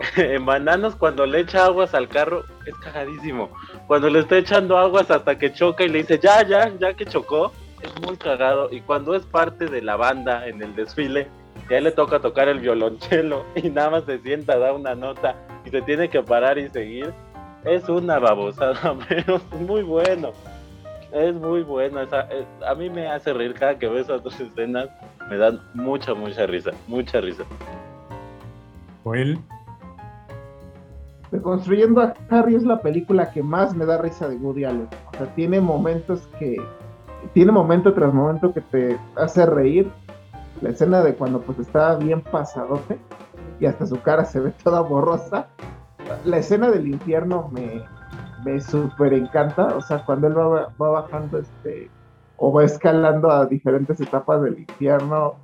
en 0.16 0.44
Bananos, 0.46 0.96
cuando 0.96 1.26
le 1.26 1.40
echa 1.40 1.66
aguas 1.66 1.94
al 1.94 2.08
carro, 2.08 2.44
es 2.66 2.74
cagadísimo. 2.76 3.50
Cuando 3.86 4.08
le 4.08 4.20
está 4.20 4.38
echando 4.38 4.78
aguas 4.78 5.10
hasta 5.10 5.38
que 5.38 5.52
choca 5.52 5.84
y 5.84 5.88
le 5.88 5.98
dice, 5.98 6.18
ya, 6.18 6.42
ya, 6.46 6.70
ya 6.78 6.94
que 6.94 7.04
chocó, 7.06 7.52
es 7.82 7.92
muy 8.06 8.16
cagado. 8.16 8.68
Y 8.72 8.80
cuando 8.80 9.14
es 9.14 9.24
parte 9.26 9.66
de 9.66 9.82
la 9.82 9.96
banda 9.96 10.46
en 10.46 10.62
el 10.62 10.74
desfile, 10.74 11.28
ya 11.68 11.80
le 11.80 11.92
toca 11.92 12.20
tocar 12.20 12.48
el 12.48 12.60
violonchelo 12.60 13.44
y 13.54 13.68
nada 13.70 13.90
más 13.90 14.04
se 14.04 14.18
sienta, 14.20 14.58
da 14.58 14.72
una 14.72 14.94
nota 14.94 15.34
y 15.64 15.70
se 15.70 15.82
tiene 15.82 16.08
que 16.08 16.22
parar 16.22 16.58
y 16.58 16.68
seguir. 16.70 17.12
Es 17.64 17.88
una 17.90 18.18
babosada, 18.18 18.96
pero 19.08 19.36
es 19.36 19.60
muy 19.60 19.82
bueno. 19.82 20.32
Es 21.12 21.34
muy 21.34 21.62
bueno. 21.62 22.00
esa- 22.00 22.22
es- 22.32 22.46
a 22.66 22.74
mí 22.74 22.88
me 22.88 23.06
hace 23.08 23.32
reír 23.32 23.54
cada 23.54 23.78
que 23.78 23.86
veo 23.86 23.98
esas 23.98 24.22
dos 24.22 24.38
escenas. 24.40 24.88
Me 25.28 25.36
dan 25.36 25.60
mucha, 25.74 26.14
mucha 26.14 26.46
risa. 26.46 26.70
Mucha 26.86 27.20
risa. 27.20 27.44
Joel. 29.04 29.38
Reconstruyendo 31.32 32.00
a 32.00 32.14
Harry 32.28 32.56
es 32.56 32.64
la 32.64 32.80
película 32.80 33.30
que 33.30 33.42
más 33.42 33.74
me 33.74 33.86
da 33.86 33.98
risa 33.98 34.28
de 34.28 34.36
Woody 34.36 34.64
Allen. 34.64 34.88
O 35.12 35.16
sea, 35.16 35.34
tiene 35.34 35.60
momentos 35.60 36.28
que. 36.38 36.56
Tiene 37.34 37.52
momento 37.52 37.92
tras 37.94 38.12
momento 38.12 38.52
que 38.52 38.60
te 38.62 38.98
hace 39.16 39.46
reír. 39.46 39.90
La 40.60 40.70
escena 40.70 41.02
de 41.02 41.14
cuando 41.14 41.40
pues 41.40 41.58
está 41.58 41.94
bien 41.96 42.22
pasadote 42.22 42.98
y 43.60 43.66
hasta 43.66 43.86
su 43.86 44.00
cara 44.02 44.24
se 44.24 44.40
ve 44.40 44.52
toda 44.64 44.80
borrosa. 44.80 45.46
La 46.24 46.38
escena 46.38 46.70
del 46.70 46.88
infierno 46.88 47.48
me, 47.52 47.82
me 48.44 48.60
súper 48.60 49.12
encanta. 49.12 49.76
O 49.76 49.80
sea, 49.80 50.04
cuando 50.04 50.26
él 50.26 50.36
va, 50.36 50.72
va 50.80 50.90
bajando 50.90 51.38
este. 51.38 51.88
o 52.38 52.52
va 52.52 52.64
escalando 52.64 53.30
a 53.30 53.46
diferentes 53.46 54.00
etapas 54.00 54.42
del 54.42 54.58
infierno. 54.58 55.36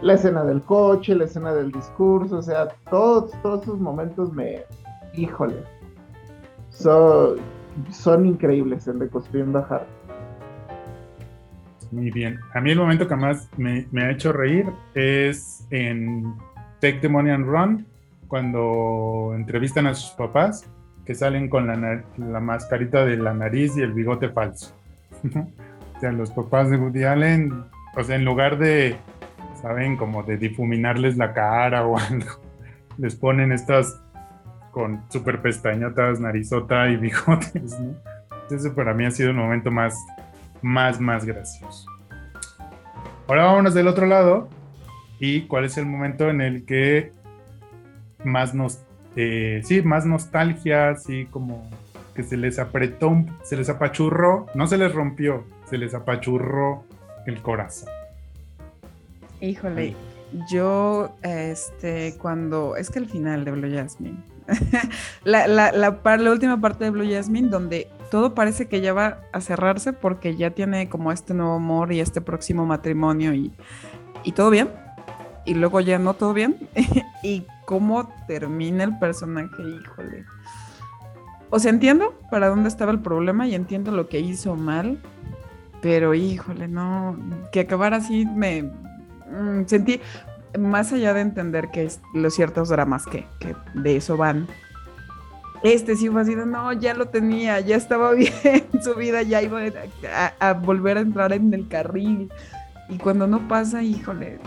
La 0.00 0.12
escena 0.12 0.44
del 0.44 0.62
coche, 0.62 1.16
la 1.16 1.24
escena 1.24 1.52
del 1.52 1.72
discurso, 1.72 2.36
o 2.36 2.42
sea, 2.42 2.68
todos, 2.88 3.32
todos 3.42 3.62
esos 3.62 3.80
momentos 3.80 4.32
me, 4.32 4.64
híjole, 5.14 5.62
son, 6.70 7.36
son 7.90 8.26
increíbles 8.26 8.86
en 8.88 9.00
Reconstruyendo 9.00 9.58
a 9.58 9.62
Harry. 9.62 9.86
Muy 11.90 12.10
bien. 12.10 12.38
A 12.54 12.60
mí 12.60 12.70
el 12.70 12.78
momento 12.78 13.08
que 13.08 13.16
más 13.16 13.48
me, 13.56 13.86
ha 14.02 14.10
hecho 14.10 14.32
reír 14.32 14.66
es 14.94 15.66
en 15.70 16.34
Take 16.80 17.00
the 17.00 17.08
and 17.08 17.46
Run, 17.46 17.86
cuando 18.28 19.32
entrevistan 19.34 19.86
a 19.86 19.94
sus 19.94 20.10
papás 20.10 20.68
que 21.06 21.14
salen 21.14 21.48
con 21.48 21.66
la, 21.66 22.04
la 22.18 22.40
mascarita 22.40 23.06
de 23.06 23.16
la 23.16 23.32
nariz 23.32 23.76
y 23.76 23.80
el 23.80 23.92
bigote 23.92 24.28
falso. 24.28 24.74
o 25.96 26.00
sea, 26.00 26.12
los 26.12 26.30
papás 26.30 26.68
de 26.70 26.76
Woody 26.76 27.04
Allen, 27.04 27.64
o 27.96 28.04
sea, 28.04 28.16
en 28.16 28.26
lugar 28.26 28.58
de, 28.58 28.96
¿saben? 29.62 29.96
Como 29.96 30.22
de 30.22 30.36
difuminarles 30.36 31.16
la 31.16 31.32
cara 31.32 31.86
o 31.86 31.98
algo, 31.98 32.26
les 32.98 33.16
ponen 33.16 33.52
estas 33.52 34.00
con 34.70 35.02
súper 35.10 35.40
pestañotas, 35.40 36.20
narizota 36.20 36.88
y 36.88 36.96
bigotes, 36.98 37.78
¿no? 37.80 37.94
Ese 38.50 38.70
para 38.70 38.94
mí 38.94 39.04
ha 39.04 39.10
sido 39.10 39.30
el 39.30 39.36
momento 39.36 39.70
más, 39.70 39.94
más, 40.62 41.00
más 41.00 41.24
gracioso. 41.24 41.86
Ahora 43.26 43.44
vámonos 43.44 43.74
del 43.74 43.88
otro 43.88 44.06
lado. 44.06 44.48
¿Y 45.20 45.42
cuál 45.42 45.64
es 45.64 45.76
el 45.76 45.84
momento 45.84 46.30
en 46.30 46.40
el 46.40 46.64
que 46.64 47.12
más 48.24 48.54
nos, 48.54 48.80
eh, 49.16 49.60
sí, 49.64 49.82
más 49.82 50.06
nostalgia, 50.06 50.90
así 50.90 51.26
como 51.26 51.68
que 52.14 52.22
se 52.22 52.36
les 52.36 52.58
apretó, 52.58 53.24
se 53.42 53.56
les 53.56 53.68
apachurró, 53.68 54.46
no 54.54 54.66
se 54.66 54.78
les 54.78 54.94
rompió, 54.94 55.44
se 55.68 55.76
les 55.76 55.94
apachurró 55.94 56.84
el 57.26 57.42
corazón? 57.42 57.88
Híjole, 59.40 59.94
yo, 60.50 61.16
este, 61.22 62.16
cuando, 62.20 62.76
es 62.76 62.90
que 62.90 62.98
el 62.98 63.06
final 63.06 63.44
de 63.44 63.52
Blue 63.52 63.72
Jasmine, 63.72 64.18
la, 65.24 65.46
la, 65.46 65.72
la, 65.72 66.16
la 66.16 66.30
última 66.30 66.60
parte 66.60 66.84
de 66.84 66.90
Blue 66.90 67.08
Jasmine, 67.08 67.48
donde 67.48 67.88
todo 68.10 68.34
parece 68.34 68.68
que 68.68 68.80
ya 68.80 68.92
va 68.92 69.20
a 69.32 69.40
cerrarse 69.40 69.92
porque 69.92 70.36
ya 70.36 70.50
tiene 70.50 70.88
como 70.88 71.12
este 71.12 71.34
nuevo 71.34 71.54
amor 71.54 71.92
y 71.92 72.00
este 72.00 72.20
próximo 72.20 72.66
matrimonio 72.66 73.34
y, 73.34 73.52
y 74.24 74.32
todo 74.32 74.50
bien, 74.50 74.70
y 75.44 75.54
luego 75.54 75.80
ya 75.80 75.98
no 75.98 76.14
todo 76.14 76.32
bien, 76.32 76.68
y 77.22 77.44
cómo 77.64 78.08
termina 78.26 78.84
el 78.84 78.98
personaje, 78.98 79.62
híjole. 79.62 80.24
O 81.50 81.58
sea, 81.58 81.70
entiendo 81.70 82.14
para 82.30 82.48
dónde 82.48 82.68
estaba 82.68 82.92
el 82.92 83.00
problema 83.00 83.46
y 83.46 83.54
entiendo 83.54 83.90
lo 83.90 84.08
que 84.08 84.20
hizo 84.20 84.54
mal, 84.56 84.98
pero 85.80 86.14
híjole, 86.14 86.68
no, 86.68 87.16
que 87.52 87.60
acabar 87.60 87.94
así 87.94 88.26
me 88.26 88.62
mm, 88.62 89.66
sentí, 89.66 90.00
más 90.58 90.92
allá 90.92 91.14
de 91.14 91.20
entender 91.20 91.70
que 91.70 91.84
es 91.84 92.00
los 92.14 92.34
ciertos 92.34 92.68
dramas 92.68 93.06
que, 93.06 93.26
de 93.74 93.96
eso 93.96 94.16
van, 94.16 94.46
este 95.62 95.96
sí 95.96 96.08
fue 96.08 96.22
así 96.22 96.34
de, 96.34 96.46
no, 96.46 96.72
ya 96.72 96.94
lo 96.94 97.06
tenía, 97.06 97.60
ya 97.60 97.76
estaba 97.76 98.12
bien, 98.14 98.32
su 98.82 98.94
vida 98.94 99.22
ya 99.22 99.42
iba 99.42 99.60
a, 99.60 100.32
a 100.48 100.52
volver 100.54 100.98
a 100.98 101.00
entrar 101.00 101.32
en 101.32 101.52
el 101.54 101.68
carril. 101.68 102.30
Y 102.88 102.96
cuando 102.96 103.26
no 103.26 103.46
pasa, 103.48 103.82
híjole, 103.82 104.38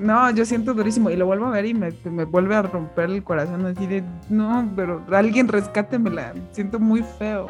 no, 0.00 0.30
yo 0.30 0.44
siento 0.44 0.74
durísimo 0.74 1.10
y 1.10 1.16
lo 1.16 1.26
vuelvo 1.26 1.46
a 1.46 1.50
ver 1.50 1.66
y 1.66 1.74
me, 1.74 1.92
me 2.04 2.24
vuelve 2.24 2.56
a 2.56 2.62
romper 2.62 3.10
el 3.10 3.22
corazón 3.22 3.66
así 3.66 3.86
de, 3.86 4.02
no, 4.28 4.70
pero 4.74 5.04
alguien 5.12 5.48
rescátemela, 5.48 6.32
siento 6.52 6.78
muy 6.78 7.02
feo, 7.02 7.46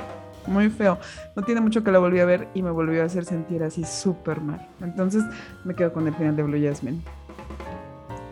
muy 0.46 0.68
feo. 0.68 0.98
No 1.36 1.42
tiene 1.42 1.60
mucho 1.60 1.84
que 1.84 1.92
la 1.92 1.98
volví 1.98 2.18
a 2.20 2.24
ver 2.24 2.48
y 2.54 2.62
me 2.62 2.70
volvió 2.70 3.02
a 3.02 3.06
hacer 3.06 3.24
sentir 3.24 3.62
así 3.62 3.84
súper 3.84 4.40
mal. 4.40 4.66
Entonces 4.80 5.24
me 5.64 5.74
quedo 5.74 5.92
con 5.92 6.06
el 6.06 6.14
final 6.14 6.36
de 6.36 6.42
Blue 6.42 6.60
Jasmine. 6.60 7.00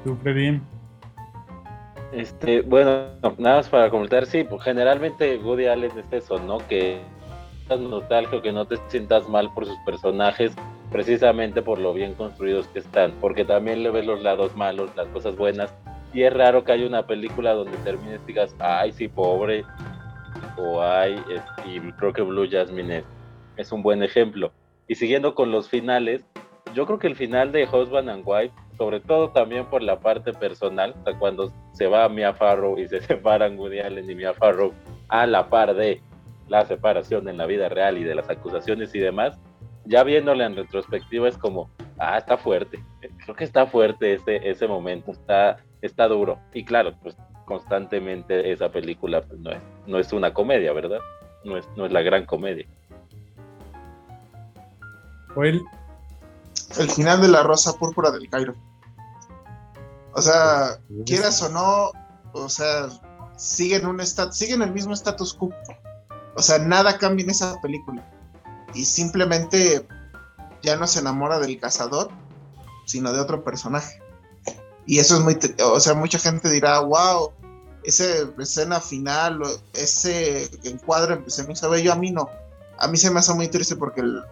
¿Tú, 0.08 0.16
Freddy? 0.22 0.58
Este, 2.12 2.62
bueno, 2.62 3.08
nada 3.36 3.56
más 3.56 3.68
para 3.68 3.90
comentar, 3.90 4.24
sí, 4.24 4.42
pues 4.42 4.62
generalmente 4.62 5.36
Woody 5.36 5.66
Allen 5.66 5.90
es 5.98 6.10
eso, 6.10 6.38
¿no? 6.38 6.66
Que 6.66 7.02
es 7.68 7.78
nostálgico, 7.78 8.40
que 8.40 8.50
no 8.50 8.64
te 8.64 8.78
sientas 8.88 9.28
mal 9.28 9.52
por 9.52 9.66
sus 9.66 9.76
personajes, 9.84 10.54
precisamente 10.90 11.60
por 11.60 11.78
lo 11.78 11.92
bien 11.92 12.14
construidos 12.14 12.66
que 12.68 12.78
están, 12.78 13.12
porque 13.20 13.44
también 13.44 13.82
le 13.82 13.90
ves 13.90 14.06
los 14.06 14.22
lados 14.22 14.56
malos, 14.56 14.90
las 14.96 15.08
cosas 15.08 15.36
buenas, 15.36 15.74
y 16.14 16.22
es 16.22 16.32
raro 16.32 16.64
que 16.64 16.72
haya 16.72 16.86
una 16.86 17.06
película 17.06 17.52
donde 17.52 17.76
termines 17.84 18.22
y 18.24 18.28
digas, 18.28 18.56
ay, 18.60 18.92
sí, 18.92 19.08
pobre, 19.08 19.62
o 20.56 20.80
ay, 20.80 21.22
es- 21.30 21.66
y 21.66 21.80
creo 21.92 22.14
que 22.14 22.22
Blue 22.22 22.48
Jasmine 22.50 23.00
es, 23.00 23.04
es 23.58 23.72
un 23.72 23.82
buen 23.82 24.02
ejemplo. 24.02 24.52
Y 24.86 24.94
siguiendo 24.94 25.34
con 25.34 25.50
los 25.52 25.68
finales, 25.68 26.24
yo 26.72 26.86
creo 26.86 26.98
que 26.98 27.08
el 27.08 27.14
final 27.16 27.52
de 27.52 27.64
Husband 27.64 28.08
and 28.08 28.22
Wife, 28.24 28.54
sobre 28.78 29.00
todo 29.00 29.30
también 29.30 29.66
por 29.66 29.82
la 29.82 29.98
parte 29.98 30.32
personal, 30.32 30.94
o 31.00 31.04
sea, 31.04 31.18
cuando 31.18 31.52
se 31.72 31.88
va 31.88 32.08
Mia 32.08 32.32
Farrow 32.32 32.78
y 32.78 32.88
se 32.88 33.00
separan 33.06 33.58
Woody 33.58 33.80
Allen 33.80 34.08
y 34.08 34.14
Mia 34.14 34.32
Farrow 34.32 34.72
a 35.08 35.26
la 35.26 35.48
par 35.48 35.74
de 35.74 36.00
la 36.48 36.64
separación 36.64 37.28
en 37.28 37.36
la 37.36 37.46
vida 37.46 37.68
real 37.68 37.98
y 37.98 38.04
de 38.04 38.14
las 38.14 38.30
acusaciones 38.30 38.94
y 38.94 39.00
demás, 39.00 39.38
ya 39.84 40.04
viéndole 40.04 40.44
en 40.44 40.56
retrospectiva 40.56 41.28
es 41.28 41.36
como, 41.36 41.70
ah, 41.98 42.18
está 42.18 42.38
fuerte, 42.38 42.82
creo 43.24 43.36
que 43.36 43.44
está 43.44 43.66
fuerte 43.66 44.14
ese, 44.14 44.48
ese 44.48 44.66
momento, 44.66 45.10
está, 45.10 45.58
está 45.82 46.06
duro. 46.06 46.38
Y 46.54 46.64
claro, 46.64 46.94
pues 47.02 47.16
constantemente 47.44 48.52
esa 48.52 48.70
película 48.70 49.22
pues, 49.22 49.40
no, 49.40 49.50
es, 49.50 49.62
no 49.86 49.98
es 49.98 50.12
una 50.12 50.32
comedia, 50.32 50.72
¿verdad? 50.72 51.00
No 51.44 51.56
es, 51.56 51.68
no 51.76 51.86
es 51.86 51.92
la 51.92 52.02
gran 52.02 52.26
comedia. 52.26 52.66
Joel, 55.34 55.62
El 56.78 56.90
final 56.90 57.20
de 57.20 57.28
la 57.28 57.42
Rosa 57.42 57.72
Púrpura 57.78 58.10
del 58.10 58.28
Cairo. 58.28 58.54
O 60.18 60.22
sea, 60.22 60.80
quieras 61.04 61.40
o 61.42 61.48
no, 61.48 61.90
o 62.32 62.48
sea, 62.48 62.88
siguen 63.36 63.86
un 63.86 64.00
esta- 64.00 64.32
siguen 64.32 64.62
el 64.62 64.72
mismo 64.72 64.92
status 64.94 65.34
quo. 65.34 65.50
O 66.36 66.42
sea, 66.42 66.58
nada 66.58 66.98
cambia 66.98 67.24
en 67.24 67.30
esa 67.30 67.60
película. 67.60 68.04
Y 68.74 68.84
simplemente 68.84 69.86
ya 70.62 70.76
no 70.76 70.86
se 70.86 71.00
enamora 71.00 71.38
del 71.38 71.58
cazador, 71.58 72.10
sino 72.86 73.12
de 73.12 73.20
otro 73.20 73.42
personaje. 73.44 74.02
Y 74.86 74.98
eso 74.98 75.16
es 75.16 75.22
muy, 75.22 75.38
o 75.64 75.80
sea, 75.80 75.94
mucha 75.94 76.18
gente 76.18 76.48
dirá, 76.50 76.80
wow, 76.80 77.32
esa 77.84 78.04
escena 78.38 78.80
final, 78.80 79.40
ese 79.74 80.48
encuadre 80.64 81.22
se 81.28 81.44
me 81.44 81.52
hizo 81.52 81.70
bello, 81.70 81.92
a 81.92 81.96
mí 81.96 82.10
no. 82.10 82.28
A 82.78 82.88
mí 82.88 82.96
se 82.96 83.10
me 83.10 83.20
hace 83.20 83.34
muy 83.34 83.48
triste 83.48 83.76
porque 83.76 84.00
el- 84.00 84.22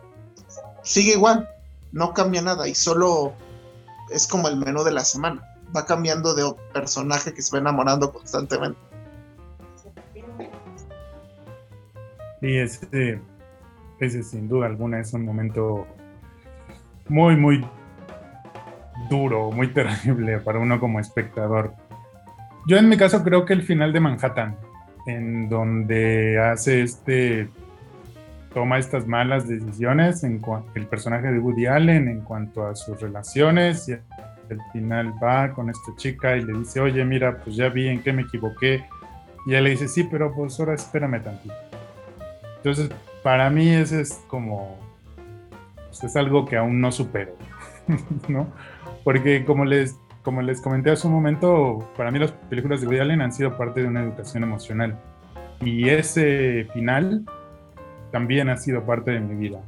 sigue 0.82 1.12
igual, 1.12 1.48
no 1.92 2.12
cambia 2.14 2.42
nada 2.42 2.66
y 2.68 2.74
solo 2.74 3.32
es 4.10 4.26
como 4.26 4.48
el 4.48 4.56
menú 4.56 4.84
de 4.84 4.92
la 4.92 5.04
semana. 5.04 5.42
Va 5.74 5.84
cambiando 5.84 6.34
de 6.34 6.44
personaje 6.72 7.32
que 7.32 7.42
se 7.42 7.54
va 7.54 7.60
enamorando 7.60 8.12
constantemente. 8.12 8.78
Sí, 12.40 12.58
ese, 12.58 13.20
ese 13.98 14.22
sin 14.22 14.48
duda 14.48 14.66
alguna 14.66 15.00
es 15.00 15.12
un 15.12 15.24
momento 15.24 15.86
muy, 17.08 17.36
muy 17.36 17.64
duro, 19.08 19.50
muy 19.50 19.68
terrible 19.72 20.38
para 20.38 20.58
uno 20.58 20.78
como 20.78 21.00
espectador. 21.00 21.72
Yo 22.66 22.76
en 22.76 22.88
mi 22.88 22.96
caso 22.96 23.22
creo 23.22 23.44
que 23.44 23.52
el 23.52 23.62
final 23.62 23.92
de 23.92 24.00
Manhattan, 24.00 24.56
en 25.06 25.48
donde 25.48 26.38
hace 26.40 26.82
este, 26.82 27.48
toma 28.52 28.78
estas 28.78 29.06
malas 29.06 29.46
decisiones 29.46 30.24
en 30.24 30.42
el 30.74 30.86
personaje 30.86 31.30
de 31.30 31.38
Woody 31.38 31.66
Allen 31.66 32.08
en 32.08 32.22
cuanto 32.22 32.66
a 32.66 32.74
sus 32.74 33.00
relaciones 33.00 33.88
y 33.88 33.96
al 34.50 34.60
final 34.72 35.14
va 35.22 35.52
con 35.52 35.70
esta 35.70 35.94
chica 35.96 36.36
y 36.36 36.42
le 36.42 36.58
dice, 36.58 36.80
oye, 36.80 37.04
mira, 37.04 37.38
pues 37.38 37.56
ya 37.56 37.68
vi 37.68 37.88
en 37.88 38.02
qué 38.02 38.12
me 38.12 38.22
equivoqué. 38.22 38.84
Y 39.46 39.50
ella 39.50 39.60
le 39.60 39.70
dice, 39.70 39.88
sí, 39.88 40.04
pero 40.04 40.34
pues 40.34 40.58
ahora 40.58 40.74
espérame 40.74 41.22
tantito. 41.22 41.54
Entonces, 42.56 42.90
para 43.22 43.48
mí 43.50 43.68
ese 43.68 44.00
es 44.00 44.24
como, 44.28 44.76
pues, 45.86 46.04
es 46.04 46.16
algo 46.16 46.44
que 46.44 46.56
aún 46.56 46.80
no 46.80 46.92
supero, 46.92 47.32
¿no? 48.28 48.48
Porque 49.04 49.44
como 49.44 49.64
les, 49.64 49.96
como 50.22 50.42
les 50.42 50.60
comenté 50.60 50.90
hace 50.90 51.06
un 51.06 51.12
momento, 51.12 51.88
para 51.96 52.10
mí 52.10 52.18
las 52.18 52.32
películas 52.32 52.80
de 52.80 52.88
Woody 52.88 52.98
Allen 52.98 53.22
han 53.22 53.32
sido 53.32 53.56
parte 53.56 53.82
de 53.82 53.88
una 53.88 54.02
educación 54.02 54.42
emocional. 54.42 54.98
Y 55.60 55.88
ese 55.88 56.66
final 56.72 57.24
también 58.10 58.48
ha 58.48 58.56
sido 58.56 58.84
parte 58.84 59.12
de 59.12 59.20
mi 59.20 59.34
vida. 59.36 59.60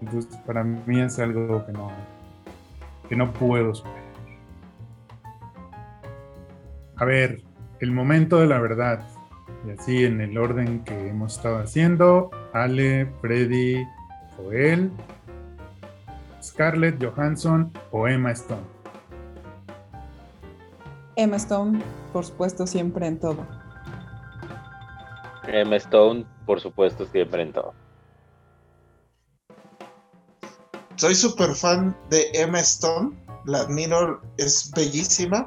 Entonces, 0.00 0.34
para 0.46 0.64
mí 0.64 1.00
es 1.00 1.18
algo 1.18 1.64
que 1.66 1.72
no, 1.72 1.90
que 3.08 3.16
no 3.16 3.32
puedo 3.32 3.74
superar. 3.74 4.05
A 6.98 7.04
ver, 7.04 7.42
el 7.80 7.92
momento 7.92 8.38
de 8.38 8.46
la 8.46 8.58
verdad. 8.58 9.06
Y 9.66 9.70
así 9.70 10.04
en 10.04 10.20
el 10.20 10.38
orden 10.38 10.82
que 10.84 11.08
hemos 11.08 11.36
estado 11.36 11.58
haciendo, 11.58 12.30
Ale, 12.54 13.12
Freddy, 13.20 13.84
Joel, 14.36 14.90
Scarlett 16.42 17.02
Johansson 17.02 17.70
o 17.90 18.08
Emma 18.08 18.30
Stone. 18.30 18.62
Emma 21.16 21.36
Stone, 21.36 21.82
por 22.12 22.24
supuesto, 22.24 22.66
siempre 22.66 23.06
en 23.06 23.18
todo. 23.18 23.46
Emma 25.46 25.76
Stone, 25.76 26.24
por 26.46 26.60
supuesto, 26.60 27.04
siempre 27.06 27.42
en 27.42 27.52
todo. 27.52 27.74
Soy 30.96 31.14
súper 31.14 31.54
fan 31.54 31.94
de 32.08 32.30
Emma 32.32 32.60
Stone, 32.60 33.16
la 33.44 33.60
admiro, 33.60 34.22
es 34.38 34.70
bellísima, 34.74 35.46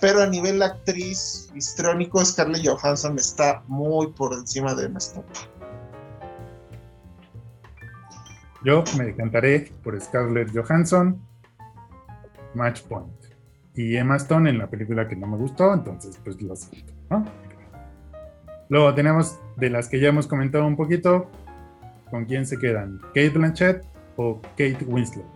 pero 0.00 0.22
a 0.22 0.26
nivel 0.26 0.62
actriz 0.62 1.50
histriónico, 1.54 2.24
Scarlett 2.24 2.66
Johansson 2.66 3.18
está 3.18 3.62
muy 3.68 4.08
por 4.08 4.32
encima 4.34 4.74
de 4.74 4.86
Emma 4.86 4.98
Stone. 4.98 5.26
Yo 8.64 8.84
me 8.96 9.04
decantaré 9.06 9.72
por 9.82 10.00
Scarlett 10.00 10.50
Johansson, 10.54 11.20
Match 12.54 12.82
Point. 12.82 13.12
Y 13.74 13.96
Emma 13.96 14.16
Stone 14.16 14.50
en 14.50 14.58
la 14.58 14.68
película 14.68 15.08
que 15.08 15.16
no 15.16 15.26
me 15.26 15.36
gustó, 15.36 15.72
entonces 15.72 16.20
pues 16.22 16.40
lo 16.42 16.54
siento, 16.54 16.92
¿no? 17.10 17.24
Luego 18.68 18.94
tenemos 18.94 19.38
de 19.56 19.70
las 19.70 19.88
que 19.88 20.00
ya 20.00 20.08
hemos 20.08 20.26
comentado 20.26 20.66
un 20.66 20.76
poquito, 20.76 21.30
¿con 22.10 22.24
quién 22.26 22.46
se 22.46 22.58
quedan? 22.58 23.00
¿Kate 23.08 23.30
Blanchett 23.30 23.84
o 24.16 24.40
Kate 24.56 24.84
Winslet? 24.86 25.26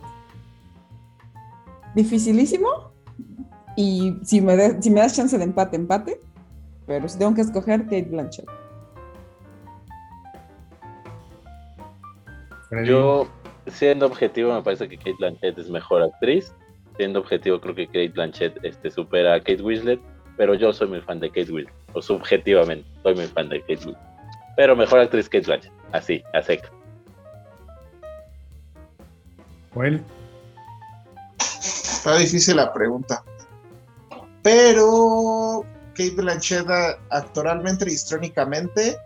Dificilísimo. 1.94 2.85
Y 3.76 4.16
si 4.24 4.40
me, 4.40 4.56
de- 4.56 4.80
si 4.82 4.90
me 4.90 5.00
das 5.00 5.14
chance 5.14 5.36
de 5.36 5.44
empate, 5.44 5.76
empate. 5.76 6.20
Pero 6.86 7.08
si 7.08 7.18
tengo 7.18 7.34
que 7.34 7.42
escoger, 7.42 7.82
Kate 7.84 8.02
Blanchett. 8.10 8.46
Yo, 12.84 13.28
siendo 13.68 14.06
objetivo, 14.06 14.52
me 14.54 14.62
parece 14.62 14.88
que 14.88 14.96
Kate 14.96 15.14
Blanchett 15.18 15.58
es 15.58 15.68
mejor 15.70 16.02
actriz. 16.02 16.52
Siendo 16.96 17.20
objetivo, 17.20 17.60
creo 17.60 17.74
que 17.74 17.86
Kate 17.86 18.08
Blanchett 18.08 18.58
este, 18.64 18.90
supera 18.90 19.34
a 19.34 19.38
Kate 19.38 19.62
Winslet. 19.62 20.00
Pero 20.36 20.54
yo 20.54 20.72
soy 20.72 20.88
muy 20.88 21.00
fan 21.00 21.20
de 21.20 21.28
Kate 21.28 21.52
Winslet. 21.52 21.74
O 21.92 22.02
subjetivamente, 22.02 22.88
soy 23.02 23.14
muy 23.14 23.26
fan 23.26 23.48
de 23.48 23.60
Kate 23.60 23.74
Winslet. 23.74 23.98
Pero 24.56 24.74
mejor 24.76 25.00
actriz 25.00 25.28
Kate 25.28 25.46
Blanchett. 25.46 25.72
Así, 25.92 26.22
a 26.32 26.42
seca. 26.42 26.70
Joel. 29.74 30.02
Está 31.38 32.16
difícil 32.18 32.56
la 32.56 32.72
pregunta. 32.72 33.22
Pero 34.46 35.64
Kate 35.96 36.14
Blanchett 36.14 36.70
a- 36.70 36.96
actoralmente 37.10 37.84
y 37.90 37.94
histrónicamente 37.94 38.96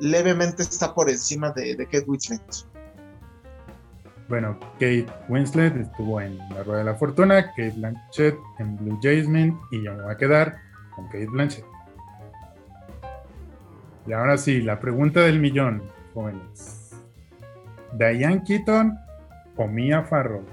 levemente 0.00 0.64
está 0.64 0.92
por 0.94 1.08
encima 1.08 1.50
de, 1.52 1.74
de 1.76 1.86
Kate 1.86 2.04
Winslet. 2.06 2.42
Bueno, 4.28 4.58
Kate 4.74 5.06
Winslet 5.30 5.74
estuvo 5.78 6.20
en 6.20 6.36
La 6.50 6.62
Rueda 6.62 6.80
de 6.80 6.84
la 6.84 6.94
Fortuna, 6.94 7.46
Kate 7.52 7.72
Blanchett 7.74 8.36
en 8.58 8.76
Blue 8.76 8.98
Jasmine 9.02 9.56
y 9.70 9.82
yo 9.82 9.94
me 9.94 10.02
voy 10.02 10.12
a 10.12 10.16
quedar 10.18 10.58
con 10.94 11.06
Kate 11.06 11.26
Blanchett. 11.28 11.64
Y 14.06 14.12
ahora 14.12 14.36
sí, 14.36 14.60
la 14.60 14.78
pregunta 14.78 15.20
del 15.20 15.40
millón, 15.40 15.84
jóvenes. 16.12 16.92
¿Diane 17.94 18.44
Keaton 18.44 18.98
o 19.56 19.66
Mia 19.68 20.02
Farrow? 20.02 20.44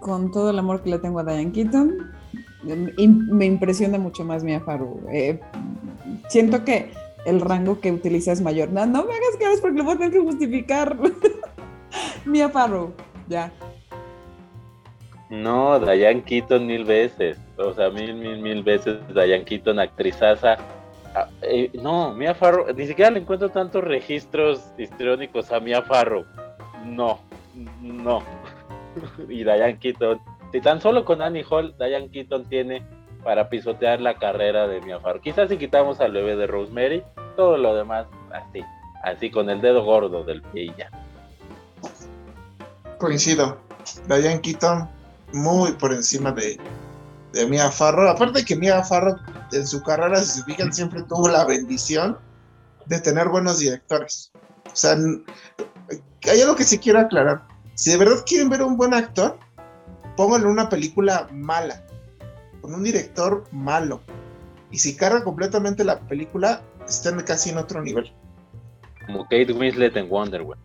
Con 0.00 0.30
todo 0.30 0.50
el 0.50 0.58
amor 0.58 0.82
que 0.82 0.90
le 0.90 0.98
tengo 0.98 1.20
a 1.20 1.24
Diane 1.24 1.50
Keaton, 1.50 2.12
me 2.62 3.46
impresiona 3.46 3.98
mucho 3.98 4.24
más 4.24 4.44
Mia 4.44 4.60
Farrow. 4.60 5.00
Eh, 5.10 5.40
siento 6.28 6.64
que 6.64 6.90
el 7.24 7.40
rango 7.40 7.80
que 7.80 7.92
utiliza 7.92 8.32
es 8.32 8.40
mayor. 8.40 8.70
No, 8.70 8.86
no 8.86 9.04
me 9.04 9.12
hagas 9.12 9.36
caras 9.38 9.60
porque 9.60 9.78
lo 9.78 9.84
voy 9.84 9.94
a 9.94 9.98
tener 9.98 10.12
que 10.12 10.20
justificar. 10.20 10.96
Mia 12.24 12.48
Farrow, 12.48 12.92
ya. 13.28 13.52
No, 15.30 15.80
Diane 15.80 16.22
Keaton 16.22 16.66
mil 16.66 16.84
veces. 16.84 17.38
O 17.56 17.72
sea, 17.72 17.90
mil, 17.90 18.14
mil, 18.14 18.38
mil 18.38 18.62
veces 18.62 18.98
Diane 19.08 19.44
Keaton, 19.44 19.78
actrizaza. 19.78 20.58
Ah, 21.14 21.28
eh, 21.42 21.70
no, 21.74 22.12
Mia 22.14 22.34
Farrow, 22.34 22.66
ni 22.74 22.86
siquiera 22.86 23.10
le 23.10 23.20
encuentro 23.20 23.48
tantos 23.50 23.84
registros 23.84 24.72
histriónicos 24.78 25.50
a 25.52 25.60
Mia 25.60 25.82
Farrow. 25.82 26.24
No, 26.84 27.20
no. 27.80 28.22
y 29.28 29.44
Diane 29.44 29.78
Keaton, 29.78 30.20
si 30.52 30.60
tan 30.60 30.80
solo 30.80 31.04
con 31.04 31.22
Annie 31.22 31.44
Hall, 31.48 31.74
Diane 31.78 32.10
Keaton 32.10 32.44
tiene 32.48 32.86
para 33.24 33.48
pisotear 33.48 34.00
la 34.00 34.18
carrera 34.18 34.68
de 34.68 34.80
Mia 34.82 35.00
Farrow. 35.00 35.22
Quizás 35.22 35.48
si 35.48 35.56
quitamos 35.56 36.00
al 36.00 36.12
bebé 36.12 36.36
de 36.36 36.46
Rosemary, 36.46 37.02
todo 37.36 37.56
lo 37.56 37.74
demás 37.74 38.06
así, 38.32 38.60
así 39.02 39.30
con 39.30 39.48
el 39.48 39.60
dedo 39.60 39.84
gordo 39.84 40.24
del 40.24 40.42
pie 40.42 40.64
y 40.64 40.74
ya. 40.76 40.90
Coincido. 42.98 43.58
Diane 44.06 44.40
Keaton 44.40 44.88
muy 45.32 45.72
por 45.72 45.92
encima 45.92 46.32
de, 46.32 46.58
de 47.32 47.46
Mia 47.46 47.70
Farrow. 47.70 48.08
Aparte 48.08 48.44
que 48.44 48.54
Mia 48.54 48.82
Farrow 48.82 49.16
en 49.52 49.66
su 49.66 49.82
carrera, 49.82 50.18
si 50.20 50.40
se 50.40 50.44
fijan, 50.44 50.72
siempre 50.72 51.02
tuvo 51.04 51.28
la 51.28 51.44
bendición 51.44 52.18
de 52.86 53.00
tener 53.00 53.28
buenos 53.28 53.58
directores. 53.58 54.30
O 54.66 54.76
sea, 54.76 54.96
hay 56.30 56.40
algo 56.40 56.56
que 56.56 56.64
sí 56.64 56.78
quiero 56.78 57.00
aclarar. 57.00 57.42
Si 57.74 57.90
de 57.90 57.96
verdad 57.96 58.24
quieren 58.26 58.50
ver 58.50 58.62
un 58.62 58.76
buen 58.76 58.94
actor, 58.94 59.38
pónganle 60.16 60.48
una 60.48 60.68
película 60.68 61.28
mala, 61.32 61.82
con 62.60 62.74
un 62.74 62.82
director 62.84 63.44
malo. 63.52 64.00
Y 64.70 64.78
si 64.78 64.96
carga 64.96 65.22
completamente 65.22 65.84
la 65.84 65.98
película, 66.00 66.62
están 66.88 67.20
casi 67.22 67.50
en 67.50 67.58
otro 67.58 67.82
nivel. 67.82 68.10
Como 69.06 69.24
Kate 69.24 69.52
Winslet 69.52 69.96
en 69.96 70.08
Wonder 70.08 70.42
Woman. 70.42 70.58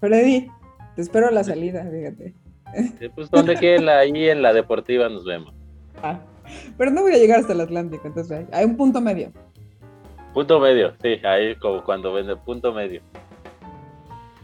Freddy, 0.00 0.48
te 0.96 1.02
espero 1.02 1.28
a 1.28 1.30
la 1.30 1.44
salida, 1.44 1.84
fíjate. 1.90 2.34
Pues 3.14 3.30
donde 3.30 3.56
quiera, 3.56 3.98
ahí 3.98 4.28
en 4.28 4.42
la 4.42 4.52
deportiva 4.52 5.08
nos 5.08 5.24
vemos. 5.24 5.54
Ah, 6.02 6.18
pero 6.76 6.90
no 6.90 7.02
voy 7.02 7.12
a 7.12 7.18
llegar 7.18 7.40
hasta 7.40 7.52
el 7.52 7.60
Atlántico, 7.60 8.06
entonces 8.06 8.32
hay- 8.32 8.46
hay 8.52 8.64
un 8.64 8.76
punto 8.76 9.00
medio. 9.00 9.32
Punto 10.32 10.58
medio, 10.58 10.92
sí, 11.00 11.24
ahí 11.24 11.54
como 11.56 11.84
cuando 11.84 12.12
vende 12.12 12.34
punto 12.36 12.72
medio. 12.72 13.00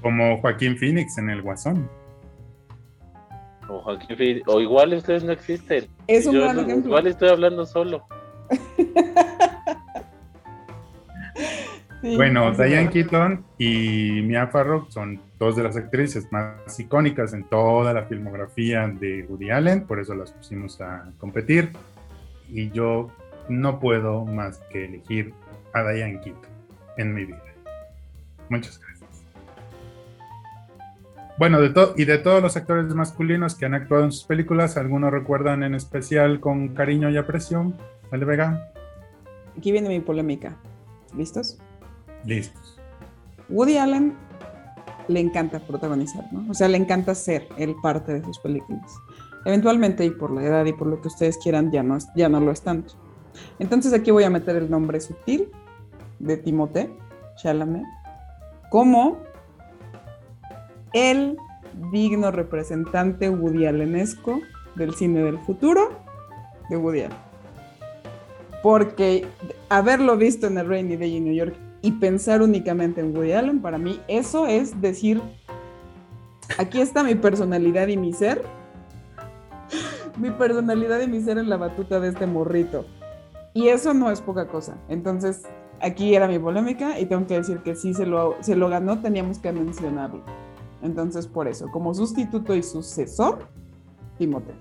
Como 0.00 0.40
Joaquín 0.40 0.78
Phoenix 0.78 1.18
en 1.18 1.28
El 1.30 1.42
Guasón. 1.42 1.90
Como 3.70 3.82
Joaquín 3.82 4.16
Phoenix. 4.16 4.48
O 4.48 4.60
igual 4.60 4.92
ustedes 4.94 5.22
no 5.22 5.30
existen. 5.30 5.86
Es 6.08 6.26
un 6.26 6.34
Yo 6.34 6.40
gran 6.42 6.56
no- 6.56 6.62
ejemplo. 6.62 6.88
Igual 6.88 7.06
estoy 7.06 7.28
hablando 7.28 7.64
solo. 7.66 8.04
Sí, 12.02 12.16
Bueno, 12.16 12.50
Diane 12.52 12.76
verdad. 12.76 12.92
Keaton 12.92 13.44
y 13.58 14.22
Mia 14.22 14.46
Farrow 14.46 14.86
son 14.88 15.20
dos 15.38 15.54
de 15.54 15.62
las 15.64 15.76
actrices 15.76 16.26
más 16.32 16.80
icónicas 16.80 17.34
en 17.34 17.44
toda 17.44 17.92
la 17.92 18.04
filmografía 18.04 18.88
de 18.88 19.26
Woody 19.28 19.50
Allen, 19.50 19.82
por 19.86 20.00
eso 20.00 20.14
las 20.14 20.32
pusimos 20.32 20.80
a 20.80 21.04
competir. 21.18 21.72
Y 22.48 22.70
yo 22.70 23.10
no 23.50 23.78
puedo 23.80 24.24
más 24.24 24.60
que 24.70 24.86
elegir 24.86 25.34
a 25.74 25.82
Diane 25.92 26.20
Keaton 26.22 26.50
en 26.96 27.12
mi 27.14 27.26
vida. 27.26 27.42
Muchas 28.48 28.78
gracias. 28.78 28.89
Bueno, 31.40 31.58
de 31.58 31.72
y 31.96 32.04
de 32.04 32.18
todos 32.18 32.42
los 32.42 32.54
actores 32.58 32.94
masculinos 32.94 33.54
que 33.54 33.64
han 33.64 33.72
actuado 33.72 34.04
en 34.04 34.12
sus 34.12 34.24
películas, 34.24 34.76
¿algunos 34.76 35.10
recuerdan 35.10 35.62
en 35.62 35.74
especial 35.74 36.38
con 36.38 36.74
cariño 36.74 37.08
y 37.08 37.16
aprecio? 37.16 37.72
¿Ale 38.10 38.26
Vega? 38.26 38.70
Aquí 39.56 39.72
viene 39.72 39.88
mi 39.88 40.00
polémica. 40.00 40.54
¿Listos? 41.16 41.56
Listos. 42.26 42.78
Woody 43.48 43.78
Allen 43.78 44.12
le 45.08 45.20
encanta 45.20 45.60
protagonizar, 45.60 46.30
¿no? 46.30 46.44
O 46.50 46.52
sea, 46.52 46.68
le 46.68 46.76
encanta 46.76 47.14
ser 47.14 47.48
el 47.56 47.74
parte 47.76 48.12
de 48.12 48.22
sus 48.22 48.38
películas. 48.40 48.92
Eventualmente, 49.46 50.04
y 50.04 50.10
por 50.10 50.30
la 50.32 50.42
edad 50.42 50.66
y 50.66 50.74
por 50.74 50.88
lo 50.88 51.00
que 51.00 51.08
ustedes 51.08 51.38
quieran, 51.38 51.72
ya 51.72 51.82
no, 51.82 51.96
es- 51.96 52.08
ya 52.14 52.28
no 52.28 52.40
lo 52.40 52.50
es 52.52 52.60
tanto. 52.60 52.92
Entonces 53.58 53.94
aquí 53.94 54.10
voy 54.10 54.24
a 54.24 54.30
meter 54.30 54.56
el 54.56 54.70
nombre 54.70 55.00
sutil 55.00 55.48
de 56.18 56.36
Timothée 56.36 56.90
Chalamet 57.36 57.86
como 58.68 59.29
el 60.92 61.36
digno 61.92 62.30
representante 62.30 63.30
Woody 63.30 63.66
Allenesco 63.66 64.40
del 64.74 64.94
cine 64.94 65.22
del 65.22 65.38
futuro 65.38 65.90
de 66.68 66.76
Woody 66.76 67.00
Allen. 67.02 67.16
Porque 68.62 69.26
haberlo 69.68 70.16
visto 70.16 70.46
en 70.46 70.58
el 70.58 70.68
Rainy 70.68 70.96
Day 70.96 71.16
en 71.16 71.24
New 71.24 71.34
York 71.34 71.54
y 71.82 71.92
pensar 71.92 72.42
únicamente 72.42 73.00
en 73.00 73.16
Woody 73.16 73.32
Allen, 73.32 73.60
para 73.60 73.78
mí 73.78 74.00
eso 74.08 74.46
es 74.46 74.80
decir, 74.80 75.20
aquí 76.58 76.80
está 76.80 77.02
mi 77.02 77.14
personalidad 77.14 77.88
y 77.88 77.96
mi 77.96 78.12
ser. 78.12 78.42
mi 80.18 80.30
personalidad 80.30 81.00
y 81.00 81.06
mi 81.06 81.20
ser 81.22 81.38
en 81.38 81.48
la 81.48 81.56
batuta 81.56 82.00
de 82.00 82.08
este 82.08 82.26
morrito. 82.26 82.84
Y 83.54 83.68
eso 83.68 83.94
no 83.94 84.10
es 84.10 84.20
poca 84.20 84.46
cosa. 84.46 84.76
Entonces, 84.88 85.42
aquí 85.80 86.14
era 86.14 86.28
mi 86.28 86.38
polémica 86.38 86.98
y 87.00 87.06
tengo 87.06 87.26
que 87.26 87.34
decir 87.34 87.58
que 87.58 87.74
sí 87.74 87.94
se 87.94 88.06
lo, 88.06 88.36
se 88.40 88.54
lo 88.54 88.68
ganó, 88.68 89.00
teníamos 89.00 89.38
que 89.38 89.52
mencionarlo. 89.52 90.22
Entonces, 90.82 91.26
por 91.26 91.46
eso, 91.48 91.68
como 91.70 91.94
sustituto 91.94 92.54
y 92.54 92.62
sucesor, 92.62 93.48
Timote. 94.18 94.52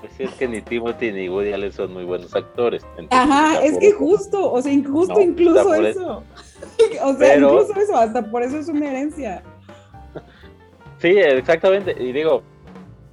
Pues 0.00 0.20
es 0.20 0.30
que 0.34 0.46
ni 0.46 0.62
Timothy 0.62 1.10
ni 1.10 1.28
Woody 1.28 1.52
Allen 1.52 1.72
son 1.72 1.92
muy 1.92 2.04
buenos 2.04 2.34
actores. 2.34 2.84
Ajá, 3.10 3.60
es 3.62 3.78
que 3.78 3.88
eso. 3.88 3.98
justo, 3.98 4.52
o 4.52 4.62
sea, 4.62 4.72
injusto 4.72 5.14
No, 5.14 5.20
incluso 5.20 5.74
eso. 5.74 6.22
o 7.02 7.08
sea, 7.14 7.16
Pero- 7.18 7.52
incluso 7.52 7.80
eso, 7.80 7.96
hasta 7.96 8.30
por 8.30 8.42
eso 8.42 8.58
es 8.58 8.68
una 8.68 8.88
herencia. 8.90 9.42
Sí, 11.00 11.10
exactamente. 11.16 11.94
Y 12.02 12.10
digo, 12.10 12.42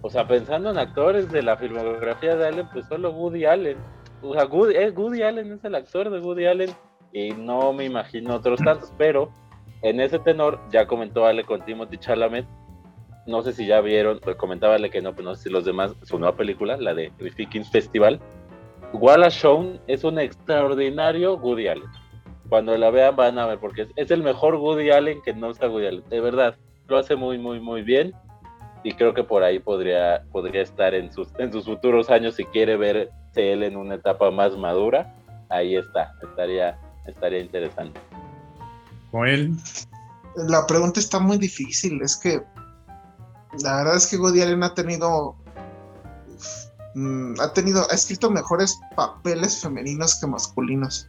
o 0.02 0.10
sea, 0.10 0.28
pensando 0.28 0.72
en 0.72 0.78
actores 0.80 1.32
de 1.32 1.44
la 1.44 1.56
filmografía 1.56 2.36
de 2.36 2.48
Allen, 2.48 2.68
pues 2.74 2.88
solo 2.88 3.12
Woody 3.12 3.46
Allen. 3.46 3.78
O 4.24 4.34
sea, 4.34 4.46
Woody, 4.48 4.76
eh, 4.76 4.90
Woody 4.90 5.22
Allen 5.22 5.52
es 5.52 5.64
el 5.64 5.76
actor 5.76 6.10
de 6.10 6.20
Woody 6.20 6.48
Allen 6.48 6.72
y 7.14 7.30
no 7.34 7.74
me 7.74 7.86
imagino 7.86 8.34
otros 8.34 8.60
tantos, 8.60 8.92
pero 8.98 9.30
en 9.86 10.00
ese 10.00 10.18
tenor 10.18 10.60
ya 10.72 10.88
comentó 10.88 11.28
Ale 11.28 11.44
con 11.44 11.64
Timothy 11.64 12.00
Chalamet. 12.00 12.48
No 13.28 13.44
sé 13.44 13.54
si 13.54 13.68
ya 13.68 13.82
vieron, 13.82 14.20
pues 14.20 14.36
comentaba 14.36 14.74
Ale 14.74 14.90
que 14.90 15.00
no, 15.00 15.14
pero 15.14 15.30
no 15.30 15.36
sé 15.36 15.44
si 15.44 15.50
los 15.52 15.64
demás, 15.64 15.94
su 16.02 16.18
nueva 16.18 16.36
película, 16.36 16.76
la 16.78 16.96
de 16.96 17.12
Vikings 17.20 17.70
Festival. 17.70 18.20
Wallace 18.94 19.42
Shawn 19.42 19.80
es 19.86 20.04
un 20.04 20.18
extraordinario 20.18 21.36
Woody 21.36 21.68
Allen. 21.68 21.90
Cuando 22.50 22.76
la 22.76 22.90
vean 22.90 23.16
van 23.16 23.38
a 23.38 23.46
ver, 23.46 23.60
porque 23.60 23.84
es, 23.84 23.90
es 23.96 24.10
el 24.10 24.24
mejor 24.24 24.56
Woody 24.56 24.90
Allen 24.90 25.22
que 25.22 25.34
no 25.34 25.52
está 25.52 25.70
Woody 25.70 25.86
Allen. 25.86 26.04
De 26.10 26.20
verdad, 26.20 26.56
lo 26.88 26.98
hace 26.98 27.16
muy, 27.16 27.38
muy, 27.38 27.60
muy 27.60 27.84
bien. 27.84 28.12
Y 28.84 28.92
creo 28.94 29.14
que 29.14 29.24
por 29.24 29.44
ahí 29.44 29.60
podría, 29.60 30.24
podría 30.32 30.64
estar 30.64 30.96
en 30.96 31.12
sus, 31.12 31.28
en 31.38 31.52
sus 31.52 31.66
futuros 31.66 32.10
años 32.10 32.34
si 32.34 32.46
quiere 32.46 32.76
verse 32.76 33.12
él 33.36 33.62
en 33.62 33.78
una 33.78 33.96
etapa 33.96 34.32
más 34.32 34.58
madura. 34.58 35.14
Ahí 35.50 35.76
está, 35.76 36.12
estaría, 36.24 36.76
estaría 37.06 37.40
interesante. 37.40 38.00
Joel, 39.16 39.56
La 40.36 40.68
pregunta 40.68 41.00
está 41.00 41.20
muy 41.20 41.38
difícil, 41.38 42.02
es 42.02 42.18
que 42.18 42.44
la 43.64 43.78
verdad 43.78 43.96
es 43.96 44.08
que 44.08 44.18
Woody 44.18 44.42
Allen 44.42 44.62
ha 44.64 44.74
tenido 44.74 45.38
mm, 46.96 47.40
ha 47.40 47.54
tenido, 47.54 47.90
ha 47.90 47.94
escrito 47.94 48.30
mejores 48.30 48.78
papeles 48.98 49.62
femeninos 49.62 50.20
que 50.20 50.28
masculinos. 50.28 51.08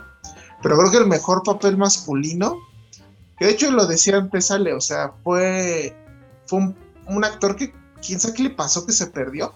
Pero 0.63 0.79
creo 0.79 0.91
que 0.93 0.99
el 0.99 1.07
mejor 1.09 1.43
papel 1.43 1.77
masculino 1.77 2.57
Que 3.39 3.47
de 3.47 3.51
hecho 3.51 3.73
lo 3.73 3.87
decía 3.87 4.19
antes 4.19 4.53
Ale, 4.53 4.73
o 4.73 4.81
sea, 4.81 5.13
fue, 5.25 5.93
fue 6.47 6.75
un, 7.09 7.25
actor 7.25 7.57
que, 7.57 7.75
quién 8.07 8.21
sabe 8.21 8.35
qué 8.35 8.43
le 8.45 8.51
pasó 8.51 8.87
que 8.87 8.93
se 8.93 9.09
perdió. 9.09 9.53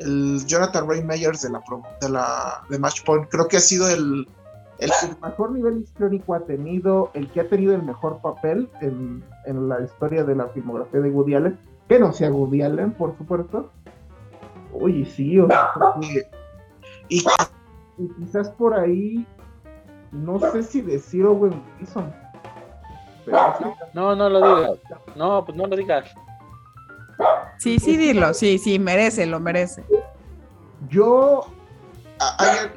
El 0.00 0.44
Jonathan 0.46 0.88
Ray 0.88 1.04
Meyers 1.04 1.42
de 1.42 1.50
la, 1.50 1.62
de 2.00 2.08
la 2.08 2.64
de 2.68 2.78
Match 2.80 3.02
creo 3.30 3.46
que 3.46 3.56
ha 3.56 3.60
sido 3.60 3.88
el, 3.88 4.26
el 4.78 4.90
El 4.90 5.16
mejor 5.20 5.52
nivel 5.52 5.78
histórico 5.78 6.34
ha 6.34 6.40
tenido, 6.40 7.10
el 7.14 7.28
que 7.28 7.40
ha 7.40 7.48
tenido 7.48 7.74
el 7.74 7.82
mejor 7.82 8.20
papel 8.20 8.68
en, 8.80 9.24
en 9.44 9.68
la 9.68 9.80
historia 9.80 10.24
de 10.24 10.34
la 10.34 10.48
filmografía 10.48 11.00
de 11.00 11.10
Woody 11.10 11.34
Allen, 11.34 11.58
que 11.88 11.98
no 11.98 12.12
sea 12.12 12.30
Woody 12.30 12.62
Allen, 12.62 12.92
por 12.92 13.16
supuesto. 13.16 13.70
Oye, 14.72 15.04
sí, 15.04 15.38
o 15.40 15.46
sea, 15.46 15.72
y 17.08 17.24
y 17.98 18.08
quizás 18.14 18.50
por 18.50 18.74
ahí, 18.74 19.26
no 20.12 20.38
sé 20.38 20.62
si 20.62 20.80
decir 20.80 21.26
Owen 21.26 21.60
Wilson. 21.78 22.14
Pero 23.24 23.38
sí, 23.58 23.64
No, 23.92 24.14
no 24.14 24.30
lo 24.30 24.38
digas. 24.38 24.78
No, 25.16 25.44
pues 25.44 25.56
no 25.58 25.66
lo 25.66 25.76
digas. 25.76 26.08
Sí, 27.58 27.78
sí, 27.78 27.96
dilo. 27.96 28.32
Sí, 28.32 28.58
sí, 28.58 28.78
merece, 28.78 29.26
lo 29.26 29.40
merece. 29.40 29.84
yo 30.88 31.46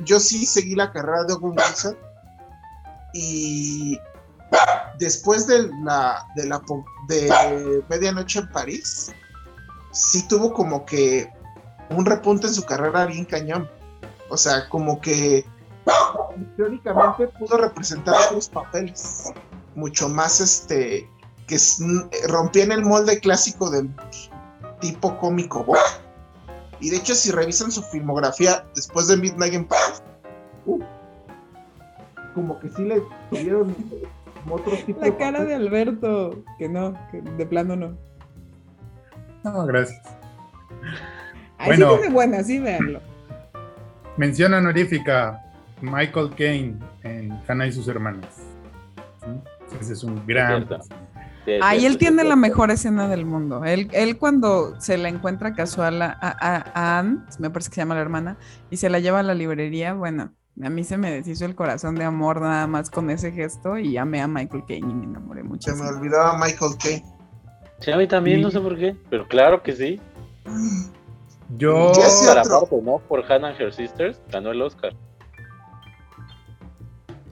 yo 0.05 0.19
sí 0.19 0.45
seguí 0.45 0.75
la 0.75 0.91
carrera 0.91 1.23
de 1.23 1.33
Owen 1.33 1.55
Wilson 1.57 1.97
y 3.13 3.99
después 4.99 5.47
de 5.47 5.69
la 5.83 6.25
de 7.07 7.83
medianoche 7.89 8.39
en 8.39 8.49
París 8.51 9.11
sí 9.91 10.27
tuvo 10.27 10.53
como 10.53 10.85
que 10.85 11.29
un 11.89 12.05
repunte 12.05 12.47
en 12.47 12.53
su 12.53 12.63
carrera 12.63 13.05
bien 13.05 13.25
cañón 13.25 13.69
o 14.29 14.37
sea 14.37 14.69
como 14.69 15.01
que 15.01 15.45
teóricamente 16.55 17.27
pudo 17.27 17.57
representar 17.57 18.15
otros 18.27 18.47
papeles 18.49 19.31
mucho 19.75 20.07
más 20.07 20.39
este 20.39 21.09
que 21.47 21.55
s- 21.55 21.83
rompían 22.27 22.71
el 22.71 22.83
molde 22.85 23.19
clásico 23.19 23.69
del 23.69 23.89
tipo 24.79 25.17
cómico. 25.17 25.65
Y 26.81 26.89
de 26.89 26.97
hecho 26.97 27.13
si 27.13 27.31
revisan 27.31 27.71
su 27.71 27.81
filmografía 27.83 28.65
después 28.75 29.07
de 29.07 29.17
Midnight 29.17 29.53
in 29.53 29.65
Paris 29.65 30.03
como 32.33 32.59
que 32.59 32.69
sí 32.69 32.83
le 32.83 33.01
tuvieron 33.29 33.75
otro 34.49 34.75
tipo 34.85 35.01
La 35.01 35.15
cara 35.17 35.43
de. 35.43 35.55
Alberto, 35.55 36.43
que 36.57 36.69
no, 36.69 36.97
que 37.11 37.21
de 37.21 37.45
plano 37.45 37.75
no. 37.75 37.97
No, 39.43 39.65
gracias. 39.65 40.01
Ahí 41.57 41.67
Bueno. 41.67 41.91
sí 41.91 41.97
tiene 41.99 42.13
buena, 42.13 42.43
sí, 42.43 42.59
véanlo. 42.59 43.01
Mención 44.17 44.53
honorífica, 44.53 45.41
Michael 45.81 46.31
Caine 46.35 46.79
en 47.03 47.39
Hannah 47.47 47.67
y 47.67 47.71
sus 47.71 47.87
hermanas. 47.87 48.43
¿Sí? 49.23 49.77
Ese 49.79 49.93
es 49.93 50.03
un 50.03 50.25
gran... 50.25 50.67
Es 51.45 51.61
Ahí 51.63 51.85
él 51.85 51.97
tiene 51.97 52.23
la 52.23 52.35
mejor 52.35 52.69
escena 52.71 53.07
del 53.07 53.25
mundo. 53.25 53.65
Él, 53.65 53.89
él 53.93 54.17
cuando 54.17 54.79
se 54.79 54.97
la 54.97 55.09
encuentra 55.09 55.53
casual 55.53 56.01
a, 56.01 56.17
a- 56.21 56.71
a 56.73 56.99
Anne, 56.99 57.19
me 57.39 57.49
parece 57.49 57.69
que 57.69 57.75
se 57.75 57.81
llama 57.81 57.95
la 57.95 58.01
hermana, 58.01 58.37
y 58.69 58.77
se 58.77 58.89
la 58.89 58.99
lleva 58.99 59.19
a 59.19 59.23
la 59.23 59.33
librería, 59.33 59.93
bueno, 59.93 60.33
a 60.61 60.69
mí 60.69 60.83
se 60.83 60.97
me 60.97 61.09
deshizo 61.09 61.45
el 61.45 61.55
corazón 61.55 61.95
de 61.95 62.03
amor 62.03 62.41
nada 62.41 62.67
más 62.67 62.89
con 62.91 63.09
ese 63.09 63.31
gesto 63.31 63.77
y 63.79 63.97
amé 63.97 64.21
a 64.21 64.27
Michael 64.27 64.63
Caine 64.67 64.91
y 64.91 64.93
me 64.93 65.05
enamoré 65.05 65.41
se 65.59 65.73
me 65.73 65.87
olvidaba 65.87 66.37
Michael 66.37 66.73
Caine 66.81 67.03
Sí, 67.79 67.89
a 67.91 67.97
mí 67.97 68.07
también, 68.07 68.37
Sí. 68.37 68.43
no 68.43 68.51
sé 68.51 68.59
por 68.59 68.77
qué. 68.77 68.95
Pero 69.09 69.27
claro 69.27 69.63
que 69.63 69.71
sí. 69.73 69.99
Yo... 71.57 71.91
Para 72.27 72.41
otro. 72.43 72.57
aparte, 72.57 72.81
¿no? 72.83 72.99
Por 72.99 73.23
Hannah 73.31 73.47
and 73.49 73.59
Her 73.61 73.73
Sisters 73.73 74.21
ganó 74.31 74.51
el 74.51 74.61
Oscar. 74.61 74.93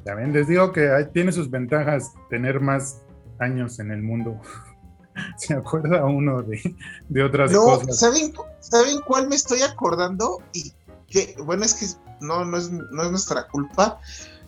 También 0.03 0.33
les 0.33 0.47
digo 0.47 0.71
que 0.71 0.89
hay- 0.89 1.05
tiene 1.13 1.31
sus 1.31 1.49
ventajas 1.51 2.13
tener 2.29 2.59
más 2.61 3.03
años 3.41 3.79
en 3.79 3.91
el 3.91 4.01
mundo. 4.01 4.39
Se 5.37 5.53
acuerda 5.53 6.05
uno 6.05 6.41
de, 6.43 6.75
de 7.09 7.23
otras 7.23 7.51
No, 7.51 7.65
cosas. 7.65 7.99
¿saben, 7.99 8.33
¿saben 8.59 8.99
cuál 9.05 9.27
me 9.27 9.35
estoy 9.35 9.61
acordando? 9.61 10.41
Y 10.53 10.71
que, 11.09 11.35
bueno, 11.43 11.63
es 11.63 11.73
que 11.73 11.85
no, 12.25 12.45
no, 12.45 12.57
es, 12.57 12.71
no 12.71 13.03
es 13.03 13.11
nuestra 13.11 13.47
culpa. 13.47 13.99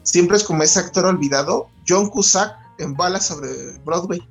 Siempre 0.04 0.38
es 0.38 0.44
como 0.44 0.64
ese 0.64 0.80
actor 0.80 1.06
olvidado, 1.06 1.68
John 1.88 2.10
Cusack 2.10 2.56
en 2.80 2.96
Balas 2.96 3.28
sobre 3.28 3.50
Broadway. 3.86 4.22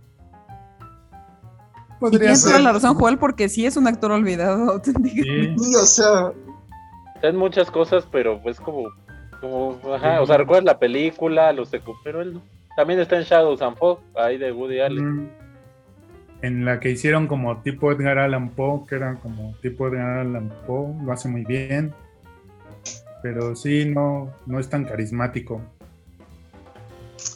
Podría 2.01 2.21
tienes 2.21 2.43
toda 2.43 2.55
ser. 2.55 2.63
la 2.63 2.73
razón, 2.73 2.95
Joel, 2.95 3.19
porque 3.19 3.49
sí 3.49 3.67
es 3.67 3.77
un 3.77 3.87
actor 3.87 4.11
olvidado. 4.13 4.81
Sí. 4.85 4.93
Y, 5.57 5.75
o 5.75 5.85
sea, 5.87 6.33
En 7.23 7.37
muchas 7.37 7.71
cosas, 7.71 8.07
pero 8.11 8.43
pues 8.43 8.59
como, 8.59 8.89
como, 9.41 9.79
ajá, 9.95 10.23
o 10.23 10.27
sea, 10.27 10.39
recuerdas 10.39 10.65
la 10.65 10.79
película, 10.79 11.53
los 11.53 11.69
secu, 11.69 11.93
pero 12.03 12.23
él 12.23 12.35
no. 12.35 12.43
También 12.77 13.01
está 13.01 13.17
en 13.17 13.25
Shadows 13.25 13.63
and 13.63 13.77
Fog, 13.77 14.01
ahí 14.15 14.39
de 14.39 14.53
Woody 14.53 14.81
Allen. 14.81 15.17
Mm. 15.17 15.31
En 16.43 16.65
la 16.65 16.81
que 16.81 16.91
hicieron 16.91 17.27
como 17.27 17.59
tipo 17.59 17.93
Edgar 17.93 18.19
Allan 18.19 18.51
Poe, 18.51 18.87
que 18.89 18.95
era 18.95 19.15
como 19.17 19.55
tipo 19.61 19.89
Edgar 19.89 20.21
Allan 20.21 20.51
Poe, 20.67 20.95
lo 21.05 21.13
hace 21.13 21.29
muy 21.29 21.45
bien. 21.45 21.93
Pero 23.23 23.55
sí, 23.55 23.85
no, 23.85 24.33
no 24.47 24.59
es 24.59 24.69
tan 24.69 24.85
carismático. 24.85 25.61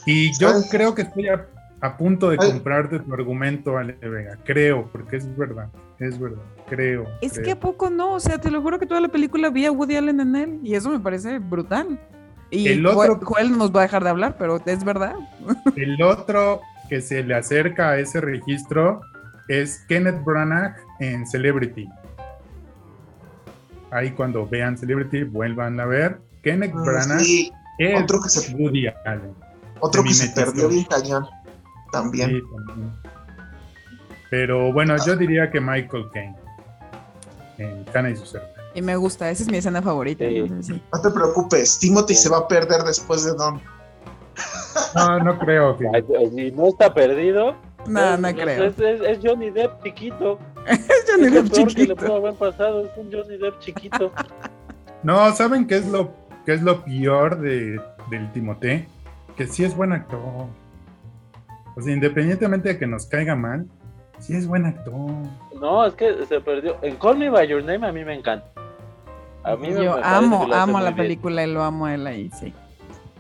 Y 0.07 0.30
yo 0.39 0.49
¿Sabes? 0.49 0.68
creo 0.70 0.95
que 0.95 1.03
estoy 1.03 1.28
a, 1.28 1.47
a 1.80 1.97
punto 1.99 2.30
de 2.30 2.39
Ay. 2.41 2.51
comprarte 2.51 2.99
tu 3.01 3.12
argumento, 3.12 3.76
Ale 3.76 3.93
Vega. 4.01 4.39
Creo, 4.45 4.89
porque 4.91 5.16
es 5.16 5.37
verdad, 5.37 5.68
es 5.99 6.18
verdad, 6.18 6.43
creo. 6.68 7.07
Es 7.20 7.35
creo. 7.35 7.45
que 7.45 7.51
a 7.53 7.61
poco 7.61 7.91
no, 7.91 8.14
o 8.14 8.20
sea, 8.20 8.39
te 8.39 8.51
lo 8.51 8.62
juro 8.62 8.78
que 8.78 8.87
toda 8.87 9.01
la 9.03 9.09
película 9.09 9.51
vi 9.51 9.66
a 9.66 9.72
Woody 9.72 9.97
Allen 9.97 10.20
en 10.20 10.37
él 10.37 10.61
y 10.62 10.74
eso 10.74 10.89
me 10.89 11.01
parece 11.01 11.39
brutal. 11.39 12.01
Y 12.55 12.68
El 12.68 12.86
otro- 12.86 13.18
Joel 13.22 13.50
no 13.52 13.57
nos 13.59 13.74
va 13.74 13.80
a 13.80 13.82
dejar 13.82 14.05
de 14.05 14.11
hablar, 14.11 14.36
pero 14.38 14.61
es 14.64 14.84
verdad. 14.84 15.14
El 15.76 16.00
otro 16.02 16.61
que 16.88 17.00
se 17.00 17.22
le 17.22 17.34
acerca 17.34 17.90
a 17.90 17.98
ese 17.98 18.20
registro 18.20 19.00
es 19.48 19.84
Kenneth 19.88 20.22
Branagh 20.24 20.76
en 21.00 21.26
Celebrity. 21.26 21.88
Ahí 23.90 24.11
cuando 24.11 24.46
vean 24.46 24.76
Celebrity, 24.76 25.22
vuelvan 25.24 25.78
a 25.80 25.86
ver. 25.86 26.18
Kenneth 26.42 26.74
mm, 26.74 26.84
Branagh 26.84 27.20
sí, 27.20 27.52
es 27.78 28.02
otro 28.02 28.20
que 28.20 28.28
se- 28.28 28.55
Woody 28.55 28.86
Allen. 29.05 29.34
otro 29.80 30.02
que 30.02 30.12
se 30.14 30.28
perdió 30.30 30.68
bien 30.68 30.84
cañón. 30.84 31.26
También. 31.92 32.30
Sí, 32.30 32.42
también. 32.66 32.92
Pero 34.30 34.72
bueno, 34.72 34.96
yo 35.07 35.14
diría 35.16 35.50
que 35.50 35.61
Michael 35.61 36.07
Caine 36.12 36.36
en 37.59 37.84
Hannah 37.94 38.11
y 38.11 38.16
sus 38.16 38.34
hermanas. 38.34 38.53
Y 38.75 38.83
me 38.83 38.97
gusta, 38.97 39.31
esa 39.31 39.43
es 39.45 39.51
mi 39.51 39.59
escena 39.59 39.81
favorita. 39.81 40.25
Sí. 40.27 40.51
sí. 40.62 40.83
No 40.93 41.01
te 41.01 41.11
preocupes, 41.11 41.79
Timothy 41.79 42.14
se 42.14 42.29
va 42.29 42.39
a 42.39 42.49
perder 42.49 42.83
después 42.83 43.25
de 43.25 43.33
Don. 43.35 43.61
No, 44.97 45.18
no 45.20 45.39
creo 45.39 45.77
que. 45.77 45.87
Ay, 45.95 46.05
Y 46.49 46.51
no 46.53 46.68
está 46.68 46.93
perdido. 46.93 47.55
No, 47.87 48.14
Es- 48.14 48.20
no 48.20 48.29
es- 48.29 48.35
creo. 48.35 48.64
Es, 48.64 48.79
es- 48.81 49.01
es 49.03 49.18
Johnny 49.22 49.51
Depp 49.51 49.83
chiquito. 49.85 50.39
Es 50.66 51.05
Johnny 51.09 51.29
Depp 51.31 51.51
peor 51.53 51.53
que 51.53 51.59
le 51.61 51.66
chiquito. 51.66 51.97
pudo 51.97 52.16
haber 52.16 52.35
pasado. 52.35 52.85
Es 52.87 52.91
un 52.97 53.12
Johnny 53.12 53.37
Depp 53.39 53.59
chiquito. 53.61 54.12
No, 55.03 55.31
¿saben 55.35 55.66
qué 55.66 55.77
es 55.77 55.87
lo, 55.87 56.12
qué 56.47 56.55
es 56.55 56.62
lo 56.62 56.83
peor 56.83 57.39
de, 57.39 57.79
del 58.11 58.33
Timoté? 58.33 58.89
Que 59.37 59.47
sí 59.47 59.62
es 59.62 59.77
buen 59.77 59.93
actor. 59.93 60.18
O 61.77 61.83
sea, 61.83 61.93
independientemente 61.93 62.70
de 62.70 62.79
que 62.79 62.87
nos 62.87 63.05
caiga 63.05 63.37
mal, 63.37 63.66
sí 64.18 64.35
es 64.35 64.47
buen 64.47 64.64
actor. 64.64 64.95
No, 65.61 65.85
es 65.85 65.93
que 65.95 66.25
se 66.25 66.41
perdió. 66.41 66.79
En 66.81 66.97
Call 66.97 67.18
Me 67.18 67.29
By 67.29 67.47
Your 67.47 67.62
Name 67.62 67.87
a 67.87 67.93
mí 67.93 68.03
me 68.03 68.14
encanta. 68.14 68.47
A 69.45 69.57
mí 69.57 69.70
me- 69.70 69.84
Yo 69.84 70.03
amo, 70.03 70.40
que 70.42 70.49
lo 70.49 70.55
hace 70.55 70.62
amo 70.62 70.78
la 70.80 70.84
bien. 70.90 70.97
película 70.97 71.45
y 71.45 71.53
lo 71.53 71.62
amo 71.62 71.86
a 71.86 71.95
él 71.95 72.07
ahí, 72.07 72.30
sí. 72.40 72.53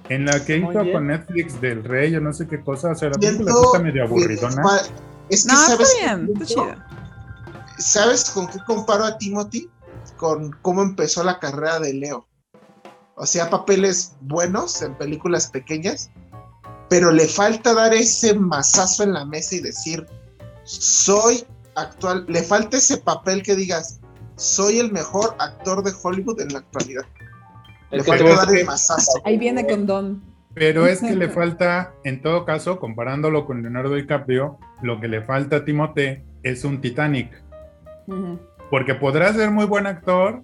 En 0.08 0.26
la 0.26 0.44
que 0.44 0.58
hizo 0.58 0.72
con 0.92 1.06
Netflix 1.06 1.60
del 1.60 1.82
Rey 1.84 2.14
o 2.16 2.20
no 2.20 2.32
sé 2.32 2.46
qué 2.46 2.60
cosa, 2.62 2.90
o 2.90 2.94
sea, 2.94 3.08
la 3.10 3.18
película 3.18 3.52
está 3.64 3.78
medio 3.78 4.04
aburridona. 4.04 4.62
Es 5.30 5.44
que 5.46 5.52
No, 5.52 5.58
sabes, 5.66 5.88
está 5.92 6.16
bien, 6.16 6.30
está 6.34 6.44
chida. 6.46 6.88
¿sabes 7.78 8.30
con 8.30 8.46
qué 8.48 8.58
comparo 8.66 9.04
a 9.04 9.16
Timothy? 9.18 9.68
Con 10.16 10.52
cómo 10.62 10.82
empezó 10.82 11.24
la 11.24 11.38
carrera 11.38 11.80
de 11.80 11.94
Leo. 11.94 12.26
O 13.16 13.26
sea, 13.26 13.48
papeles 13.48 14.14
buenos 14.20 14.82
en 14.82 14.94
películas 14.96 15.46
pequeñas, 15.48 16.10
pero 16.90 17.10
le 17.10 17.26
falta 17.26 17.72
dar 17.72 17.94
ese 17.94 18.34
mazazo 18.34 19.04
en 19.04 19.12
la 19.14 19.24
mesa 19.24 19.54
y 19.56 19.60
decir, 19.60 20.06
soy 20.64 21.44
actual, 21.76 22.24
le 22.28 22.42
falta 22.42 22.76
ese 22.76 22.98
papel 22.98 23.42
que 23.42 23.56
digas, 23.56 24.00
soy 24.36 24.78
el 24.78 24.92
mejor 24.92 25.34
actor 25.38 25.82
de 25.82 25.92
Hollywood 26.02 26.40
en 26.40 26.52
la 26.52 26.58
actualidad. 26.60 27.04
Le 27.90 27.98
Es 27.98 28.06
falta 28.06 28.24
dar 28.34 28.54
el 28.54 28.64
mazazo. 28.66 29.20
Ahí 29.24 29.38
viene 29.38 29.66
con 29.66 29.86
Don. 29.86 30.22
Pero 30.54 30.86
es 30.86 31.00
que 31.00 31.16
le 31.16 31.28
falta, 31.28 31.92
en 32.04 32.22
todo 32.22 32.44
caso, 32.44 32.78
comparándolo 32.78 33.44
con 33.46 33.62
Leonardo 33.62 33.94
DiCaprio, 33.94 34.58
lo 34.82 35.00
que 35.00 35.08
le 35.08 35.22
falta 35.22 35.56
a 35.56 35.64
Timoté 35.64 36.24
es 36.42 36.64
un 36.64 36.80
Titanic. 36.80 37.42
Porque 38.70 38.94
podrá 38.94 39.32
ser 39.32 39.50
muy 39.50 39.64
buen 39.64 39.86
actor, 39.86 40.42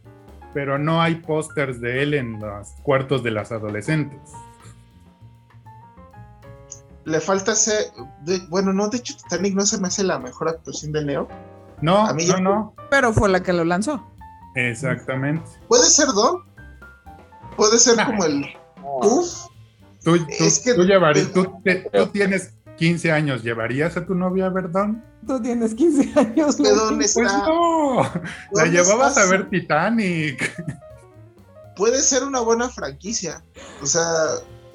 pero 0.52 0.78
no 0.78 1.00
hay 1.00 1.16
pósters 1.16 1.80
de 1.80 2.02
él 2.02 2.14
en 2.14 2.40
los 2.40 2.70
cuartos 2.82 3.22
de 3.22 3.30
las 3.30 3.52
adolescentes. 3.52 4.18
Le 7.04 7.20
falta 7.20 7.52
ese, 7.52 7.90
de- 8.24 8.40
bueno, 8.48 8.72
no, 8.72 8.88
de 8.88 8.98
hecho 8.98 9.16
Titanic 9.16 9.54
no 9.54 9.64
se 9.64 9.80
me 9.80 9.88
hace 9.88 10.04
la 10.04 10.18
mejor 10.18 10.48
actuación 10.48 10.92
de 10.92 11.02
Leo. 11.02 11.28
No, 11.82 12.06
A 12.06 12.12
mí 12.14 12.26
no, 12.26 12.34
ya- 12.34 12.40
no. 12.40 12.74
Pero 12.90 13.12
fue 13.12 13.28
la 13.28 13.42
que 13.42 13.52
lo 13.52 13.64
lanzó. 13.64 14.04
Exactamente. 14.54 15.42
Puede 15.68 15.84
ser 15.84 16.08
Don, 16.08 16.42
puede 17.56 17.78
ser 17.78 17.96
Nah. 17.96 18.06
como 18.06 18.24
el 18.24 18.44
Uf, 18.82 19.46
Tú, 20.02 20.16
tú, 20.16 20.24
Es 20.38 20.58
que- 20.60 20.74
tú 20.74 20.82
llevarías- 20.84 21.30
tú, 21.32 21.46
te- 21.62 21.88
tú 21.92 22.06
tienes, 22.06 22.54
15 22.78 23.12
años, 23.12 23.42
¿llevarías 23.42 23.96
a 23.98 24.06
tu 24.06 24.14
novia 24.14 24.46
a 24.46 24.48
ver 24.48 24.70
Don? 24.72 25.04
Tú 25.26 25.40
tienes 25.42 25.74
15 25.74 26.10
años. 26.18 26.56
¿De 26.56 26.70
dónde 26.74 27.06
Pues 27.12 27.26
está? 27.26 27.46
no, 27.46 28.02
la 28.02 28.10
¿Dónde 28.52 28.70
llevabas 28.70 29.18
a 29.18 29.26
ver 29.26 29.48
Titanic. 29.50 30.50
Puede 31.76 32.00
ser 32.00 32.24
una 32.24 32.40
buena 32.40 32.68
franquicia. 32.70 33.42
O 33.82 33.86
sea, 33.86 34.02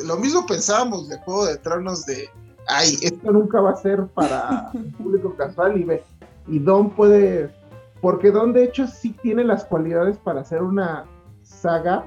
lo 0.06 0.18
mismo 0.18 0.46
pensábamos 0.46 1.10
de 1.10 1.18
Juego 1.20 1.46
de 1.48 1.58
Tronos 1.58 2.06
de, 2.06 2.30
ay, 2.68 2.94
es- 2.94 3.04
Esto 3.14 3.32
nunca 3.32 3.60
va 3.62 3.72
a 3.72 3.76
ser 3.78 4.06
para 4.08 4.70
el 4.76 4.86
público 4.94 5.36
casual 5.36 5.78
y 5.80 5.84
ve. 5.84 6.04
Y 6.48 6.60
Don 6.60 6.92
puede. 6.92 7.54
Porque 8.02 8.32
Don, 8.32 8.54
de 8.54 8.64
hecho, 8.66 8.88
sí 8.88 9.16
tiene 9.22 9.44
las 9.44 9.66
cualidades 9.66 10.18
para 10.18 10.42
hacer 10.42 10.62
una 10.62 11.06
saga. 11.44 12.06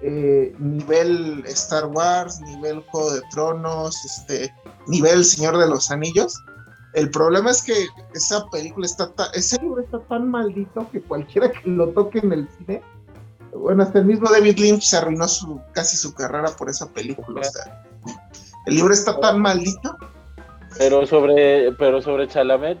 eh, 0.00 0.54
nivel 0.60 1.42
Star 1.46 1.86
Wars, 1.86 2.40
nivel 2.40 2.80
Juego 2.82 3.14
de 3.14 3.20
Tronos, 3.32 4.04
este, 4.04 4.54
nivel 4.86 5.24
Señor 5.24 5.58
de 5.58 5.66
los 5.68 5.90
Anillos. 5.90 6.38
El 6.94 7.10
problema 7.10 7.50
es 7.50 7.62
que 7.62 7.74
esa 8.14 8.46
película 8.46 8.86
está 8.86 9.12
ta- 9.12 9.30
ese 9.34 9.60
libro 9.60 9.80
está 9.82 9.98
tan 10.00 10.30
maldito 10.30 10.88
que 10.92 11.00
cualquiera 11.02 11.50
que 11.50 11.68
lo 11.68 11.88
toque 11.88 12.20
en 12.20 12.32
el 12.32 12.48
cine. 12.56 12.80
Bueno, 13.52 13.82
hasta 13.82 13.98
el 13.98 14.04
mismo 14.04 14.30
David 14.30 14.58
Lynch 14.58 14.84
se 14.84 14.96
arruinó 14.98 15.26
su, 15.26 15.60
casi 15.72 15.96
su 15.96 16.14
carrera 16.14 16.48
por 16.56 16.70
esa 16.70 16.86
película. 16.88 17.40
O 17.40 17.44
sea, 17.44 17.84
el 18.66 18.76
libro 18.76 18.94
está 18.94 19.18
tan 19.18 19.40
maldito. 19.40 19.96
Pero 20.78 21.04
sobre, 21.06 21.72
pero 21.72 22.00
sobre 22.00 22.28
Chalamet, 22.28 22.78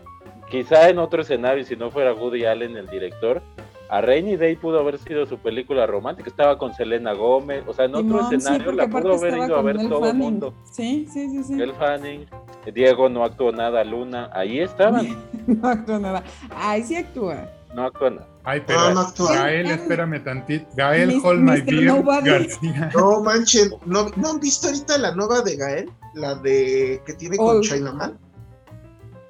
quizá 0.50 0.88
en 0.88 0.98
otro 0.98 1.22
escenario, 1.22 1.64
si 1.64 1.76
no 1.76 1.90
fuera 1.90 2.12
Woody 2.14 2.44
Allen 2.44 2.76
el 2.76 2.86
director, 2.88 3.42
a 3.90 4.02
Rainy 4.02 4.36
Day 4.36 4.54
pudo 4.56 4.80
haber 4.80 4.98
sido 4.98 5.24
su 5.26 5.38
película 5.38 5.86
romántica. 5.86 6.28
Estaba 6.28 6.58
con 6.58 6.74
Selena 6.74 7.14
Gómez, 7.14 7.64
o 7.66 7.72
sea, 7.72 7.86
en 7.86 7.94
otro 7.94 8.20
escenario 8.30 8.72
la 8.72 8.86
pudo 8.86 9.14
haber 9.14 9.38
ido 9.38 9.56
a 9.56 9.62
ver 9.62 9.76
todo 9.88 10.10
el 10.10 10.14
mundo. 10.14 10.52
Sí, 10.70 11.08
sí, 11.10 11.28
sí, 11.30 11.42
sí. 11.44 11.60
El 11.60 11.72
Fanning, 11.74 12.26
Diego 12.74 13.08
no 13.08 13.24
actuó 13.24 13.50
nada, 13.50 13.82
Luna, 13.84 14.28
ahí 14.34 14.60
estaban, 14.60 15.06
No 15.46 15.68
actúa 15.68 15.98
nada. 15.98 16.22
Ay, 16.54 16.82
sí 16.82 16.96
actúa. 16.96 17.48
no 17.74 17.84
actuó 17.84 18.10
nada. 18.10 18.26
Ay, 18.44 18.62
pero 18.66 18.78
No, 18.80 18.94
no 18.94 19.00
actúa. 19.00 19.32
Gael, 19.34 19.66
espérame 19.70 20.22
tantito. 20.22 20.66
Gael 20.76 21.08
Mis- 21.08 21.24
Hold 21.24 21.40
My. 21.40 21.60
Beer. 21.62 22.02
García. 22.24 22.90
No 22.94 23.22
manchen, 23.22 23.70
¿no, 23.86 24.08
¿no 24.16 24.28
han 24.30 24.40
visto 24.40 24.68
ahorita 24.68 24.98
la 24.98 25.14
nueva 25.14 25.40
de 25.40 25.56
Gael? 25.56 25.90
La 26.14 26.34
de 26.34 27.00
que 27.06 27.14
tiene 27.14 27.36
con 27.38 27.56
Old. 27.56 27.64
Chinaman. 27.64 28.18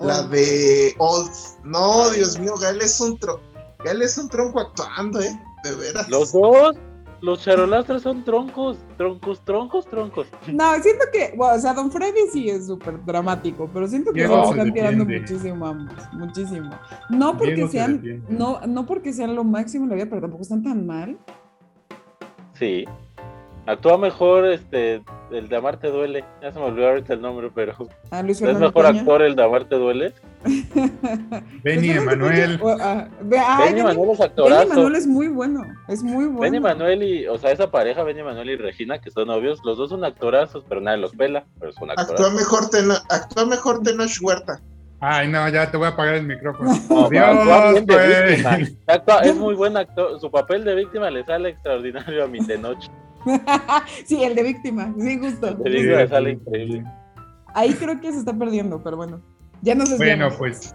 La 0.01 0.21
Old. 0.21 0.31
de 0.31 0.95
Old. 0.99 1.31
No, 1.65 2.11
Dios 2.11 2.39
mío, 2.39 2.55
Gael 2.61 2.81
es 2.81 3.01
un 3.01 3.19
tro 3.19 3.41
Gael 3.85 4.03
es 4.03 4.19
un 4.19 4.29
tronco 4.29 4.61
actuando, 4.61 5.21
eh. 5.21 5.39
De 5.65 5.75
veras. 5.75 6.09
Los 6.09 6.33
dos, 6.33 6.77
los 7.21 7.43
charolastras 7.43 8.03
son 8.03 8.25
troncos, 8.25 8.79
troncos, 8.97 9.41
troncos, 9.45 9.87
troncos. 9.87 10.27
No, 10.53 10.73
siento 10.83 11.05
que, 11.13 11.33
bueno, 11.37 11.57
o 11.57 11.59
sea, 11.59 11.75
Don 11.75 11.91
Freddy 11.91 12.29
sí 12.33 12.49
es 12.49 12.67
súper 12.67 13.05
dramático, 13.05 13.69
pero 13.73 13.89
siento 13.89 14.13
que 14.13 14.21
Diego 14.21 14.45
se 14.45 14.51
están 14.51 14.73
tirando 14.73 15.05
muchísimo 15.05 15.67
ambos, 15.67 15.95
muchísimo. 16.13 16.71
No 17.11 17.37
porque 17.37 17.55
Diego 17.55 17.71
sean, 17.71 18.25
no, 18.29 18.61
no 18.67 18.87
porque 18.87 19.13
sean 19.13 19.35
lo 19.35 19.45
máximo 19.45 19.85
en 19.85 19.91
la 19.91 19.97
vida, 19.97 20.07
pero 20.09 20.21
tampoco 20.21 20.43
están 20.43 20.63
tan 20.63 20.87
mal. 20.87 21.19
Sí. 22.55 22.85
Actúa 23.69 23.99
mejor 23.99 24.47
este 24.47 25.03
el 25.31 25.49
de 25.51 25.57
Amarte 25.57 25.89
Duele. 25.89 26.25
Ya 26.41 26.51
se 26.51 26.59
me 26.59 26.65
olvidó 26.65 26.89
ahorita 26.89 27.13
el 27.13 27.21
nombre, 27.21 27.51
pero 27.55 27.75
A 28.11 28.23
Luis 28.23 28.41
¿es 28.41 28.59
mejor 28.59 28.87
Peña. 28.87 29.01
actor 29.01 29.21
el 29.21 29.37
de 29.37 29.45
Amarte 29.45 29.75
Duele? 29.77 30.15
Benny 31.63 31.91
Emanuel. 31.91 32.59
Ah, 32.81 33.09
ay, 33.11 33.19
Benny 33.21 33.81
Benny- 33.81 33.83
Manuel 33.83 34.11
es 34.11 34.19
Benny 34.19 34.25
actorazo. 34.31 34.69
Manuel 34.69 34.95
es 34.95 35.07
muy 35.07 35.29
bueno, 35.29 35.63
es 35.89 36.03
muy 36.03 36.25
bueno. 36.27 36.41
Benny 36.41 36.61
Manuel 36.61 37.03
y, 37.03 37.27
o 37.27 37.37
sea, 37.39 37.51
esa 37.53 37.71
pareja, 37.71 38.03
Benny 38.05 38.23
Manuel 38.23 38.51
y 38.51 38.57
Regina, 38.57 39.01
que 39.01 39.11
son 39.11 39.29
novios, 39.29 39.61
los 39.65 39.77
dos 39.77 39.91
son 39.91 40.05
actorazos, 40.05 40.65
pero 40.69 40.81
nadie 40.81 40.99
los 40.99 41.15
pela, 41.15 41.45
pero 41.61 41.73
son 41.73 41.91
Actúa 41.91 42.05
actorazos. 42.05 42.35
mejor, 42.35 43.03
actúa 43.11 43.45
mejor 43.45 43.83
Tenoch 43.83 44.11
Huerta. 44.23 44.61
Ay, 45.01 45.29
no, 45.29 45.49
ya 45.49 45.71
te 45.71 45.77
voy 45.77 45.87
a 45.87 45.91
apagar 45.91 46.15
el 46.15 46.27
micrófono. 46.27 46.71
No, 46.91 47.05
actúa 47.05 47.29
Adiós, 47.29 47.73
bien 47.73 47.87
de 47.87 47.95
güey. 47.95 48.29
víctima. 48.31 48.59
Actúa- 48.87 49.21
es 49.25 49.37
muy 49.37 49.55
buen 49.55 49.77
actor, 49.77 50.19
su 50.21 50.31
papel 50.31 50.65
de 50.65 50.75
víctima 50.75 51.11
le 51.11 51.25
sale 51.25 51.51
extraordinario 51.51 52.25
a 52.25 52.27
mi 52.27 52.39
Tenoch. 52.39 52.79
sí, 54.05 54.23
el 54.23 54.35
de 54.35 54.43
víctima, 54.43 54.93
sí, 54.99 55.19
justo. 55.19 55.55
De 55.55 55.71
víctima 55.71 55.97
le 55.99 56.09
sale 56.09 56.31
increíble. 56.33 56.85
Ahí 57.55 57.75
creo 57.75 58.01
que 58.01 58.13
se 58.13 58.19
está 58.19 58.33
perdiendo, 58.33 58.83
pero 58.83 58.97
bueno. 58.97 59.21
Ya 59.63 59.75
nos 59.75 59.89
Bueno, 59.97 60.05
desviamos. 60.05 60.37
pues, 60.37 60.75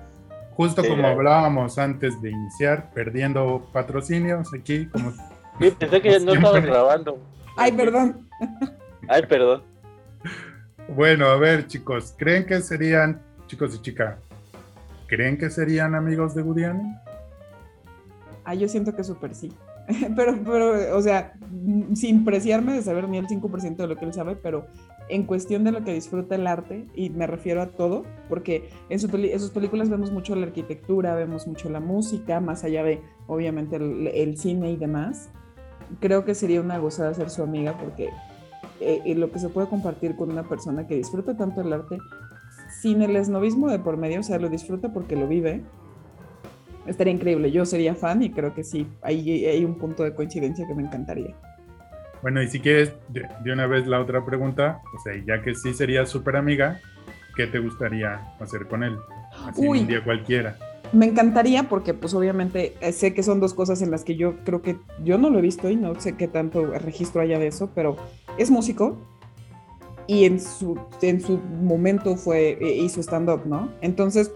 justo 0.56 0.82
Sí, 0.82 0.89
como 0.89 1.04
ya. 1.04 1.12
hablábamos 1.12 1.78
antes 1.78 2.22
de 2.22 2.32
iniciar, 2.32 2.91
perdiendo 2.94 3.70
patrocinios 3.72 4.54
aquí, 4.54 4.88
como 4.88 5.12
Sí, 5.60 5.72
pensé 5.78 6.02
que 6.02 6.20
no 6.20 6.34
estaba 6.34 6.60
grabando. 6.60 7.18
Ay, 7.56 7.72
perdón. 7.72 8.28
Ay, 9.08 9.24
perdón. 9.28 9.64
Bueno, 10.89 11.28
a 11.28 11.38
ver, 11.38 11.68
chicos, 11.68 12.14
¿creen 12.18 12.46
que 12.46 12.60
serían, 12.62 13.22
chicos 13.48 13.76
y 13.76 13.82
chicas, 13.82 14.18
¿creen 15.08 15.38
que 15.38 15.50
serían 15.50 15.96
amigos 15.96 16.36
de 16.36 16.41
Allen? 16.41 16.96
Ah, 18.44 18.54
yo 18.56 18.68
siento 18.68 18.94
que 18.94 19.04
súper 19.04 19.34
sí. 19.34 19.54
Pero, 20.16 20.38
pero, 20.46 20.96
o 20.98 21.02
sea, 21.02 21.34
mm, 21.52 21.94
sin 21.96 22.24
preciarme 22.24 22.74
de 22.74 22.82
saber 22.82 23.10
ni 23.10 23.18
el 23.18 23.28
5% 23.28 23.84
de 23.84 23.88
lo 23.88 23.98
que 23.98 24.06
él 24.06 24.14
sabe, 24.14 24.36
pero 24.38 24.66
en 25.10 25.24
cuestión 25.24 25.66
de 25.66 25.74
lo 25.74 25.84
que 25.84 25.94
disfruta 25.94 26.36
el 26.36 26.48
arte, 26.48 26.88
y 26.96 27.10
me 27.10 27.28
refiero 27.28 27.62
a 27.62 27.68
todo, 27.68 28.04
porque 28.30 28.70
en, 28.90 29.00
su 29.00 29.10
peli- 29.10 29.32
en 29.32 29.40
sus 29.42 29.50
películas 29.50 29.90
vemos 29.90 30.10
mucho 30.12 30.36
la 30.36 30.46
arquitectura, 30.46 31.16
vemos 31.16 31.48
mucho 31.48 31.70
la 31.70 31.82
música, 31.82 32.40
más 32.40 32.64
allá 32.64 32.84
de, 32.84 33.02
obviamente, 33.28 33.76
el, 33.76 34.08
el 34.08 34.38
cine 34.38 34.72
y 34.72 34.78
demás. 34.78 35.30
Creo 36.00 36.24
que 36.24 36.34
sería 36.34 36.62
una 36.62 36.78
gozada 36.78 37.14
ser 37.14 37.30
su 37.30 37.44
amiga, 37.44 37.78
porque 37.78 38.06
eh, 38.80 39.02
eh, 39.06 39.16
lo 39.16 39.32
que 39.32 39.40
se 39.40 39.50
puede 39.50 39.68
compartir 39.68 40.16
con 40.16 40.32
una 40.32 40.44
persona 40.48 40.88
que 40.88 40.96
disfruta 40.96 41.36
tanto 41.36 41.60
el 41.60 41.74
arte, 41.74 41.98
sin 42.82 43.02
el 43.02 43.16
esnovismo 43.18 43.70
de 43.70 43.80
por 43.80 43.98
medio, 43.98 44.22
o 44.22 44.24
sea, 44.24 44.40
lo 44.40 44.48
disfruta 44.48 44.94
porque 44.94 45.18
lo 45.18 45.28
vive, 45.28 45.64
Estaría 46.86 47.14
increíble, 47.14 47.52
yo 47.52 47.66
sería 47.66 47.96
fan 47.96 48.24
y 48.24 48.30
creo 48.30 48.54
que 48.54 48.64
sí, 48.64 48.88
ahí 49.02 49.46
hay 49.46 49.64
un 49.64 49.76
punto 49.76 50.04
de 50.04 50.14
coincidencia 50.14 50.68
que 50.68 50.76
me 50.76 50.84
encantaría. 50.84 51.34
Bueno, 52.22 52.42
y 52.42 52.48
si 52.48 52.60
quieres, 52.60 52.94
de, 53.10 53.28
de 53.44 53.54
una 53.54 53.68
vez 53.68 53.88
la 53.88 54.00
otra 54.00 54.26
pregunta, 54.26 54.82
o 54.96 55.00
sea, 55.00 55.14
ya 55.26 55.42
que 55.42 55.56
sí 55.56 55.74
serías 55.74 56.10
súper 56.10 56.36
amiga, 56.36 56.80
¿qué 57.36 57.48
te 57.48 57.60
gustaría 57.60 58.16
hacer 58.40 58.68
con 58.68 58.84
él? 58.84 58.98
Así 59.46 59.68
Uy. 59.68 59.82
un 59.82 59.88
día 59.88 60.04
cualquiera. 60.04 60.58
Me 60.92 61.08
encantaría 61.08 61.64
porque 61.64 61.94
pues 61.94 62.14
obviamente 62.14 62.76
eh, 62.80 62.92
sé 62.92 63.14
que 63.14 63.24
son 63.24 63.40
dos 63.40 63.54
cosas 63.54 63.82
en 63.82 63.90
las 63.90 64.04
que 64.04 64.16
yo 64.16 64.36
creo 64.44 64.62
que 64.62 64.78
yo 65.04 65.18
no 65.18 65.30
lo 65.32 65.40
he 65.40 65.42
visto 65.42 65.70
y 65.70 65.76
no 65.76 66.00
sé 66.00 66.16
qué 66.16 66.28
tanto 66.28 66.66
registro 66.68 67.22
haya 67.22 67.40
de 67.40 67.48
eso, 67.48 67.72
pero 67.74 67.98
es 68.38 68.52
músico 68.52 68.98
y 70.06 70.26
en 70.26 70.40
su, 70.40 70.80
en 71.02 71.20
su 71.20 71.40
momento 71.40 72.16
fue, 72.16 72.58
eh, 72.62 72.78
hizo 72.78 73.02
stand-up, 73.02 73.42
¿no? 73.46 73.70
Entonces, 73.82 74.32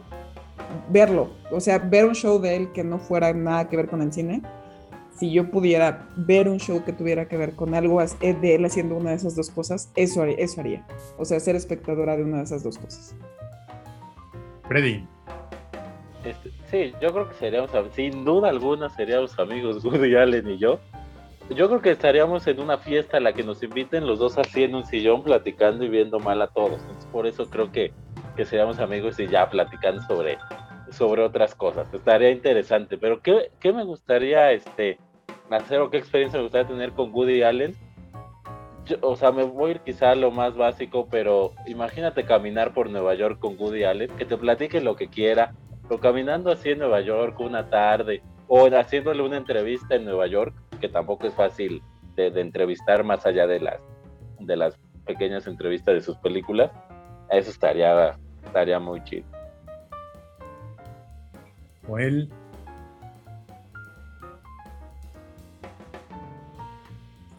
verlo, 0.90 1.30
o 1.52 1.60
sea, 1.60 1.80
ver 1.80 2.06
un 2.06 2.14
show 2.16 2.40
de 2.40 2.56
él 2.56 2.72
que 2.72 2.84
no 2.84 3.00
fuera 3.00 3.34
nada 3.34 3.68
que 3.70 3.78
ver 3.78 3.88
con 3.90 4.02
el 4.02 4.12
cine, 4.14 4.42
si 5.18 5.32
yo 5.32 5.50
pudiera 5.50 6.08
ver 6.16 6.48
un 6.48 6.60
show 6.60 6.84
que 6.86 6.94
tuviera 6.94 7.28
que 7.28 7.38
ver 7.38 7.54
con 7.56 7.74
algo 7.74 8.02
eh, 8.02 8.34
de 8.34 8.56
él 8.56 8.66
haciendo 8.66 8.96
una 8.96 9.10
de 9.12 9.16
esas 9.16 9.36
dos 9.36 9.50
cosas, 9.50 9.92
eso, 9.96 10.22
haría- 10.22 10.38
eso 10.38 10.62
haría. 10.62 10.86
O 11.18 11.26
sea, 11.26 11.40
ser 11.40 11.56
espectadora 11.56 12.16
de 12.16 12.24
una 12.24 12.38
de 12.38 12.44
esas 12.44 12.64
dos 12.64 12.78
cosas. 12.78 13.16
Freddy, 14.68 15.08
Este, 16.26 16.52
sí, 16.70 16.94
yo 17.02 17.14
creo 17.14 17.30
que 17.30 17.36
seríamos, 17.36 17.74
am- 17.74 17.90
sin 17.94 18.26
duda 18.26 18.50
alguna, 18.50 18.90
seríamos 18.90 19.38
amigos 19.40 19.84
Woody 19.86 20.16
Allen 20.16 20.50
y 20.50 20.58
yo. 20.58 20.80
Yo 21.56 21.70
creo 21.70 21.82
que 21.82 21.92
estaríamos 21.92 22.46
en 22.48 22.60
una 22.60 22.78
fiesta 22.78 23.18
a 23.18 23.20
la 23.22 23.32
que 23.32 23.42
nos 23.44 23.64
inviten 23.64 24.06
los 24.06 24.20
dos 24.20 24.38
así 24.38 24.64
en 24.64 24.76
un 24.76 24.86
sillón 24.86 25.24
platicando 25.24 25.86
y 25.86 25.90
viendo 25.90 26.20
mal 26.20 26.42
a 26.42 26.48
todos. 26.48 26.82
Entonces, 26.82 27.06
por 27.12 27.26
eso 27.26 27.50
creo 27.50 27.72
que, 27.72 27.94
que 28.38 28.46
seríamos 28.46 28.80
amigos 28.80 29.20
y 29.20 29.28
ya 29.28 29.50
platicando 29.50 30.02
sobre, 30.04 30.38
sobre 30.92 31.24
otras 31.24 31.54
cosas. 31.56 31.94
Estaría 31.94 32.30
interesante. 32.30 32.98
Pero 32.98 33.22
¿qué, 33.22 33.52
qué 33.60 33.74
me 33.74 33.84
gustaría 33.84 34.52
este, 34.54 34.98
hacer 35.50 35.82
o 35.82 35.90
qué 35.90 35.98
experiencia 35.98 36.38
me 36.40 36.44
gustaría 36.44 36.68
tener 36.68 36.92
con 36.94 37.12
Woody 37.14 37.42
Allen? 37.44 37.76
Yo- 38.86 38.98
o 39.02 39.18
sea, 39.18 39.34
me 39.34 39.44
voy 39.44 39.70
a 39.70 39.74
ir 39.74 39.80
quizá 39.82 40.12
a 40.12 40.16
lo 40.16 40.32
más 40.32 40.56
básico, 40.56 41.08
pero 41.12 41.52
imagínate 41.66 42.24
caminar 42.24 42.74
por 42.74 42.90
Nueva 42.90 43.16
York 43.16 43.40
con 43.40 43.58
Woody 43.60 43.84
Allen, 43.84 44.10
que 44.12 44.24
te 44.24 44.38
platique 44.38 44.80
lo 44.80 44.96
que 44.96 45.10
quiera, 45.10 45.54
pero 45.90 46.00
caminando 46.00 46.52
así 46.52 46.70
en 46.70 46.80
Nueva 46.80 47.02
York 47.02 47.38
una 47.42 47.70
tarde, 47.70 48.22
o 48.48 48.68
haciéndole 48.68 49.24
una 49.24 49.36
entrevista 49.38 49.96
en 49.96 50.06
Nueva 50.06 50.28
York, 50.28 50.54
que 50.80 50.88
tampoco 50.88 51.28
es 51.28 51.34
fácil 51.34 51.82
de, 52.16 52.32
de 52.32 52.40
entrevistar 52.40 53.04
más 53.04 53.26
allá 53.26 53.46
de 53.46 53.60
las, 53.60 53.80
de 54.40 54.56
las 54.56 54.80
pequeñas 55.06 55.48
entrevistas 55.48 55.96
de 55.96 56.02
sus 56.02 56.16
películas, 56.18 56.72
eso 57.30 57.50
estaría, 57.50 58.18
estaría 58.48 58.80
muy 58.80 59.04
chido. 59.04 59.26
o 61.88 61.98
él. 62.00 62.30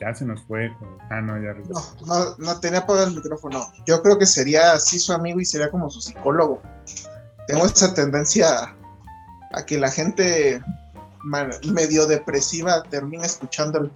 Ya 0.00 0.14
se 0.14 0.24
nos 0.24 0.40
fue. 0.42 0.70
Ah, 1.10 1.20
no, 1.20 1.34
ya 1.42 1.52
regresó. 1.52 1.96
No, 2.06 2.24
no, 2.24 2.34
no 2.38 2.60
tenía 2.60 2.80
apagado 2.80 3.08
el 3.08 3.14
micrófono. 3.16 3.66
Yo 3.84 4.00
creo 4.02 4.16
que 4.18 4.26
sería 4.26 4.72
así 4.72 4.98
su 4.98 5.12
amigo 5.12 5.40
y 5.40 5.44
sería 5.44 5.70
como 5.70 5.90
su 5.90 6.00
psicólogo. 6.00 6.62
Tengo 7.48 7.66
esa 7.66 7.92
tendencia 7.94 8.46
a, 8.48 8.76
a 9.54 9.66
que 9.66 9.76
la 9.76 9.90
gente 9.90 10.62
man- 11.24 11.50
medio 11.72 12.06
depresiva 12.06 12.82
termine 12.84 13.26
escuchándolo. 13.26 13.90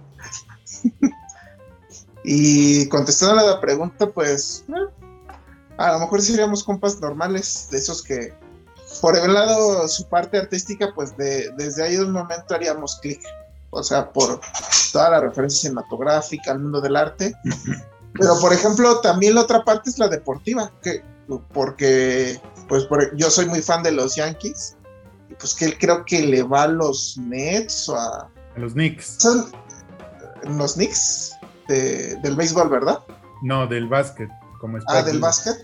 y 2.25 2.87
contestando 2.89 3.39
a 3.39 3.51
la 3.53 3.61
pregunta, 3.61 4.07
pues 4.07 4.65
eh, 4.67 5.02
A 5.77 5.93
lo 5.93 5.99
mejor 5.99 6.21
seríamos 6.21 6.63
compas 6.63 6.99
normales, 7.01 7.67
de 7.71 7.77
esos 7.77 8.03
que, 8.03 8.33
por 9.01 9.17
el 9.17 9.33
lado, 9.33 9.87
su 9.87 10.07
parte 10.07 10.37
artística, 10.37 10.91
pues 10.93 11.15
de, 11.17 11.49
desde 11.57 11.83
ahí 11.83 11.95
de 11.95 12.05
un 12.05 12.11
momento 12.11 12.53
haríamos 12.53 12.97
clic. 13.01 13.21
O 13.71 13.81
sea, 13.81 14.11
por 14.11 14.39
toda 14.91 15.09
la 15.09 15.19
referencia 15.21 15.61
cinematográfica 15.61 16.51
al 16.51 16.59
mundo 16.59 16.79
del 16.79 16.95
arte. 16.95 17.33
Pero, 18.13 18.39
por 18.39 18.53
ejemplo, 18.53 18.99
también 19.01 19.33
la 19.33 19.41
otra 19.41 19.63
parte 19.63 19.89
es 19.89 19.97
la 19.97 20.07
deportiva, 20.07 20.71
que, 20.83 21.03
porque 21.51 22.39
pues 22.67 22.87
yo 23.15 23.31
soy 23.31 23.47
muy 23.47 23.61
fan 23.61 23.81
de 23.81 23.91
los 23.91 24.15
Yankees, 24.15 24.77
y 25.29 25.33
pues 25.33 25.55
que 25.55 25.65
él 25.65 25.77
creo 25.79 26.05
que 26.05 26.21
le 26.21 26.43
va 26.43 26.63
a 26.63 26.67
los 26.67 27.17
Nets 27.17 27.89
o 27.89 27.95
a... 27.97 28.29
los 28.55 28.73
Knicks. 28.73 29.15
Son 29.17 29.51
los 30.57 30.73
Knicks 30.73 31.31
del 31.67 32.35
béisbol, 32.35 32.69
¿verdad? 32.69 32.99
No, 33.41 33.65
del 33.65 33.87
básquet. 33.87 34.29
Como 34.63 34.77
ah, 34.87 35.01
del 35.01 35.19
básquet. 35.19 35.61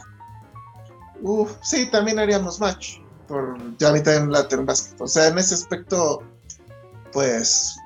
Uf, 1.22 1.54
sí, 1.62 1.90
también 1.90 2.20
haríamos 2.20 2.60
match. 2.60 2.98
Por, 3.30 3.58
ya 3.78 3.92
a 3.92 3.94
mí 3.94 4.04
también 4.04 4.30
la 4.30 4.46
en 4.52 4.66
básquet. 4.66 5.00
O 5.00 5.08
sea, 5.08 5.30
en 5.30 5.38
ese 5.38 5.56
aspecto, 5.56 6.22
pues, 7.14 7.78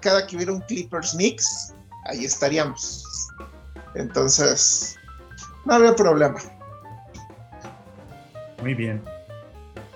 cada 0.00 0.24
que 0.28 0.36
hubiera 0.36 0.52
un 0.52 0.60
Clippers 0.60 1.10
Knicks, 1.10 1.74
ahí 2.04 2.24
estaríamos. 2.24 3.04
Entonces, 3.96 4.96
no 5.64 5.74
había 5.74 5.96
problema. 5.96 6.38
Muy 8.62 8.74
bien. 8.74 9.02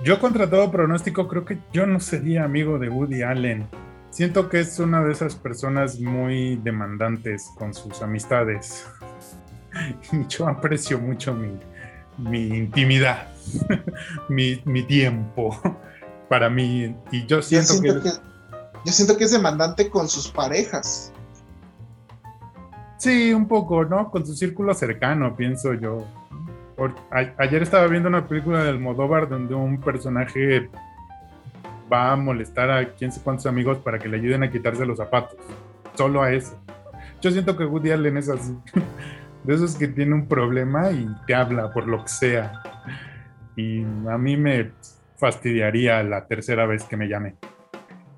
Yo 0.03 0.19
contra 0.19 0.51
todo 0.51 0.73
pronóstico 0.73 1.29
creo 1.29 1.45
que 1.45 1.61
yo 1.73 1.87
no 1.87 2.01
sería 2.01 2.43
amigo 2.43 2.81
de 2.81 2.89
Woody 2.89 3.23
Allen. 3.23 3.69
Siento 4.11 4.49
que 4.49 4.59
es 4.59 4.81
una 4.81 5.05
de 5.05 5.13
esas 5.13 5.37
personas 5.37 6.01
muy 6.01 6.57
demandantes 6.57 7.49
con 7.57 7.73
sus 7.73 8.03
amistades. 8.03 8.85
yo 10.29 10.49
aprecio 10.49 10.99
mucho 10.99 11.35
mi, 12.19 12.47
intimidad, 12.47 13.29
mi, 14.29 14.83
tiempo 14.83 15.59
para 16.29 16.49
mí. 16.49 16.95
Y 17.11 17.27
yo 17.27 17.43
siento, 17.43 17.81
que... 17.81 17.89
Yo 18.85 18.93
siento 18.93 19.17
que 19.17 19.25
es 19.25 19.33
demandante 19.33 19.89
con 19.91 20.09
sus 20.09 20.29
parejas. 20.29 21.13
Sí, 22.99 23.33
un 23.33 23.49
poco, 23.49 23.85
¿no? 23.85 24.11
Con 24.11 24.27
su 24.27 24.35
círculo 24.35 24.75
cercano, 24.75 25.35
pienso 25.37 25.75
yo 25.75 26.07
ayer 27.39 27.63
estaba 27.63 27.87
viendo 27.87 28.09
una 28.09 28.27
película 28.27 28.65
del 28.65 28.79
Modóvar 28.79 29.29
donde 29.29 29.55
un 29.55 29.81
personaje 29.81 30.69
va 31.93 32.13
a 32.13 32.17
molestar 32.17 32.71
a 32.71 32.89
quién 32.95 33.13
sé 33.13 33.21
cuántos 33.23 33.47
amigos 33.47 33.79
para 33.79 33.99
que 33.99 34.09
le 34.09 34.17
ayuden 34.17 34.43
a 34.43 34.51
quitarse 34.51 34.87
los 34.87 34.99
zapatos. 34.99 35.37
Solo 35.95 36.23
a 36.23 36.33
eso. 36.33 36.59
Yo 37.21 37.31
siento 37.31 37.57
que 37.57 37.65
Woody 37.65 37.91
Allen 37.91 38.17
es 38.17 38.29
así. 38.29 38.57
De 39.45 39.55
esos 39.55 39.77
que 39.77 39.89
tiene 39.89 40.15
un 40.15 40.27
problema 40.29 40.91
y 40.91 41.07
te 41.27 41.35
habla 41.35 41.73
por 41.73 41.89
lo 41.89 42.03
que 42.03 42.09
sea. 42.09 42.63
Y 43.57 43.83
a 43.83 44.19
mí 44.19 44.37
me 44.37 44.71
fastidiaría 45.17 46.03
la 46.03 46.27
tercera 46.27 46.67
vez 46.67 46.85
que 46.85 46.97
me 46.97 47.09
llame. 47.09 47.37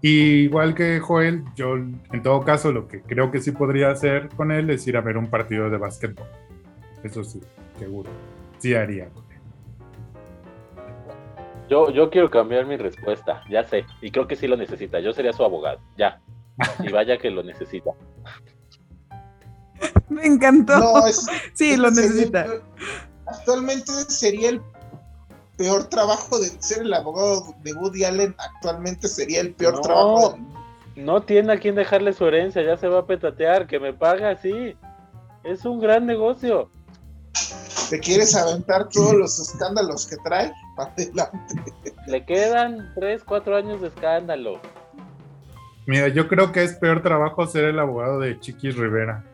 igual 0.03 0.75
que 0.75 1.01
Joel, 1.01 1.45
yo 1.57 1.77
en 1.77 2.23
todo 2.23 2.45
caso 2.45 2.73
lo 2.73 2.89
que 2.89 3.01
creo 3.03 3.31
que 3.31 3.41
sí 3.41 3.53
podría 3.53 3.91
hacer 3.91 4.29
con 4.37 4.53
él 4.53 4.71
es 4.71 4.87
ir 4.87 4.97
a 4.97 5.01
ver 5.01 5.17
un 5.17 5.29
partido 5.29 5.71
de 5.71 5.79
básquetbol. 5.79 6.27
Eso 7.03 7.25
sí, 7.25 7.41
seguro 7.79 8.11
sí 8.65 8.75
haría. 8.75 9.09
Yo, 11.69 11.91
yo 11.91 12.09
quiero 12.09 12.31
cambiar 12.31 12.65
mi 12.65 12.79
respuesta, 12.79 13.43
ya 13.51 13.63
sé, 13.65 13.85
y 14.01 14.11
creo 14.11 14.27
que 14.27 14.37
sí 14.37 14.47
lo 14.47 14.57
necesita. 14.57 15.01
Yo 15.01 15.13
sería 15.13 15.35
su 15.35 15.45
abogado, 15.45 15.81
ya. 15.99 16.23
Y 16.79 16.91
vaya 16.91 17.19
que 17.19 17.31
lo 17.31 17.43
necesita. 17.43 17.91
Me 20.09 20.27
encantó. 20.27 20.75
sí, 21.55 21.77
lo 21.77 21.91
necesita. 21.91 22.47
actualmente 23.27 23.93
sería 24.09 24.51
el 24.51 24.63
peor 25.57 25.85
trabajo 25.85 26.39
de 26.39 26.49
ser 26.61 26.83
el 26.83 26.95
abogado 26.95 27.55
de 27.63 27.73
Woody 27.73 28.05
Allen. 28.05 28.35
Actualmente 28.39 29.09
sería 29.09 29.41
el 29.41 29.55
peor 29.55 29.81
trabajo. 29.81 30.39
No 30.97 31.23
tiene 31.23 31.53
a 31.53 31.59
quien 31.59 31.75
dejarle 31.75 32.13
su 32.13 32.27
herencia, 32.27 32.63
ya 32.63 32.77
se 32.77 32.89
va 32.89 33.01
a 33.01 33.07
petatear, 33.07 33.67
que 33.67 33.81
me 33.81 33.93
paga 33.93 34.31
así. 34.31 34.77
Es 35.43 35.65
un 35.65 35.81
gran 35.81 36.07
negocio. 36.07 36.71
¿Te 37.91 37.99
quieres 37.99 38.35
aventar 38.35 38.89
todos 38.89 39.15
los 39.15 39.39
escándalos 39.39 40.07
que 40.07 40.17
trae? 40.25 40.53
Adelante. 40.79 41.55
Le 42.07 42.25
quedan 42.25 42.93
3, 42.95 43.23
4 43.25 43.57
años 43.57 43.81
de 43.81 43.89
escándalo. 43.89 44.61
Mira, 45.87 46.09
yo 46.09 46.29
creo 46.29 46.51
que 46.51 46.63
es 46.63 46.75
peor 46.75 47.03
trabajo 47.03 47.47
ser 47.47 47.65
el 47.65 47.79
abogado 47.79 48.19
de 48.19 48.39
Chiquis 48.41 48.77
Rivera. 48.77 49.25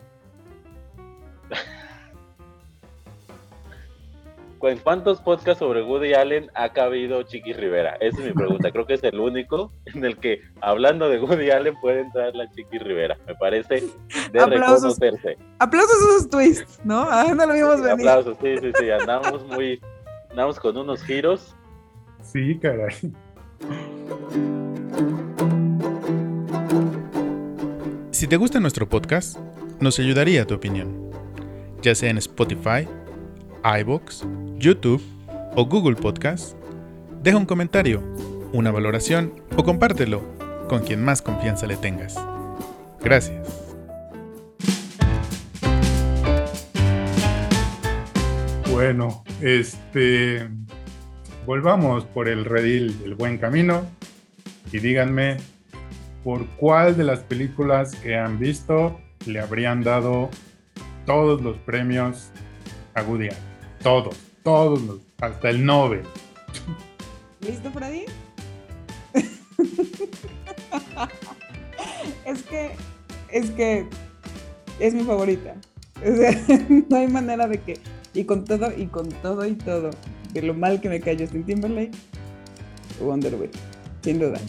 ¿En 4.63 4.79
cuántos 4.79 5.21
podcasts 5.21 5.59
sobre 5.59 5.83
Woody 5.83 6.15
Allen 6.15 6.51
ha 6.55 6.73
cabido 6.73 7.23
Chiqui 7.23 7.53
Rivera? 7.53 7.97
Esa 8.01 8.19
es 8.19 8.27
mi 8.27 8.33
pregunta. 8.33 8.71
Creo 8.71 8.87
que 8.87 8.95
es 8.95 9.05
el 9.05 9.19
único 9.19 9.73
en 9.87 10.05
el 10.05 10.19
que, 10.19 10.41
hablando 10.61 11.09
de 11.09 11.19
Woody 11.19 11.51
Allen, 11.51 11.75
puede 11.81 12.01
entrar 12.01 12.35
la 12.35 12.51
Chiqui 12.51 12.79
Rivera. 12.79 13.17
Me 13.27 13.35
parece 13.35 13.85
de 14.33 14.47
reconocerse. 14.47 15.39
Aplausos 15.59 15.97
a 16.03 16.17
esos 16.17 16.31
twists, 16.31 16.81
¿no? 16.85 17.07
Ah, 17.09 17.33
no 17.35 17.47
lo 17.47 17.55
vimos 17.55 17.81
venir. 17.81 18.09
Aplausos, 18.09 18.37
sí, 18.43 18.59
sí, 18.61 18.71
sí. 18.79 18.91
Andamos 18.91 19.47
muy. 19.47 19.81
Andamos 20.31 20.61
con 20.61 20.77
unos 20.77 21.03
giros. 21.03 21.57
Sí, 22.23 22.59
caray. 22.59 22.95
Si 28.11 28.27
te 28.27 28.37
gusta 28.37 28.61
nuestro 28.61 28.89
podcast, 28.89 29.39
nos 29.81 29.99
ayudaría 29.99 30.47
tu 30.47 30.55
opinión, 30.55 31.11
ya 31.81 31.95
sea 31.95 32.11
en 32.11 32.19
Spotify, 32.19 32.87
iBox, 33.81 34.27
YouTube 34.61 35.03
o 35.57 35.65
Google 35.65 35.97
Podcast, 35.97 36.55
deja 37.23 37.39
un 37.39 37.47
comentario, 37.47 38.03
una 38.53 38.71
valoración 38.71 39.33
o 39.57 39.65
compártelo 39.65 40.23
con 40.69 40.81
quien 40.81 41.03
más 41.03 41.23
confianza 41.23 41.67
le 41.67 41.77
tengas. 41.77 42.15
Gracias. 43.01 43.49
Bueno, 48.71 49.25
este 49.41 50.47
volvamos 51.47 52.05
por 52.05 52.29
el 52.29 52.45
redil 52.45 53.01
del 53.01 53.15
buen 53.15 53.39
camino 53.39 53.87
y 54.71 54.79
díganme 54.79 55.39
por 56.23 56.45
cuál 56.59 56.99
de 56.99 57.05
las 57.05 57.21
películas 57.21 57.97
que 57.97 58.15
han 58.15 58.39
visto 58.39 59.01
le 59.25 59.41
habrían 59.41 59.83
dado 59.83 60.29
todos 61.07 61.41
los 61.41 61.57
premios 61.57 62.31
a 62.95 63.03
Woody 63.03 63.31
todos, 63.83 64.30
todos, 64.43 64.83
los, 64.83 64.99
hasta 65.21 65.51
el 65.51 65.65
Nobel. 65.65 66.03
¿Listo, 67.41 67.71
Freddy? 67.71 68.05
es 72.27 72.43
que, 72.43 72.71
es 73.31 73.51
que 73.51 73.87
es 74.79 74.95
mi 74.95 75.03
favorita. 75.05 75.55
No 76.89 76.97
hay 76.97 77.09
manera 77.09 77.47
de 77.47 77.61
que, 77.61 77.79
y 78.15 78.25
con 78.25 78.45
todo, 78.45 78.73
y 78.77 78.87
con 78.87 79.09
todo 79.09 79.47
y 79.47 79.53
todo, 79.53 79.91
de 80.33 80.43
lo 80.43 80.55
mal 80.55 80.81
que 80.81 80.89
me 80.89 81.01
cayó 81.01 81.27
Justin 81.27 81.45
Timberlake, 81.45 81.93
Wonder 83.01 83.35
Woman, 83.35 83.51
sin 84.03 84.19
duda. 84.19 84.41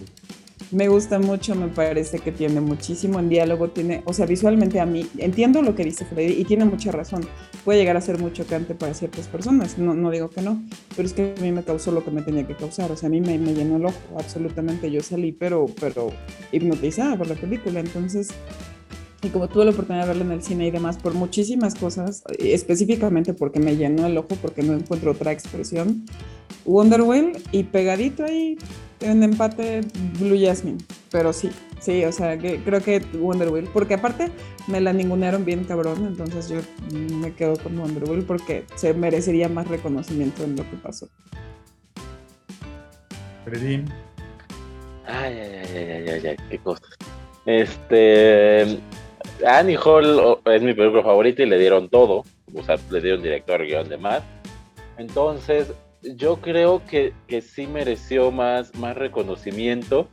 Me 0.71 0.87
gusta 0.87 1.19
mucho, 1.19 1.53
me 1.53 1.67
parece 1.67 2.19
que 2.19 2.31
tiene 2.31 2.61
muchísimo 2.61 3.19
en 3.19 3.27
diálogo, 3.27 3.69
tiene, 3.69 4.03
o 4.05 4.13
sea, 4.13 4.25
visualmente 4.25 4.79
a 4.79 4.85
mí, 4.85 5.05
entiendo 5.17 5.61
lo 5.61 5.75
que 5.75 5.83
dice 5.83 6.05
Freddy 6.05 6.39
y 6.39 6.45
tiene 6.45 6.63
mucha 6.63 6.93
razón. 6.93 7.27
Puede 7.65 7.79
llegar 7.79 7.97
a 7.97 8.01
ser 8.01 8.19
muy 8.19 8.31
chocante 8.31 8.73
para 8.73 8.93
ciertas 8.93 9.27
personas, 9.27 9.77
no, 9.77 9.93
no 9.93 10.09
digo 10.11 10.29
que 10.29 10.41
no, 10.41 10.63
pero 10.95 11.05
es 11.05 11.13
que 11.13 11.35
a 11.37 11.41
mí 11.41 11.51
me 11.51 11.63
causó 11.63 11.91
lo 11.91 12.05
que 12.05 12.11
me 12.11 12.21
tenía 12.21 12.47
que 12.47 12.55
causar, 12.55 12.89
o 12.89 12.95
sea, 12.95 13.07
a 13.07 13.09
mí 13.09 13.19
me, 13.19 13.37
me 13.37 13.53
llenó 13.53 13.75
el 13.75 13.85
ojo, 13.85 13.99
absolutamente. 14.17 14.89
Yo 14.89 15.01
salí, 15.01 15.33
pero, 15.33 15.65
pero 15.79 16.11
hipnotizada 16.53 17.17
por 17.17 17.27
la 17.27 17.35
película, 17.35 17.81
entonces 17.81 18.29
y 19.23 19.29
como 19.29 19.47
tuve 19.47 19.65
la 19.65 19.71
oportunidad 19.71 20.05
de 20.05 20.07
verla 20.07 20.23
en 20.23 20.31
el 20.31 20.41
cine 20.41 20.67
y 20.67 20.71
demás, 20.71 20.97
por 20.97 21.13
muchísimas 21.13 21.75
cosas, 21.75 22.23
específicamente 22.39 23.33
porque 23.33 23.59
me 23.59 23.75
llenó 23.75 24.07
el 24.07 24.17
ojo, 24.17 24.35
porque 24.41 24.63
no 24.63 24.73
encuentro 24.73 25.11
otra 25.11 25.31
expresión, 25.31 26.05
Wonder 26.65 27.01
y 27.51 27.63
pegadito 27.63 28.23
ahí 28.23 28.57
en 29.01 29.23
empate 29.23 29.81
Blue 30.19 30.37
Jasmine, 30.39 30.77
pero 31.11 31.33
sí, 31.33 31.49
sí, 31.79 32.03
o 32.05 32.11
sea, 32.11 32.37
que, 32.37 32.59
creo 32.63 32.81
que 32.81 32.99
Wonder 33.13 33.49
Wheel, 33.49 33.69
porque 33.73 33.95
aparte 33.95 34.31
me 34.67 34.79
la 34.79 34.93
ningunearon 34.93 35.43
bien 35.43 35.63
cabrón, 35.63 36.05
entonces 36.07 36.49
yo 36.49 36.59
me 37.19 37.33
quedo 37.33 37.57
con 37.57 37.77
Wonder 37.77 38.09
Wheel 38.09 38.23
porque 38.23 38.65
se 38.75 38.93
merecería 38.93 39.49
más 39.49 39.67
reconocimiento 39.67 40.43
en 40.43 40.55
lo 40.55 40.69
que 40.69 40.77
pasó. 40.77 41.07
Fredín. 43.45 43.85
Ay, 45.05 45.33
ay, 45.33 45.75
ay, 45.75 46.09
ay, 46.09 46.27
ay, 46.27 46.35
qué 46.49 46.57
cosas. 46.59 46.89
Este, 47.45 48.79
Annie 49.45 49.77
Hall 49.83 50.39
es 50.45 50.61
mi 50.61 50.73
película 50.73 51.03
favorita 51.03 51.41
y 51.41 51.47
le 51.47 51.57
dieron 51.57 51.89
todo, 51.89 52.23
o 52.53 52.63
sea, 52.63 52.77
le 52.91 53.01
dieron 53.01 53.23
director, 53.23 53.65
guion, 53.65 53.89
demás. 53.89 54.21
Entonces, 54.97 55.73
yo 56.03 56.37
creo 56.41 56.85
que, 56.85 57.13
que 57.27 57.41
sí 57.41 57.67
mereció 57.67 58.31
más, 58.31 58.75
más 58.75 58.95
reconocimiento 58.97 60.07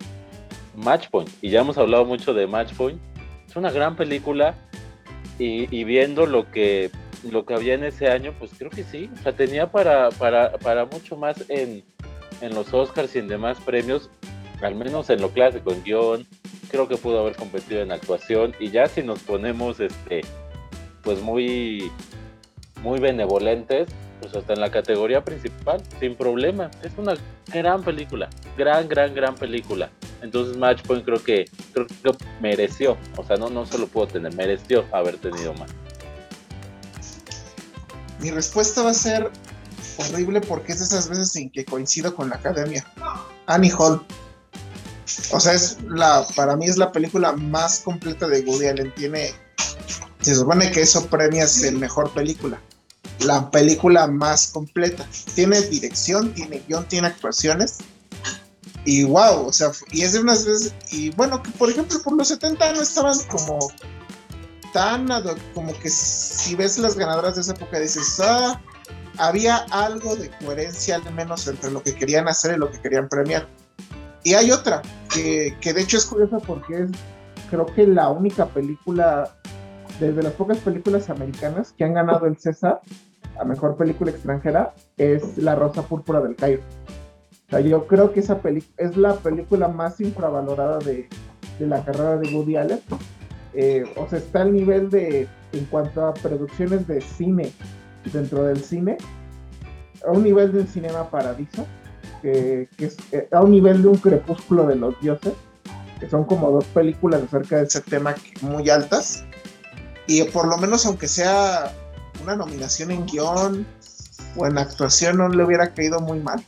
Matchpoint. 0.77 1.31
Y 1.43 1.51
ya 1.51 1.61
hemos 1.61 1.79
hablado 1.79 2.05
mucho 2.05 2.35
de 2.35 2.47
Matchpoint. 2.47 3.01
Es 3.47 3.57
una 3.57 3.71
gran 3.71 3.97
película 3.97 4.55
y, 5.39 5.85
viendo 5.85 6.27
lo 6.27 6.51
que 6.51 6.91
lo 7.29 7.45
que 7.45 7.55
había 7.55 7.75
en 7.75 7.83
ese 7.83 8.09
año, 8.09 8.33
pues 8.39 8.53
creo 8.57 8.71
que 8.71 8.85
sí. 8.85 9.11
O 9.19 9.23
sea, 9.23 9.33
tenía 9.33 9.73
para, 9.73 10.11
para, 10.11 10.57
para 10.59 10.85
mucho 10.85 11.17
más 11.17 11.45
en, 11.49 11.83
en 12.41 12.55
los 12.55 12.73
Oscars 12.73 13.17
y 13.17 13.19
en 13.19 13.27
demás 13.27 13.59
premios, 13.61 14.09
al 14.63 14.77
menos 14.77 15.11
en 15.11 15.21
lo 15.21 15.31
clásico, 15.31 15.73
en 15.73 15.83
guion. 15.83 16.27
Creo 16.71 16.87
que 16.87 16.97
pudo 16.97 17.21
haber 17.21 17.35
competido 17.35 17.83
en 17.83 17.91
actuación. 17.91 18.55
Y 18.61 18.71
ya 18.71 18.87
si 18.87 19.03
nos 19.03 19.21
ponemos 19.21 19.81
este 19.81 20.21
pues 21.03 21.21
muy 21.21 21.91
muy 22.83 23.01
benevolentes, 23.01 23.89
pues 24.21 24.35
hasta 24.35 24.53
en 24.53 24.61
la 24.61 24.71
categoría 24.71 25.25
principal, 25.25 25.83
sin 26.01 26.17
problema. 26.17 26.71
Es 26.83 26.93
una 26.97 27.15
gran 27.53 27.83
película, 27.83 28.29
gran, 28.57 28.89
gran, 28.89 29.15
gran 29.15 29.35
película. 29.35 29.91
Entonces 30.23 30.57
Matchpoint 30.57 31.05
creo 31.05 31.23
que 31.23 31.45
creo 31.73 32.17
que 32.17 32.25
mereció, 32.41 32.97
o 33.17 33.25
sea, 33.25 33.37
no, 33.37 33.49
no 33.49 33.67
solo 33.67 33.87
pudo 33.87 34.09
tener, 34.09 34.35
mereció 34.35 34.85
haber 34.93 35.17
tenido 35.19 35.55
más. 35.55 35.71
Mi 38.21 38.31
respuesta 38.31 38.83
va 38.83 38.91
a 38.91 38.95
ser 38.95 39.31
horrible 39.99 40.41
porque 40.41 40.73
es 40.73 40.79
de 40.79 40.85
esas 40.87 41.09
veces 41.09 41.35
en 41.37 41.51
que 41.51 41.65
coincido 41.65 42.15
con 42.15 42.31
la 42.31 42.37
academia. 42.37 42.85
Annie 43.47 43.73
Hall. 43.79 44.05
O 45.33 45.41
sea, 45.41 45.55
es 45.55 45.79
la, 45.83 46.27
para 46.37 46.57
mí 46.57 46.67
es 46.67 46.77
la 46.77 46.93
película 46.93 47.33
más 47.33 47.81
completa 47.81 48.27
de 48.29 48.41
Woody 48.41 48.67
Allen. 48.67 48.93
Tiene, 48.95 49.33
se 50.21 50.35
supone 50.35 50.71
que 50.71 50.83
eso 50.83 51.07
premia 51.07 51.47
el 51.65 51.77
mejor 51.77 52.11
película. 52.13 52.61
La 53.21 53.51
película 53.51 54.07
más 54.07 54.49
completa. 54.49 55.07
Tiene 55.35 55.61
dirección, 55.63 56.33
tiene 56.35 56.63
guion, 56.69 56.87
tiene 56.87 57.09
actuaciones. 57.09 57.79
Y 58.85 59.05
wow, 59.05 59.47
o 59.47 59.53
sea, 59.53 59.71
y 59.93 60.03
es 60.03 60.13
de 60.15 60.21
unas 60.21 60.47
veces, 60.47 60.73
y 60.91 61.11
bueno, 61.11 61.43
que 61.43 61.51
por 61.51 61.69
ejemplo 61.69 62.01
por 62.03 62.15
los 62.15 62.29
70 62.29 62.73
no 62.73 62.81
estaban 62.81 63.19
como 63.29 63.71
tan, 64.73 65.09
como 65.55 65.79
que 65.79 65.91
si 65.91 66.55
ves 66.55 66.79
las 66.79 66.97
ganadoras 66.97 67.35
de 67.35 67.43
esa 67.43 67.53
época 67.53 67.81
dices, 67.81 68.21
ah, 68.21 68.61
había 69.19 69.57
algo 69.71 70.17
de 70.17 70.31
coherencia 70.43 70.97
al 70.97 71.15
menos 71.15 71.47
entre 71.47 71.71
lo 71.71 71.83
que 71.83 71.95
querían 71.95 72.29
hacer 72.29 72.55
y 72.55 72.59
lo 72.59 72.71
que 72.71 72.81
querían 72.81 73.09
premiar. 73.09 73.47
Y 74.25 74.35
hay 74.35 74.51
otra, 74.51 74.83
que, 75.13 75.57
que 75.61 75.73
de 75.73 75.83
hecho 75.83 75.97
es 75.97 76.07
curiosa 76.07 76.39
porque 76.39 76.85
es, 76.85 76.91
creo 77.51 77.67
que 77.67 77.87
la 77.87 78.09
única 78.09 78.47
película, 78.47 79.37
desde 80.01 80.23
las 80.23 80.33
pocas 80.33 80.59
películas 80.59 81.11
americanas 81.11 81.75
que 81.77 81.85
han 81.85 81.95
ganado 81.95 82.27
el 82.27 82.39
César, 82.39 82.81
a 83.39 83.45
mejor 83.45 83.77
película 83.77 84.11
extranjera, 84.11 84.75
es 84.97 85.39
La 85.39 85.55
Rosa 85.55 85.83
Púrpura 85.83 86.21
del 86.21 86.37
Cairo. 86.37 86.63
O 87.47 87.51
sea, 87.51 87.61
yo 87.61 87.87
creo 87.87 88.13
que 88.13 88.21
esa 88.21 88.41
película 88.41 88.75
es 88.77 88.97
la 88.97 89.15
película 89.15 89.69
más 89.69 90.01
infravalorada 90.01 90.79
de, 90.79 91.09
de 91.59 91.67
la 91.67 91.85
carrera 91.85 92.17
de 92.17 92.35
Woody 92.35 92.57
Allen. 92.57 92.81
Eh, 93.55 93.85
o 93.97 94.09
sea, 94.09 94.19
está 94.19 94.43
al 94.43 94.53
nivel 94.53 94.91
de, 94.91 95.27
en 95.53 95.65
cuanto 95.67 96.07
a 96.07 96.15
producciones 96.15 96.87
de 96.87 97.01
cine 97.01 97.53
dentro 98.13 98.45
del 98.45 98.63
cine, 98.63 98.99
a 100.07 100.11
un 100.11 100.23
nivel 100.23 100.53
de 100.53 100.61
un 100.61 100.67
cinema 100.67 101.11
paradiso, 101.11 101.67
que, 102.23 102.69
es 102.79 102.97
eh, 103.13 103.29
a 103.33 103.43
un 103.43 103.51
nivel 103.51 103.83
de 103.83 103.89
un 103.89 103.97
crepúsculo 103.97 104.67
de 104.67 104.77
los 104.77 105.01
dioses, 105.01 105.33
que 105.99 106.09
son 106.09 106.25
como 106.25 106.51
dos 106.51 106.65
películas 106.67 107.23
acerca 107.23 107.57
de 107.57 107.65
ese 107.65 107.81
tema 107.81 108.15
muy 108.43 108.69
altas. 108.71 109.25
Y 110.07 110.23
por 110.25 110.47
lo 110.49 110.57
menos, 110.59 110.87
aunque 110.87 111.09
sea 111.09 111.73
una 112.23 112.37
nominación 112.37 112.91
en 112.91 113.07
guion 113.07 113.67
o 114.37 114.47
en 114.47 114.59
actuación, 114.59 115.19
no 115.19 115.29
le 115.29 115.45
hubiera 115.45 115.73
caído 115.73 116.01
muy 116.01 116.21
mal. 116.21 116.45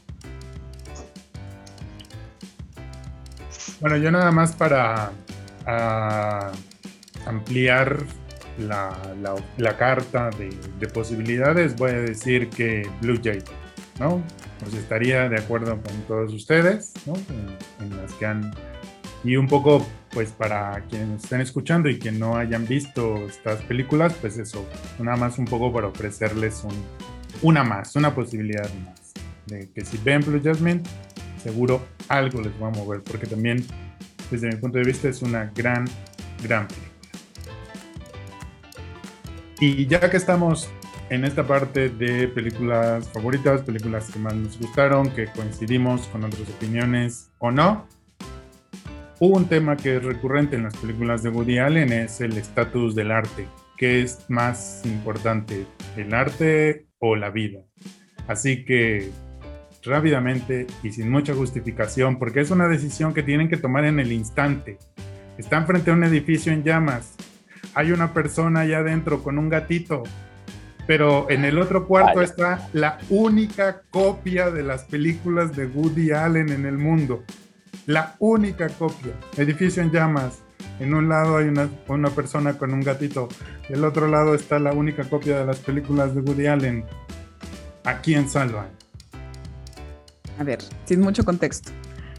Bueno, 3.81 3.97
yo 3.97 4.11
nada 4.11 4.31
más 4.31 4.53
para 4.53 5.11
ampliar 7.27 7.99
la, 8.59 9.77
carta 9.79 10.31
de, 10.31 10.89
posibilidades, 10.89 11.77
voy 11.77 11.91
a 11.93 12.01
decir 12.01 12.51
que 12.51 12.89
Blue 13.01 13.19
Jay, 13.23 13.43
¿no? 13.99 14.23
Pues 14.61 14.75
estaría 14.75 15.29
de 15.29 15.39
acuerdo 15.39 15.81
con 15.81 16.03
todos 16.07 16.33
ustedes, 16.35 16.93
¿no? 17.07 17.15
En, 17.81 17.97
las 17.97 18.13
que 18.15 18.27
han... 18.27 18.53
Y 19.25 19.37
un 19.37 19.49
poco, 19.49 19.87
pues 20.13 20.33
para 20.33 20.85
quienes 20.89 21.25
estén 21.25 21.41
escuchando 21.41 21.89
y 21.89 21.99
que 21.99 22.11
no 22.11 22.37
hayan 22.37 22.67
visto 22.67 23.17
estas 23.27 23.63
películas, 23.63 24.15
pues 24.21 24.39
eso, 24.39 24.67
nada 24.99 25.17
más 25.17 25.39
un 25.39 25.45
poco 25.45 25.73
para 25.73 25.87
ofrecerles 25.87 26.65
un, 26.65 26.75
una 27.43 27.63
más, 27.63 27.95
una 27.97 28.15
posibilidad 28.15 28.69
más. 28.85 29.13
De 29.47 29.71
que 29.71 29.85
si 29.85 29.99
ven 29.99 30.21
Blue 30.23 30.41
Jasmine, 30.43 30.83
seguro 31.43 31.81
algo 32.09 32.41
les 32.41 32.53
va 32.61 32.69
a 32.69 32.71
mover, 32.71 33.03
porque 33.03 33.27
también, 33.27 33.65
desde 34.31 34.49
mi 34.49 34.57
punto 34.57 34.79
de 34.79 34.85
vista, 34.85 35.09
es 35.09 35.23
una 35.23 35.51
gran, 35.55 35.85
gran 36.43 36.67
película. 36.67 36.91
Y 39.61 39.87
ya 39.87 40.09
que 40.09 40.17
estamos 40.17 40.71
en 41.11 41.25
esta 41.25 41.47
parte 41.47 41.89
de 41.91 42.29
películas 42.29 43.09
favoritas, 43.09 43.63
películas 43.63 44.11
que 44.11 44.19
más 44.19 44.35
nos 44.35 44.59
gustaron, 44.59 45.11
que 45.11 45.27
coincidimos 45.27 46.07
con 46.07 46.25
otras 46.25 46.49
opiniones 46.49 47.31
o 47.39 47.51
no, 47.51 47.87
un 49.29 49.45
tema 49.49 49.77
que 49.77 49.97
es 49.97 50.03
recurrente 50.03 50.57
en 50.57 50.63
las 50.63 50.77
películas 50.77 51.23
de 51.23 51.29
Woody 51.29 51.59
Allen, 51.59 51.93
es 51.93 52.23
el 52.23 52.39
estatus 52.39 52.95
del 52.95 53.11
arte. 53.11 53.47
¿Qué 53.77 54.01
es 54.01 54.25
más 54.29 54.81
importante, 54.87 55.67
el 55.97 56.15
arte 56.15 56.87
o 56.99 57.17
la 57.17 57.29
vida? 57.29 57.61
Así 58.29 58.65
que 58.65 59.11
rápidamente 59.83 60.67
y 60.83 60.93
sin 60.93 61.11
mucha 61.11 61.35
justificación, 61.35 62.19
porque 62.19 62.41
es 62.41 62.51
una 62.51 62.67
decisión 62.67 63.13
que 63.13 63.23
tienen 63.23 63.51
que 63.51 63.59
tomar 63.59 63.85
en 63.85 64.01
el 64.01 64.11
instante. 64.11 64.79
Están 65.37 65.67
frente 65.67 65.91
a 65.91 65.95
un 65.95 66.05
edificio 66.05 66.51
en 66.51 66.65
llamas, 66.65 67.15
hay 67.75 67.93
una 67.93 68.15
persona 68.15 68.61
allá 68.61 68.79
adentro 68.79 69.23
con 69.23 69.39
un 69.39 69.51
gatito, 69.51 70.03
pero 70.87 71.31
en 71.31 71.45
el 71.45 71.59
otro 71.59 71.87
cuarto 71.87 72.23
está 72.23 72.69
la 72.73 72.99
única 73.11 73.83
copia 73.91 74.51
de 74.51 74.63
las 74.63 74.85
películas 74.85 75.55
de 75.55 75.67
Woody 75.67 76.11
Allen 76.11 76.49
en 76.51 76.65
el 76.65 76.79
mundo. 76.79 77.23
La 77.91 78.15
única 78.21 78.69
copia. 78.69 79.15
Edificio 79.37 79.83
en 79.83 79.91
llamas. 79.91 80.39
En 80.79 80.95
un 80.95 81.09
lado 81.09 81.39
hay 81.39 81.49
una, 81.49 81.69
una 81.89 82.09
persona 82.11 82.57
con 82.57 82.73
un 82.73 82.83
gatito. 82.83 83.29
Del 83.69 83.85
otro 83.85 84.07
lado 84.07 84.37
está 84.37 84.61
la 84.61 84.73
única 84.73 85.03
copia 85.03 85.41
de 85.41 85.45
las 85.45 85.59
películas 85.59 86.15
de 86.15 86.21
Woody 86.21 86.47
Allen. 86.47 86.85
¿A 87.83 88.01
quién 88.01 88.29
salvan? 88.29 88.69
A 90.39 90.45
ver, 90.45 90.61
sin 90.85 91.01
mucho 91.01 91.25
contexto. 91.25 91.73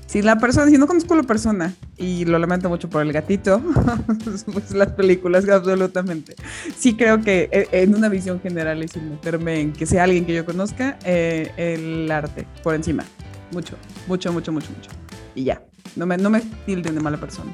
Si 0.07 0.21
la 0.21 0.37
persona, 0.39 0.69
si 0.69 0.77
no 0.77 0.87
conozco 0.87 1.13
a 1.13 1.17
la 1.17 1.23
persona, 1.23 1.73
y 1.95 2.25
lo 2.25 2.37
lamento 2.37 2.67
mucho 2.67 2.89
por 2.89 3.01
el 3.01 3.13
gatito, 3.13 3.61
pues 4.51 4.71
las 4.71 4.91
películas, 4.91 5.47
absolutamente. 5.47 6.35
Sí 6.75 6.97
creo 6.97 7.21
que 7.21 7.47
eh, 7.49 7.69
en 7.71 7.95
una 7.95 8.09
visión 8.09 8.41
general 8.41 8.83
y 8.83 8.89
sin 8.89 9.09
meterme 9.09 9.61
en 9.61 9.71
que 9.71 9.85
sea 9.85 10.03
alguien 10.03 10.25
que 10.25 10.33
yo 10.33 10.43
conozca, 10.43 10.99
eh, 11.05 11.49
el 11.55 12.11
arte 12.11 12.45
por 12.61 12.75
encima. 12.75 13.05
Mucho, 13.53 13.77
mucho, 14.05 14.33
mucho, 14.33 14.51
mucho, 14.51 14.69
mucho. 14.69 15.00
Y 15.35 15.45
ya, 15.45 15.61
no 15.95 16.05
me, 16.05 16.17
no 16.17 16.29
me 16.29 16.41
tilden 16.65 16.95
de 16.95 17.01
mala 17.01 17.17
persona. 17.17 17.53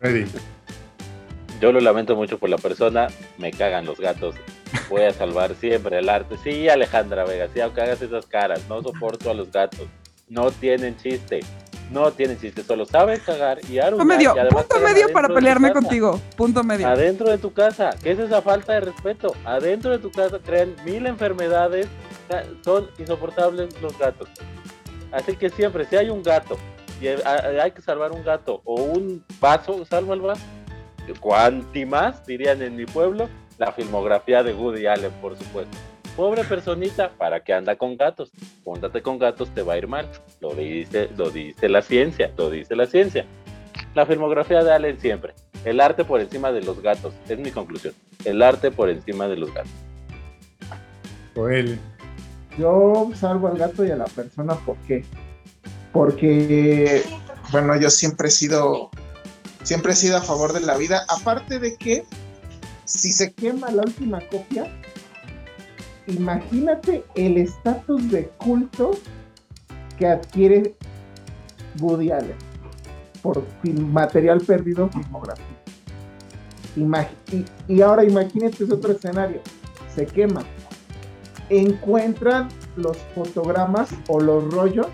Ready. 0.00 0.26
Yo 1.60 1.72
lo 1.72 1.80
lamento 1.80 2.16
mucho 2.16 2.38
por 2.38 2.50
la 2.50 2.58
persona, 2.58 3.08
me 3.38 3.50
cagan 3.52 3.86
los 3.86 3.98
gatos. 3.98 4.34
Voy 4.90 5.02
a 5.02 5.12
salvar 5.12 5.54
siempre 5.54 5.98
el 5.98 6.08
arte. 6.08 6.36
Sí, 6.42 6.68
Alejandra 6.68 7.24
Vega, 7.24 7.48
sí, 7.54 7.60
aunque 7.60 7.80
hagas 7.80 8.02
esas 8.02 8.26
caras, 8.26 8.62
no 8.68 8.82
soporto 8.82 9.30
a 9.30 9.34
los 9.34 9.50
gatos 9.50 9.88
no 10.28 10.50
tienen 10.50 10.96
chiste. 10.96 11.40
No 11.90 12.10
tienen 12.10 12.40
chiste, 12.40 12.62
solo 12.62 12.86
saben 12.86 13.20
cagar 13.20 13.58
y 13.68 13.78
Punto 13.78 14.04
medio, 14.06 14.34
punto 14.50 14.80
medio 14.80 15.12
para 15.12 15.28
pelearme 15.28 15.70
contigo. 15.72 16.18
Punto 16.34 16.64
medio. 16.64 16.88
Adentro 16.88 17.30
de 17.30 17.36
tu 17.36 17.52
casa. 17.52 17.90
¿Qué 18.02 18.12
es 18.12 18.18
esa 18.18 18.40
falta 18.40 18.72
de 18.72 18.80
respeto? 18.80 19.34
Adentro 19.44 19.90
de 19.90 19.98
tu 19.98 20.10
casa 20.10 20.38
crean 20.42 20.74
mil 20.84 21.06
enfermedades. 21.06 21.86
Son 22.62 22.88
insoportables 22.98 23.80
los 23.82 23.96
gatos. 23.98 24.28
Así 25.14 25.36
que 25.36 25.48
siempre, 25.48 25.84
si 25.84 25.96
hay 25.96 26.10
un 26.10 26.22
gato 26.22 26.58
y 27.00 27.06
hay 27.06 27.70
que 27.70 27.80
salvar 27.80 28.12
un 28.12 28.24
gato 28.24 28.60
o 28.64 28.82
un 28.82 29.24
vaso, 29.40 29.84
salva 29.84 30.14
el 30.14 30.20
vaso. 30.20 30.44
Cuanti 31.20 31.86
más, 31.86 32.26
dirían 32.26 32.62
en 32.62 32.76
mi 32.76 32.86
pueblo, 32.86 33.28
la 33.58 33.70
filmografía 33.72 34.42
de 34.42 34.54
Woody 34.54 34.86
Allen, 34.86 35.12
por 35.20 35.36
supuesto. 35.36 35.76
Pobre 36.16 36.44
personita, 36.44 37.10
¿para 37.10 37.40
qué 37.40 37.52
anda 37.52 37.76
con 37.76 37.96
gatos? 37.96 38.32
Póntate 38.64 39.02
con 39.02 39.18
gatos, 39.18 39.50
te 39.50 39.62
va 39.62 39.74
a 39.74 39.78
ir 39.78 39.86
mal. 39.86 40.08
Lo 40.40 40.54
dice, 40.54 41.08
lo 41.16 41.30
dice 41.30 41.68
la 41.68 41.82
ciencia, 41.82 42.32
lo 42.36 42.50
dice 42.50 42.74
la 42.74 42.86
ciencia. 42.86 43.24
La 43.94 44.06
filmografía 44.06 44.64
de 44.64 44.72
Allen 44.72 44.98
siempre. 44.98 45.34
El 45.64 45.80
arte 45.80 46.04
por 46.04 46.20
encima 46.20 46.52
de 46.52 46.62
los 46.62 46.80
gatos, 46.80 47.14
es 47.28 47.38
mi 47.38 47.50
conclusión. 47.50 47.94
El 48.24 48.42
arte 48.42 48.70
por 48.70 48.88
encima 48.90 49.28
de 49.28 49.36
los 49.36 49.52
gatos. 49.52 49.72
Joel. 51.34 51.78
Yo 52.58 53.10
salvo 53.14 53.48
al 53.48 53.58
gato 53.58 53.84
y 53.84 53.90
a 53.90 53.96
la 53.96 54.04
persona, 54.04 54.54
¿por 54.54 54.76
qué? 54.86 55.04
Porque, 55.92 57.02
bueno, 57.50 57.76
yo 57.76 57.90
siempre 57.90 58.28
he 58.28 58.30
sido, 58.30 58.90
siempre 59.62 59.92
he 59.92 59.96
sido 59.96 60.16
a 60.16 60.20
favor 60.20 60.52
de 60.52 60.60
la 60.60 60.76
vida. 60.76 61.04
Aparte 61.08 61.58
de 61.58 61.76
que, 61.76 62.04
si 62.84 63.12
se 63.12 63.32
quema 63.32 63.70
la 63.70 63.82
última 63.82 64.20
copia, 64.28 64.66
imagínate 66.06 67.04
el 67.14 67.38
estatus 67.38 68.10
de 68.10 68.28
culto 68.38 68.92
que 69.98 70.06
adquiere 70.06 70.74
Woody 71.80 72.10
Allen 72.10 72.36
por 73.22 73.42
material 73.72 74.40
perdido 74.42 74.90
filmográfico. 74.90 75.48
y, 77.68 77.80
ahora 77.80 78.04
imagínate 78.04 78.64
otro 78.64 78.92
escenario. 78.92 79.40
se 79.94 80.06
quema. 80.06 80.44
Encuentran 81.50 82.48
los 82.76 82.96
fotogramas 83.14 83.90
o 84.08 84.20
los 84.20 84.52
rollos 84.52 84.86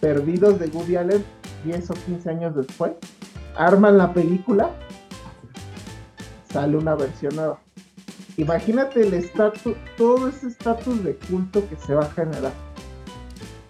perdidos 0.00 0.58
de 0.58 0.66
Woody 0.68 0.96
Allen 0.96 1.24
10 1.64 1.90
o 1.90 1.94
15 1.94 2.30
años 2.30 2.56
después. 2.56 2.92
Arman 3.56 3.98
la 3.98 4.12
película, 4.12 4.70
sale 6.50 6.76
una 6.76 6.94
versión 6.94 7.36
nueva. 7.36 7.60
Imagínate 8.36 9.02
el 9.06 9.14
estatus, 9.14 9.74
todo 9.96 10.28
ese 10.28 10.48
estatus 10.48 11.04
de 11.04 11.16
culto 11.16 11.68
que 11.68 11.76
se 11.76 11.94
va 11.94 12.04
a 12.04 12.10
generar. 12.10 12.52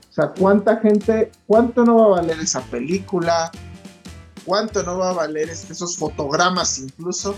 O 0.08 0.12
sea, 0.14 0.28
¿cuánta 0.28 0.76
gente, 0.76 1.32
cuánto 1.46 1.84
no 1.84 1.96
va 1.96 2.04
a 2.04 2.20
valer 2.20 2.38
esa 2.38 2.60
película? 2.62 3.50
¿Cuánto 4.44 4.82
no 4.82 4.98
va 4.98 5.10
a 5.10 5.12
valer 5.14 5.48
esos 5.48 5.96
fotogramas 5.96 6.78
incluso? 6.78 7.34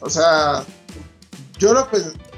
O 0.00 0.10
sea, 0.10 0.64
yo 1.58 1.72
lo, 1.72 1.88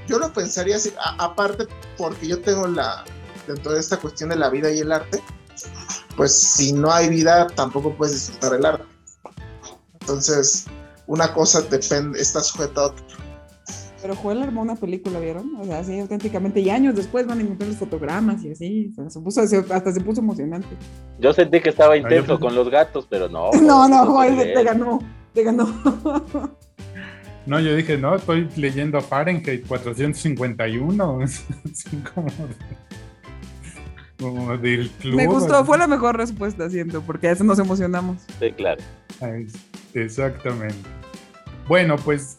yo 0.06 0.18
lo 0.18 0.32
pensaría 0.32 0.76
así, 0.76 0.92
aparte 1.18 1.66
porque 1.96 2.26
yo 2.26 2.40
tengo 2.40 2.66
la, 2.66 3.04
dentro 3.46 3.72
de 3.72 3.80
esta 3.80 3.96
cuestión 3.96 4.30
de 4.30 4.36
la 4.36 4.50
vida 4.50 4.70
y 4.70 4.78
el 4.78 4.92
arte, 4.92 5.20
pues 6.16 6.32
si 6.32 6.72
no 6.72 6.92
hay 6.92 7.08
vida 7.08 7.46
tampoco 7.48 7.94
puedes 7.94 8.14
disfrutar 8.14 8.54
el 8.58 8.66
arte. 8.66 8.84
Entonces, 10.00 10.66
una 11.06 11.32
cosa 11.32 11.62
depende, 11.62 12.20
está 12.20 12.40
sujeta 12.40 12.80
a 12.80 12.86
otra. 12.86 13.06
Pero 14.02 14.14
Joel 14.14 14.42
armó 14.42 14.62
una 14.62 14.76
película, 14.76 15.18
¿vieron? 15.18 15.56
O 15.56 15.64
sea, 15.64 15.80
así 15.80 15.98
auténticamente, 15.98 16.60
y 16.60 16.70
años 16.70 16.94
después 16.94 17.26
van 17.26 17.38
a 17.38 17.42
encontrar 17.42 17.68
los 17.68 17.78
fotogramas 17.78 18.44
y 18.44 18.52
así, 18.52 18.92
se 19.08 19.20
puso, 19.20 19.40
hasta 19.40 19.92
se 19.92 20.00
puso 20.00 20.20
emocionante. 20.20 20.68
Yo 21.18 21.32
sentí 21.32 21.60
que 21.60 21.70
estaba 21.70 21.96
intenso 21.96 22.38
con 22.38 22.54
los 22.54 22.70
gatos, 22.70 23.06
pero 23.08 23.28
no. 23.28 23.50
no, 23.62 23.88
no, 23.88 24.06
Joel, 24.06 24.36
te 24.36 24.62
ganó, 24.62 25.00
te 25.32 25.42
ganó. 25.42 25.66
No, 27.46 27.60
yo 27.60 27.76
dije, 27.76 27.96
no, 27.96 28.16
estoy 28.16 28.48
leyendo 28.56 29.00
Fahrenheit 29.00 29.66
451. 29.66 30.96
como, 32.14 32.32
como 34.18 34.58
del 34.58 34.90
club. 34.90 35.14
Me 35.14 35.26
gustó, 35.26 35.64
fue 35.64 35.78
la 35.78 35.86
mejor 35.86 36.16
respuesta, 36.16 36.68
siento, 36.68 37.02
porque 37.02 37.28
a 37.28 37.32
eso 37.32 37.44
nos 37.44 37.58
emocionamos. 37.58 38.22
Sí, 38.40 38.50
claro. 38.52 38.82
Exactamente. 39.94 40.76
Bueno, 41.68 41.96
pues 41.96 42.36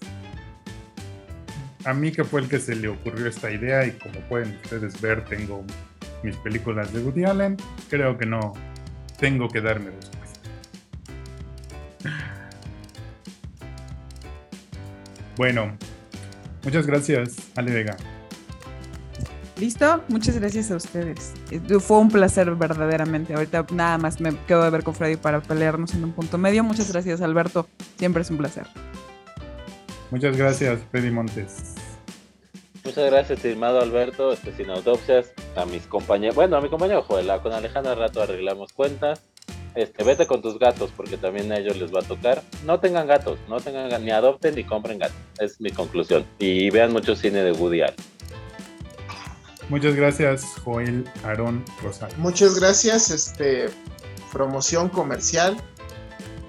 a 1.85 1.93
mí 1.93 2.11
que 2.11 2.25
fue 2.25 2.41
el 2.41 2.49
que 2.49 2.59
se 2.59 2.75
le 2.75 2.89
ocurrió 2.89 3.27
esta 3.27 3.49
idea 3.49 3.85
y 3.85 3.91
como 3.91 4.19
pueden 4.27 4.57
ustedes 4.63 4.99
ver 4.99 5.23
tengo 5.25 5.63
mis 6.21 6.35
películas 6.37 6.91
de 6.91 6.99
Woody 6.99 7.23
Allen, 7.23 7.57
creo 7.89 8.17
que 8.17 8.25
no 8.25 8.53
tengo 9.19 9.47
que 9.47 9.61
darme 9.61 9.91
respuesta. 9.91 10.16
Bueno, 15.37 15.77
muchas 16.63 16.87
gracias, 16.87 17.37
Ale 17.55 17.71
Vega. 17.71 17.95
¿Listo? 19.59 20.03
Muchas 20.07 20.37
gracias 20.39 20.69
a 20.69 20.75
ustedes. 20.75 21.33
Eh, 21.49 21.59
fue 21.79 21.97
un 21.97 22.09
placer 22.09 22.53
verdaderamente. 22.55 23.33
Ahorita 23.33 23.65
nada 23.71 23.97
más 23.97 24.21
me 24.21 24.35
quedo 24.45 24.63
de 24.63 24.69
ver 24.69 24.83
con 24.83 24.93
Freddy 24.93 25.15
para 25.15 25.41
pelearnos 25.41 25.93
en 25.95 26.03
un 26.03 26.11
punto 26.11 26.37
medio. 26.37 26.63
Muchas 26.63 26.91
gracias, 26.91 27.21
Alberto. 27.21 27.67
Siempre 27.97 28.21
es 28.21 28.29
un 28.29 28.37
placer. 28.37 28.67
Muchas 30.11 30.37
gracias, 30.37 30.79
Freddy 30.91 31.11
Montes. 31.11 31.75
Muchas 32.83 33.11
gracias, 33.11 33.43
estimado 33.43 33.81
Alberto, 33.81 34.31
este, 34.31 34.55
sin 34.55 34.69
autopsias, 34.69 35.33
a 35.57 35.65
mis 35.65 35.85
compañeros, 35.87 36.35
bueno, 36.35 36.55
a 36.55 36.61
mi 36.61 36.69
compañero 36.69 37.01
Joel, 37.01 37.29
con 37.43 37.51
Alejandra 37.51 37.95
rato 37.95 38.21
arreglamos 38.21 38.71
cuentas. 38.71 39.23
Este, 39.77 40.03
vete 40.03 40.25
con 40.25 40.41
tus 40.41 40.57
gatos 40.57 40.91
porque 40.97 41.17
también 41.17 41.51
a 41.51 41.59
ellos 41.59 41.77
les 41.77 41.93
va 41.93 41.99
a 41.99 42.01
tocar. 42.01 42.41
No 42.65 42.79
tengan 42.79 43.05
gatos, 43.05 43.37
no 43.47 43.59
tengan 43.59 44.03
ni 44.03 44.09
adopten 44.09 44.55
ni 44.55 44.63
compren 44.63 44.97
gatos. 44.97 45.15
Es 45.39 45.61
mi 45.61 45.69
conclusión. 45.69 46.25
Y 46.39 46.71
vean 46.71 46.91
mucho 46.91 47.15
cine 47.15 47.43
de 47.43 47.51
Woody 47.51 47.83
Allen. 47.83 47.95
Muchas 49.69 49.93
gracias, 49.93 50.45
Joel 50.63 51.07
Aarón 51.23 51.63
Rosario. 51.83 52.17
Muchas 52.17 52.59
gracias, 52.59 53.11
este 53.11 53.69
promoción 54.33 54.89
comercial. 54.89 55.55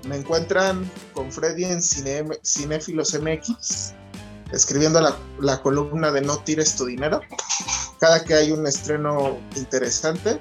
Me 0.07 0.17
encuentran 0.17 0.91
con 1.13 1.31
Freddy 1.31 1.65
en 1.67 1.83
Cine, 1.83 2.25
Cinéfilos 2.43 3.13
MX, 3.13 3.93
escribiendo 4.53 5.03
la, 5.03 5.15
la 5.39 5.61
columna 5.61 6.11
de 6.13 6.23
No 6.23 6.39
tires 6.39 6.77
tu 6.77 6.87
dinero, 6.87 7.21
cada 8.01 8.25
que 8.25 8.33
hay 8.33 8.53
un 8.53 8.67
estreno 8.67 9.37
interesante. 9.55 10.41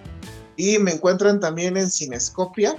Y 0.57 0.79
me 0.79 0.91
encuentran 0.91 1.39
también 1.39 1.77
en 1.77 1.89
Cinescopia, 1.89 2.75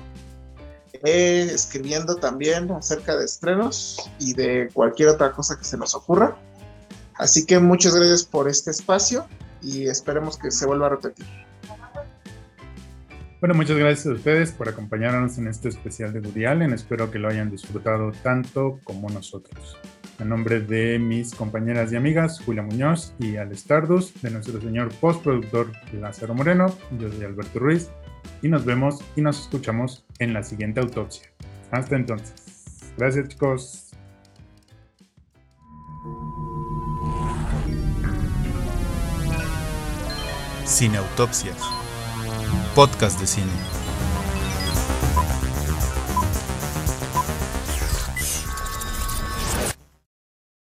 eh, 1.05 1.49
escribiendo 1.53 2.17
también 2.17 2.71
acerca 2.73 3.17
de 3.17 3.25
estrenos 3.25 4.11
y 4.19 4.35
de 4.35 4.69
cualquier 4.75 5.11
otra 5.11 5.33
cosa 5.33 5.57
que 5.57 5.65
se 5.65 5.79
nos 5.79 5.95
ocurra. 5.95 6.37
Así 7.15 7.47
que 7.47 7.59
muchas 7.59 7.95
gracias 7.95 8.25
por 8.25 8.49
este 8.49 8.73
espacio 8.73 9.27
y 9.63 9.89
esperemos 9.89 10.37
que 10.37 10.51
se 10.51 10.67
vuelva 10.67 10.87
a 10.87 10.91
repetir. 10.91 11.27
Bueno, 13.41 13.55
muchas 13.55 13.77
gracias 13.77 14.07
a 14.07 14.13
ustedes 14.13 14.51
por 14.51 14.69
acompañarnos 14.69 15.39
en 15.39 15.47
este 15.47 15.69
especial 15.69 16.13
de 16.13 16.19
Woody 16.19 16.45
Allen. 16.45 16.73
Espero 16.73 17.11
que 17.11 17.21
lo 17.21 17.29
hayan 17.29 17.51
disfrutado 17.51 18.11
tanto 18.23 18.81
como 18.83 19.09
nosotros. 19.11 19.77
En 20.19 20.29
nombre 20.31 20.61
de 20.61 20.99
mis 20.99 21.33
compañeras 21.33 21.93
y 21.93 21.97
amigas, 21.97 22.41
Julia 22.45 22.63
Muñoz 22.63 23.15
y 23.21 23.37
Al 23.37 23.53
Stardust, 23.53 24.17
de 24.21 24.31
nuestro 24.31 24.61
señor 24.61 24.93
postproductor 24.95 25.71
Lázaro 25.93 26.35
Moreno, 26.35 26.67
yo 26.99 27.09
soy 27.11 27.25
Alberto 27.25 27.61
Ruiz, 27.61 27.89
y 28.43 28.49
nos 28.49 28.65
vemos 28.65 29.03
y 29.15 29.21
nos 29.21 29.41
escuchamos 29.41 30.05
en 30.19 30.33
la 30.33 30.43
siguiente 30.43 30.81
autopsia. 30.81 31.31
Hasta 31.71 31.97
entonces. 31.97 32.93
Gracias 32.97 33.29
chicos. 33.29 33.85
Cine 40.65 40.99
Autopsias, 40.99 41.57
podcast 42.75 43.19
de 43.21 43.27
cine. 43.27 43.78